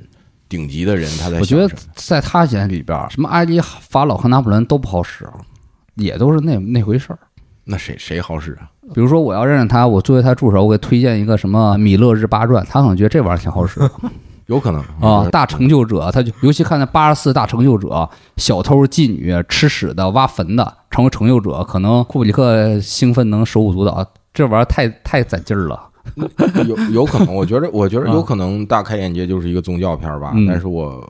[0.47, 1.39] 顶级的人，他在。
[1.41, 5.27] 我觉得在他眼里边，什么埃及法老和拿破仑都不好使，
[5.95, 7.19] 也都是那那回事儿。
[7.65, 8.71] 那谁谁好使啊？
[8.95, 13.81] 比如说，我要认识他，我作为他助手，我给推荐一个什么《米勒日八传》，他可能觉得这玩意儿挺好使。
[14.47, 25.81] 有可能啊，大成就者，他就尤其看那八十四大成就者，小偷、妓女、吃屎的、挖坟的，成为成就者，可能库布里克兴奋能手舞足蹈，这玩意儿太太攒劲儿了。
[26.69, 31.05] 有有可能，我觉得，我觉得有可能大开眼界就是一个宗教片吧，但是我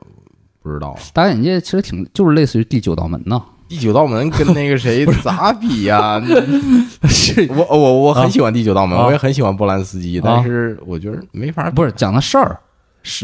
[0.63, 0.97] 不知道。
[1.13, 3.39] 大开眼界其实挺，就是类似于第九道门呢。
[3.69, 6.19] 第九道门跟那个谁 咋比呀？
[7.07, 11.69] 是我我我很喜欢第九道门，我也很喜欢波兰斯基，但是我觉得没法。
[11.69, 12.57] 不是讲的事儿，是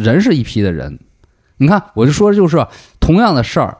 [0.01, 0.99] 人是一批的人。
[1.57, 2.65] 你看，我就说，就是
[2.99, 3.77] 同样的事儿，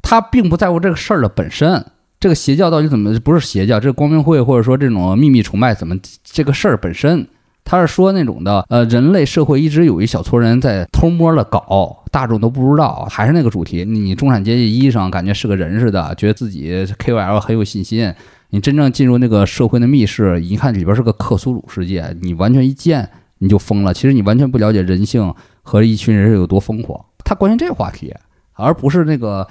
[0.00, 1.84] 他并不在乎这个事儿的本身。
[2.18, 3.78] 这个邪教到底怎么不是邪教？
[3.78, 7.26] 这个光明会或者说这种秘密崇拜怎么这个事儿本身？
[7.62, 13.04] 他是说那种的，呃，人类社会一直有一小撮人在偷摸的搞，大众都不知道。
[13.10, 18.14] 还是那个主题，你中产阶级医生感觉是个人似的，觉得自己 KOL 很有信心。
[18.50, 23.92] 你真正进入那个社会的密室，一看里边是个克苏鲁世界，你完全一见你就疯了。
[23.92, 27.04] 其实你完全不了解人性和一群人是有多疯狂。
[27.24, 28.14] 他关心这个话题。
[28.58, 29.46] 而不是那个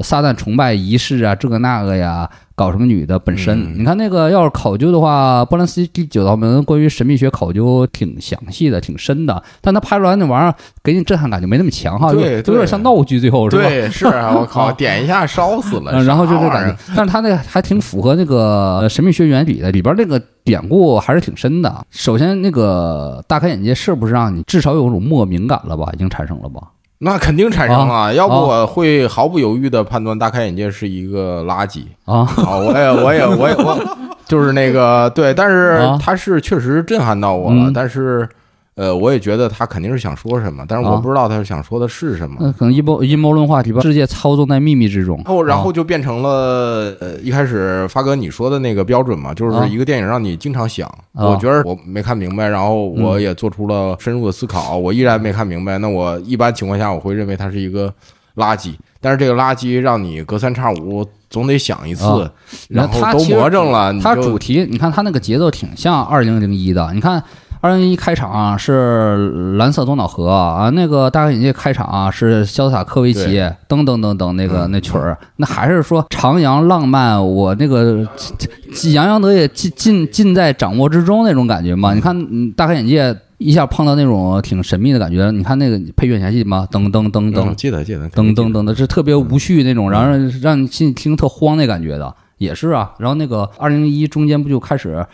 [0.00, 2.26] 撒旦崇拜仪式啊，这个那个呀，
[2.56, 3.56] 搞什么女的本身。
[3.60, 13.62] 嗯你看那个要是考究的话，波兰斯基第九道门关于神秘学考究挺详细的，挺深的，但他拍出来那玩意儿给你震撼感就没那么强哈，对就有点像闹剧，最后是吧？
[13.62, 21.84] 对，是啊，我靠， 点一下烧死了，嗯，然后就啥玩意儿这感觉，但是他那个还挺符合那个呃神秘学原理的，里边那个典故还是挺深的。
[21.90, 25.90] 首先，那个大开眼界是不是让你至少有种莫名感了吧？
[25.92, 26.62] 已经产生了吧？
[26.98, 28.40] 那肯定产生了，要不啊。
[28.40, 31.82] 我会毫不犹豫的判断大开眼界是一个垃圾。
[32.04, 33.78] 啊，啊，我也，我也，我也，我
[34.26, 35.98] 就是那个对，但是啊。
[36.00, 37.72] 他是确实震撼到我了，嗯。
[37.72, 38.28] 但是
[38.76, 42.36] 呃，我也觉得他肯定是想说什么，但是我啊不知道他是想说的是什么。
[42.40, 45.16] 那可能阴谋阴谋论话题吧，世界操纵在秘密之中。
[45.24, 50.86] 然后，然后啊就变成了呃，一开始发哥你说的那个标准嘛，就是啊一个电影让你经常想。
[51.14, 55.78] 啊我觉得我没看明白，然后我嗯也做出了深入的思考，我依然没看明白。
[55.78, 57.90] 那我一般情况下我会认为它是一个
[58.36, 62.30] 垃圾，但是这个垃圾让你隔三差五总得想一次，啊
[62.68, 66.92] 然后都魔怔了，你它主题，你看它那个节奏挺像二零零一的。
[66.92, 67.22] 你看
[67.60, 78.06] 二零零一开场啊是蓝色多瑙河啊，那个大开眼界开场啊是潇洒科维奇对噔噔噔噔那个嗯那曲儿，那还是说徜徉浪漫，我那个
[78.92, 81.94] 洋洋得意尽尽尽在掌握之中那种感觉嘛。
[81.94, 83.16] 你看嗯大开眼界。
[83.38, 86.66] 一下碰到那种挺神秘的感觉，你看那个配乐你还记得吗？
[86.72, 92.92] 噔噔噔噔嗯，记得记得，噔噔噔的，是特别无序那种，然后让让你心里听特慌那感觉的，也是啊。
[92.98, 95.06] 然后那个二零一中间不就开始，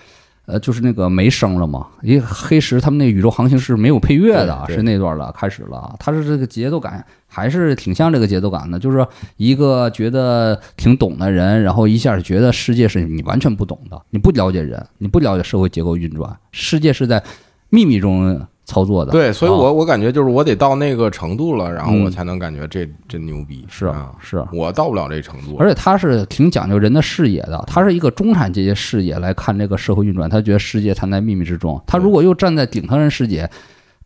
[0.47, 5.95] 呃，就是那个没声了嘛，因为黑石他们那宇宙航行是没有配乐的，是那段了，开始了。
[6.01, 9.07] 它是这个节奏感还是挺像这个节奏感的，就是
[9.37, 17.23] 一个觉得挺懂的人，然后一下觉得世界是你完全不懂的，你不了解人，你不了解社会结构运转，世界是在
[17.69, 19.13] 秘密中操作的。
[19.13, 23.65] 对，所以啊我我感觉就是我得到那个程度了，然后嗯我才能感觉这真牛逼。
[23.69, 24.45] 是啊，是。
[24.53, 25.57] 我到不了这程度。
[25.59, 31.81] 而且他是挺讲究人的视野的，他是一个中产阶级视野来看这个社会运转，他觉得世界藏在秘密之中。
[31.87, 33.51] 他如果又站在顶层人视野，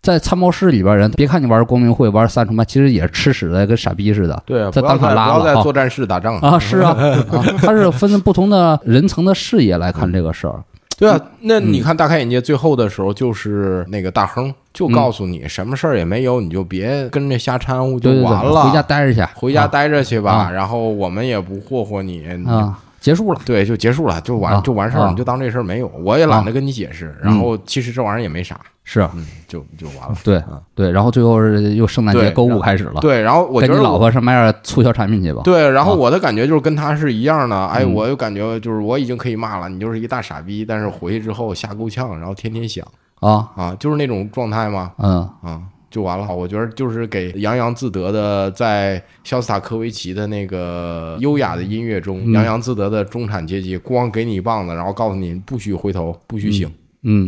[0.03, 4.41] 在参谋室里边人，别看你玩光明会、玩三重派，其实也是吃屎的，跟傻逼似的。
[4.47, 6.91] 对啊，在当场拉了啊要在作战室打仗啊，是啊，
[7.31, 10.63] 啊，他是分不同的人层的视野来看这个事儿。
[10.99, 18.65] 对啊，那嗯你看大开眼界最后的时候，就是那个大亨就嗯告诉你，什么事儿也没有，你就别跟着瞎掺和，就完了。
[18.65, 20.51] 回家待着去，回家待着去吧，啊。
[20.51, 22.27] 然后我们也不霍霍你。
[22.37, 23.41] 你啊，结束了。
[23.45, 24.61] 对，就结束了，就完啊。
[24.65, 25.11] 就完事儿，啊。
[25.11, 25.87] 你就当这事儿没有。
[26.03, 27.41] 我也懒得跟你解释，然嗯。
[27.41, 29.11] 后其实这玩意儿也没啥，是啊。
[29.17, 30.17] 嗯，就就完了。
[30.23, 35.43] 对啊对，然后最后是又圣诞节购物开始了，对，然后我觉得你老婆上买点促销产品去吧。
[35.43, 35.95] 对，然后啊。
[35.97, 37.93] 我的感觉就是跟他是一样的，哎，嗯。
[37.93, 42.87] 我就感觉就是我已经可以骂了，你就是一个大傻逼，但是回去之后吓够呛，然后天天想
[43.19, 45.29] 啊，啊，就是那种状态嘛，嗯。
[45.43, 45.61] 啊，
[45.91, 46.33] 就完了。
[46.33, 52.33] 我觉得就是给洋洋自得的，在肖斯塔科维奇的那个优雅的音乐中，嗯。
[52.33, 56.73] 洋洋自得的中产阶级，光给你一棒子，然后告诉你不许回头，不许醒，嗯，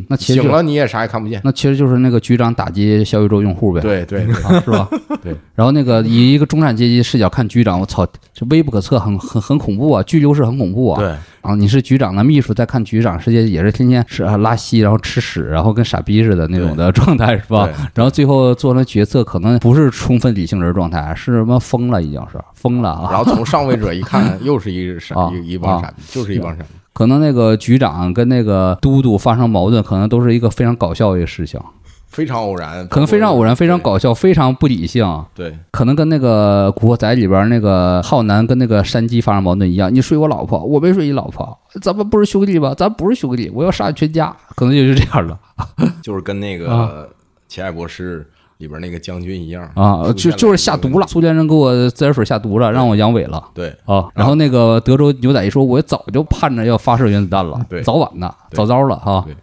[0.08, 1.40] 那其实醒了你也啥也看不见。
[1.44, 4.88] 那其实就是那个局长打击小宇宙用户呗，对对对啊，是吧？
[5.22, 5.34] 对。
[5.54, 10.98] 然后那个以一个中产阶级视角看局长，我操，这微不可测，很很很恐怖啊，巨流是很恐怖啊。。
[11.00, 17.74] 对，然后你是局长的秘书，在看局长世界也是天天是啊拉稀，然后吃屎，然后跟傻逼似的那种的状态，是吧对？
[17.94, 23.08] 然后最后做了决策，可能不是充分理性人状态，是什么疯了，已经是疯了啊。
[23.10, 26.68] 然后从上位者一看， 又是一傻啊一一帮啊傻逼，就是一帮傻逼。
[26.98, 31.60] 可能那个局长跟那个都督发生矛盾，可能都是一个非常搞笑的一个事情，
[32.08, 35.06] 非常偶然，可能非常偶然，非常搞笑，非常不理性。
[35.32, 35.56] 对。
[35.70, 42.74] 可能跟那个《古惑仔》里边那个浩南跟那个山鸡发生矛盾一样，你睡我老婆，我没睡你老婆，咱们不是兄弟吧？
[42.74, 45.38] 咱不是兄弟，我要杀你全家，可能就是这样的
[46.02, 47.06] 就是跟那啊个
[47.46, 48.22] 《奇爱博士》
[48.58, 53.50] 里边那个将军一样啊，就就是下毒了，苏联人给我自来水下毒了，让我阳痿了。
[53.54, 59.34] 对啊，然后那个德州牛仔一说，我早就盼着要发射原子弹了，对早晚的，早早了哈对。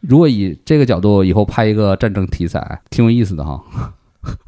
[0.00, 3.60] 如果以这个角度以后拍一个战争题材，挺有意思的哈，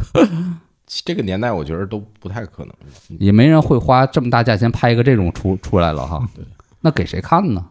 [0.86, 2.72] 这个年代我觉得都不太可能。
[3.18, 6.22] 也没人会花这么大价钱拍一个这种出出来了哈。
[6.36, 6.44] 对，
[6.80, 7.64] 那给谁看呢？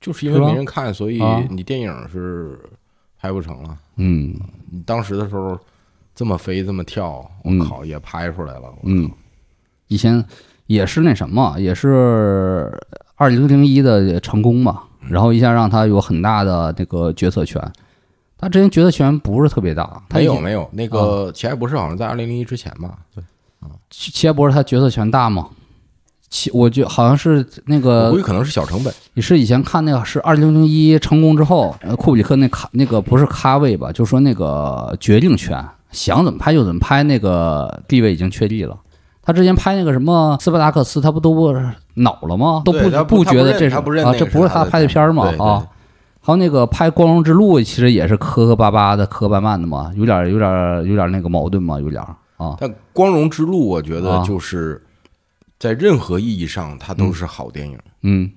[0.00, 2.58] 就是因为没人看，所以啊你电影是
[3.20, 3.76] 拍不成了。
[3.96, 4.34] 嗯
[4.70, 5.56] 你当时的时候
[6.14, 8.72] 这么飞这么跳，嗯我靠，也拍出来了。
[8.82, 9.10] 嗯，
[9.88, 10.24] 以前
[10.66, 12.72] 也是那什么，也是
[13.16, 17.60] 二零零一的成功嘛，然后一下让他有很大的那个决策权。
[18.38, 22.98] 他之前决策权不是特别大，他没有没有，那个《奇爱博士》好像在二零零一之前吧？
[23.14, 23.22] 对，
[23.88, 25.48] 齐齐爱博士他决策权大吗？
[26.28, 28.92] 齐，我觉好像是那我个估计可能是小成本。
[29.14, 33.92] 你是以前看那个是二零零一成功之后，呃库布里克那卡那个不是咖位吧？
[33.92, 38.76] 就说那个决定权，想怎么拍就怎么拍，那个地位已经确立了。
[39.22, 41.54] 他之前拍那个什么斯巴达克斯，他不都不
[41.94, 42.60] 恼了吗？
[42.64, 45.64] 都不不觉得这是啊，他不认那这不是他拍的片儿嘛对对啊。
[46.24, 52.56] 还有那个拍《光荣之路》，其实也是磕磕巴巴的、磕磕绊绊的嘛，有点、有点、有点那个矛盾嘛，有点儿啊。
[52.60, 54.80] 但《光荣之路》，我觉得啊就是
[55.58, 58.30] 在任何意义上，它都是好电影，嗯，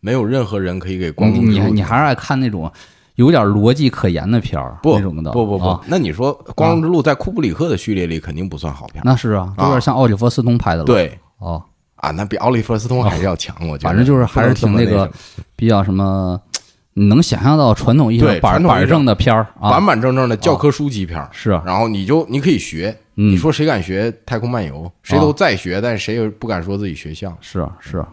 [0.00, 2.70] 没有任何人可以给《光荣之路》你你还是爱看那种
[3.16, 10.84] 有点逻辑可言的片儿不那种的，不不不啊，那你说《光荣之路》在库布里克的序列里肯定不算好片儿，那是啊，有点像奥利弗·斯通拍的了。
[10.84, 11.18] 对。
[11.38, 11.62] 哦，
[11.96, 13.88] 啊，那比奥利弗·斯通还是要强，我觉得。
[13.88, 15.10] 反正就是还是挺那个
[15.54, 16.40] 比较什么，
[16.94, 21.50] 你能想象到传统意义上对板板正的片儿啊，板板正正的教科书级片儿，是。
[21.50, 23.30] 啊，然后你就你可以学，嗯。
[23.30, 24.82] 你说谁敢学《太空漫游》？
[25.02, 27.36] 谁都在学，但是谁也不敢说自己学像。
[27.40, 27.98] 是啊是。
[27.98, 28.08] 啊，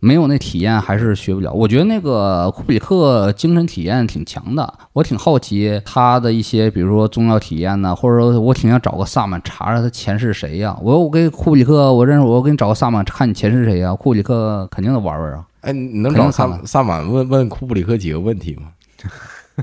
[0.00, 1.52] 没有那体验还是学不了。
[1.52, 18.68] 我觉得那个库比克精神体验挺强的，我挺好奇他的一些，比如说宗教体验呢，或者说我挺想找个萨满查查他前世谁呀、我我给库比克，我认识，我给你找个萨满看你前世谁呀、库比克肯定得玩玩啊，哎，你能找萨萨满问问库布里克几个问题吗？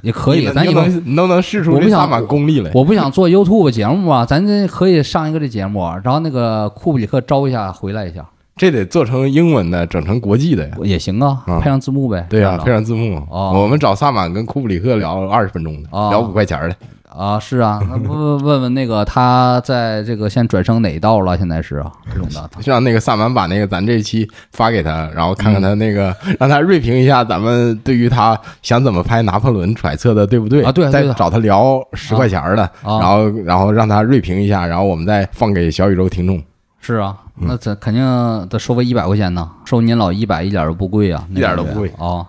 [0.04, 2.70] 也可以，咱以后能你能你能不能试出我不想这萨满功力来？
[2.76, 8.24] 我不想做 YouTube 节目啊，咱这可以上一个这节目，然后那个库布里克招一下回来一下
[8.58, 10.76] 这得做成英文的，整成国际的呀。
[10.84, 12.26] 也行啊，啊配上字幕呗。
[12.30, 13.18] 对呀、配上字幕。
[13.30, 16.76] 哦我们找萨满跟库布里克聊二十分钟的，哦聊五块钱的。
[17.10, 21.36] 啊，是啊，那不 问问问那个他在这个现在转生哪一道了？
[21.36, 36.40] 现在是啊，这种的 让那个萨满把那个咱这一期发给他，然后看看他那个，嗯 让他锐评一下咱们对于他想怎么拍拿破仑揣测的对不对啊对再找他聊十块钱的，啊然后然后让他锐评一下，然后我们再放给小宇宙听众，
[36.80, 38.04] 是啊，嗯那咱肯定
[38.50, 42.26] 得收个一百块钱呢，收您老一百一点都不贵啊，一点都不贵啊。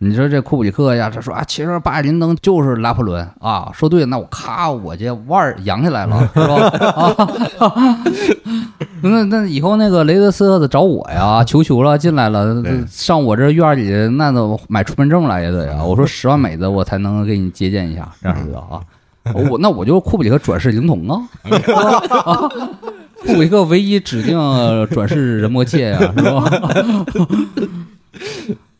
[0.00, 6.56] 你说这库布里克呀，他说啊，其实巴尔林登就是拿破仑啊，说对，那我咔，我这腕儿扬起来了，是吧？
[7.66, 7.98] 啊，
[9.02, 15.84] 那那以后那个雷德斯特得找我呀，求求了，进来了，上我这院里那都买出门证来也得啊。
[15.84, 18.80] 我说十万美的我才能给你接见一下，这样式的啊。
[19.50, 21.28] 我那我就库布里克转世灵童啊，
[22.24, 24.36] 啊库布里克唯一指定
[24.90, 27.06] 转世人魔界呀，是吧？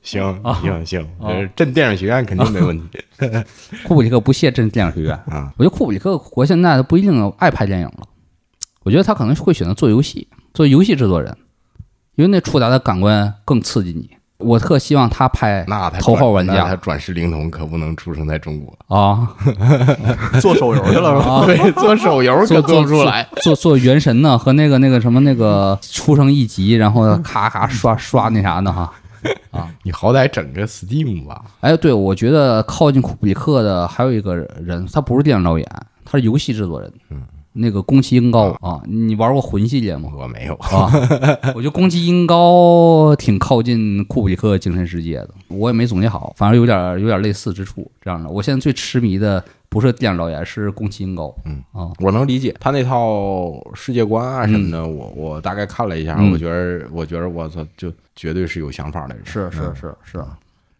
[0.03, 2.99] 行啊行行，呃镇电影学院肯定没问题
[3.85, 5.13] 库布里克不屑镇电影学院。
[5.27, 5.53] 啊。
[5.59, 8.07] 我觉得库布里克活现在他不一定爱拍电影了，
[8.85, 11.37] 我觉得他可能会选择做游戏，做游戏制作人，
[12.15, 14.11] 因为那触达的感官更刺激你。
[14.39, 19.35] 我特希望他拍那他头号玩家他转世灵童可不能出生在中国，啊，
[20.41, 21.35] 做手游去了是吧？
[21.35, 23.27] 啊 对，做手游可做做不出来。
[23.43, 28.91] 做做原神呢，和那个那个什么那个出生一集，然后咔咔刷刷那啥的哈。
[29.51, 35.67] 啊你好歹整个 Steam 吧，哎，对，我觉得靠近库布里克的还有一个人，他不是电影导演，
[36.05, 36.91] 他是游戏制作人。
[37.11, 37.23] 嗯，
[37.61, 40.11] 那个宫崎英高啊，你玩过魂系列吗？
[40.17, 40.55] 我没有。
[40.55, 40.91] 啊，
[41.55, 47.91] 我觉得宫崎英高挺靠近库布里克精神世界的，我也没总结好，反正有点有点类似之处。
[48.01, 51.35] 这样的，我现在最痴迷的不是电影导演，是宫崎英高。
[51.45, 59.25] 嗯啊，我能理解他那套世界观啊什么的，我我大概看了一下，嗯我觉得我觉得我操，就绝对是有想法的人。
[59.27, 60.25] 是是嗯是是，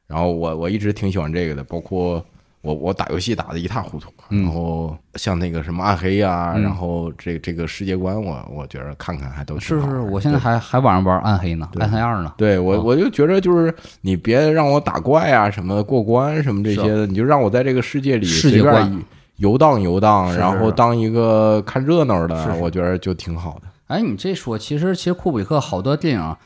[0.07, 2.25] 然后我我一直挺喜欢这个的，包括
[2.61, 12.33] 我我打游戏打的一塌糊涂，嗯然后像那个什么暗黑呀、嗯然后这这个世界观我我觉得看看还都挺是是，我现在还还晚上玩暗黑呢，暗黑二呢。
[12.37, 19.05] 对我啊我就觉得就是你别让我打怪啊什么过关什么这些的，你就让我在这个世界里世界随便
[19.37, 23.69] 游荡游荡，然后当一个看热闹的，是是我觉得就挺好的。
[23.87, 26.37] 哎，你这说，其实其实库布里克好多电影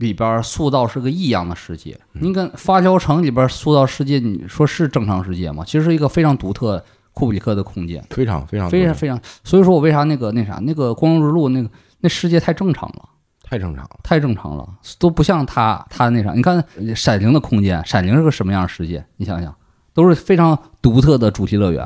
[0.00, 1.98] 里边塑造是个异样的世界。
[2.14, 5.62] 嗯你跟《发条城》里边塑造世界，你说是正常世界吗？
[5.64, 6.82] 其实是一个非常独特
[7.12, 9.20] 库布里克的空间，非常非常非常非常。
[9.44, 11.70] 所以说我为啥那个那啥那个《光荣之路》那个
[12.00, 13.08] 那世界太正常了。
[13.42, 13.90] 太正常了。
[14.02, 14.66] 太正常了，
[14.98, 16.32] 都不像他他那啥。
[16.32, 16.58] 你看
[16.94, 19.04] 《闪灵》的空间，《闪灵》是个什么样的世界？
[19.16, 19.54] 你想想，
[19.92, 21.84] 都是非常独特的主题乐园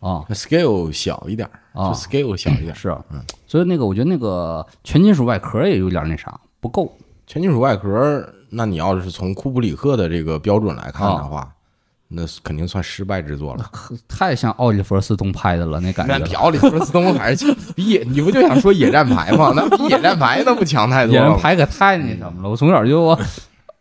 [0.00, 2.74] 啊 scale 小一点就 scale 小一点儿。
[2.74, 3.02] 是啊，
[3.46, 6.92] 所以那个我觉得那个全金属外壳也有点那啥不够。
[7.26, 11.48] 全金属外壳，那你要是从库布里克的这个标准来看的话，
[12.08, 13.70] 那肯定算失败之作了。
[14.06, 16.24] 太像奥利弗斯通拍的了，那感觉那。
[16.24, 19.52] 比奥利弗斯通还是强比野，你不就想说野战牌吗？
[19.56, 21.36] 那比野战牌那不强太多了吗？
[21.36, 23.18] 牌可太那什么了，我从小就我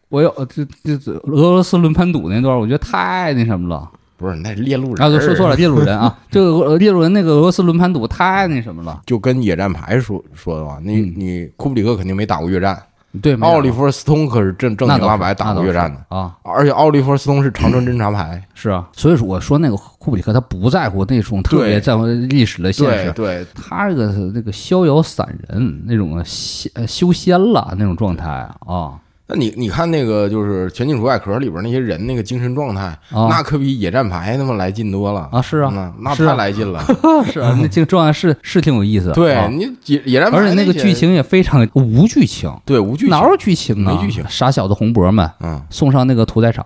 [0.09, 3.89] 我有这这这俄罗斯轮盘赌那段，我觉得太那什么了。
[4.17, 9.01] 不是，那是猎鹿人啊，对，说错了，猎鹿人啊，这个俄猎鹿人那个俄罗斯轮盘赌太那什么了。
[9.05, 12.81] 就跟野战牌说说的话，你嗯你库布里克肯定没打过越战，
[13.21, 28.29] 对，奥利弗·斯通可是正正经八百打过越战的，啊，而且奥利弗·斯通是长征侦察排，是啊，所以说我说那个库布里克他不在乎那种特别在乎历史的现实，对对，他这个那个逍遥散人那种仙呃修仙了那种状态
[28.65, 36.85] 啊那你你看那个就是《全金属外壳》里边那些人那个精神状态，啊那可比野战排他妈来劲多了啊是啊嗯那太来劲了。
[37.31, 43.93] 是啊，那这个状态是是挺有意思的，对啊你野野战排，而且那个剧，情也非常无剧情，对无剧情，哪有剧情啊？
[43.93, 46.63] 没剧情傻小子红脖们嗯送上那个屠宰场，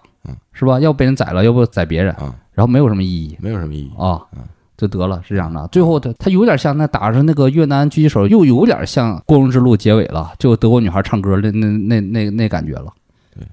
[0.52, 0.80] 是吧？
[0.82, 3.92] 要被人宰了，要不宰别人，嗯，然后没有什么意义没有什么意义。
[3.98, 4.20] 啊，
[4.80, 5.68] 就得了，是这样的。
[5.74, 12.94] 最后他他有点像那打着那个越南狙击手，又有点像《光荣之路》结尾了，就德国女孩唱歌那那那那那感觉了。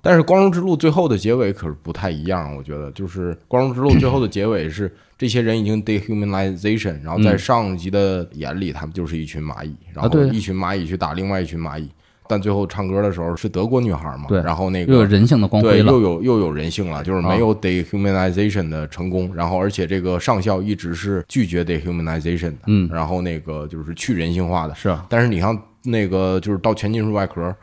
[0.01, 11.89] 但是《光荣之路》最后的结尾可是不太一样，我觉得就是《光荣之路》最后的结尾是这些人已经 dehumanization，然后在上级的眼里，他们就是一群蚂蚁，然后一群蚂蚁去打另外一群蚂蚁，
[12.29, 15.17] 但最后唱歌的时候是德国女孩嘛，对然后那个又有个。
[15.17, 16.01] 人性的光对，辉了又。
[16.01, 27.55] 有又有人性了，就是没有 dehumanization 的成功，然后而且这个上校一直是拒绝 dehumanization 的，嗯然后那个就是去人性化的，是啊，但是你像那个就是到全金属外壳，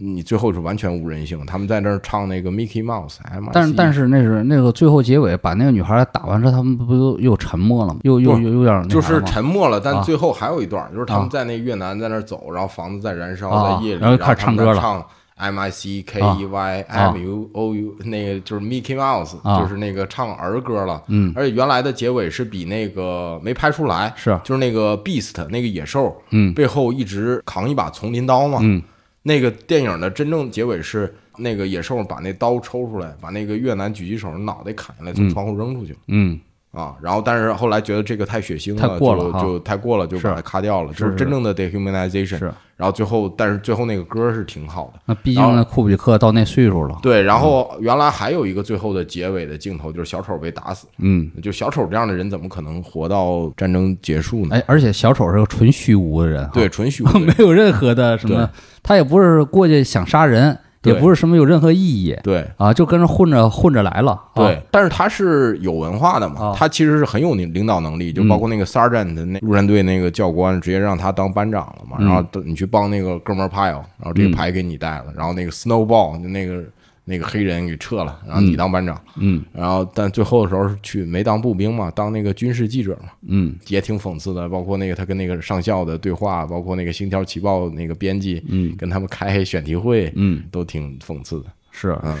[0.00, 1.44] 你最后是完全无人性。
[1.44, 3.18] 他们在那儿唱那个 Mickey Mouse，
[3.52, 8.00] 但是但是是那是那个最后结尾把那个女孩打完之后，他们不又又沉默了吗？
[8.04, 10.02] 又又又有点就是沉默了，但啊。
[10.02, 11.28] 最后还有一段，就是他们啊。
[11.30, 14.80] 在那越南在那儿走，然后房子在燃烧，啊在夜里，然后后开始唱歌了。
[14.80, 15.04] 唱
[15.36, 19.60] M I C K E Y M U O U，那个就是 Mickey Mouse，啊。
[19.60, 21.02] 就是那个唱儿歌了。
[21.08, 24.38] 嗯，而且原来的结尾是比那个没拍出来，是。
[24.44, 26.52] 就是那个 Beast 那个野兽，嗯。
[26.52, 28.82] 背后一直扛一把丛林刀嘛，嗯
[29.22, 36.40] 那个电影的真正结尾是那个野兽把那刀抽出来，把那个越南狙击手脑袋砍下来，从窗户扔出去、嗯
[36.72, 36.94] 啊。
[37.02, 40.92] 然后，但是后来觉得这个太血腥了太过了就就太过了，就是把它咔掉了。
[40.92, 42.38] 是就是真正的 dehumanization。
[42.38, 42.52] 是。
[42.76, 45.00] 然后最后，但是最后那个歌是挺好的。
[45.04, 46.96] 那毕竟那库布里克到那岁数了。
[47.02, 50.86] 对，然后原来还有一个最后的结尾的镜头，就是小丑被打死。
[50.96, 54.56] 嗯，就小丑这样的人，怎么可能活到战争结束呢？
[54.56, 58.48] 哎，而且小丑是个纯虚无的人，对，，纯虚无 没有任何的什么，
[58.82, 62.46] 他也不是过去想杀人，也不是什么有任何意义对。
[62.56, 64.12] 啊，就跟着混着混着来了。
[64.12, 76.62] 啊对，但是他是有文化的嘛啊，他其实是很有领领导能力，就包括那个 sergeant 那陆战队那个教官，直接让他当班长了嘛，嗯然后你去帮那个哥们儿 pile，然后这个牌给你带了，然后那个 snowball 就那个
[77.04, 79.44] 那个黑人给撤了，然后你当班长，嗯。
[79.52, 83.56] 然后但最后的时候是去没当步兵嘛，当那个军事记者嘛，嗯。
[83.66, 88.76] 也挺讽刺的，包括那个他跟那个上校的对话，包括那个《星条旗报》那个编辑嗯。
[88.76, 91.46] 跟他们开选题会，嗯，都挺讽刺的。
[91.72, 91.98] 是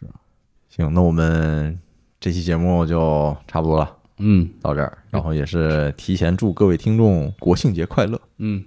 [0.00, 0.08] 是，
[0.68, 1.76] 行，那我们
[2.20, 4.48] 这期节目就差不多了，嗯。
[4.60, 4.98] 到这儿。
[5.10, 8.64] 然后也是提前祝各位听众国庆节快乐，嗯，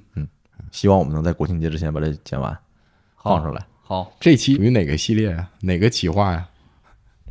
[0.71, 2.57] 希望我们能在国庆节之前把这剪完
[3.23, 3.65] 放出来。
[3.87, 5.49] 好，这期属于哪个系列啊？
[5.61, 6.45] 哪个企划呀？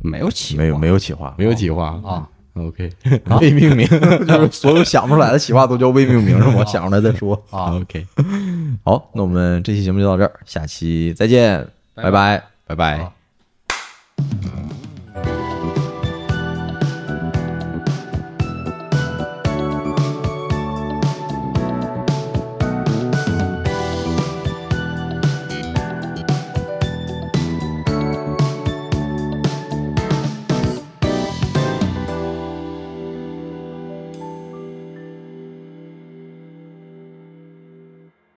[0.01, 2.27] 没有起没有没有企划，没有企划啊。
[2.55, 2.91] OK
[3.39, 6.65] 未命名，就是所有想不出来的企划都叫未命名，是吗？
[6.65, 7.35] 想出来再说。
[7.51, 8.07] 啊，OK，
[8.83, 12.43] 好，那我们这期节目就到这儿，下期再见，拜拜。
[12.65, 13.13] 拜拜好。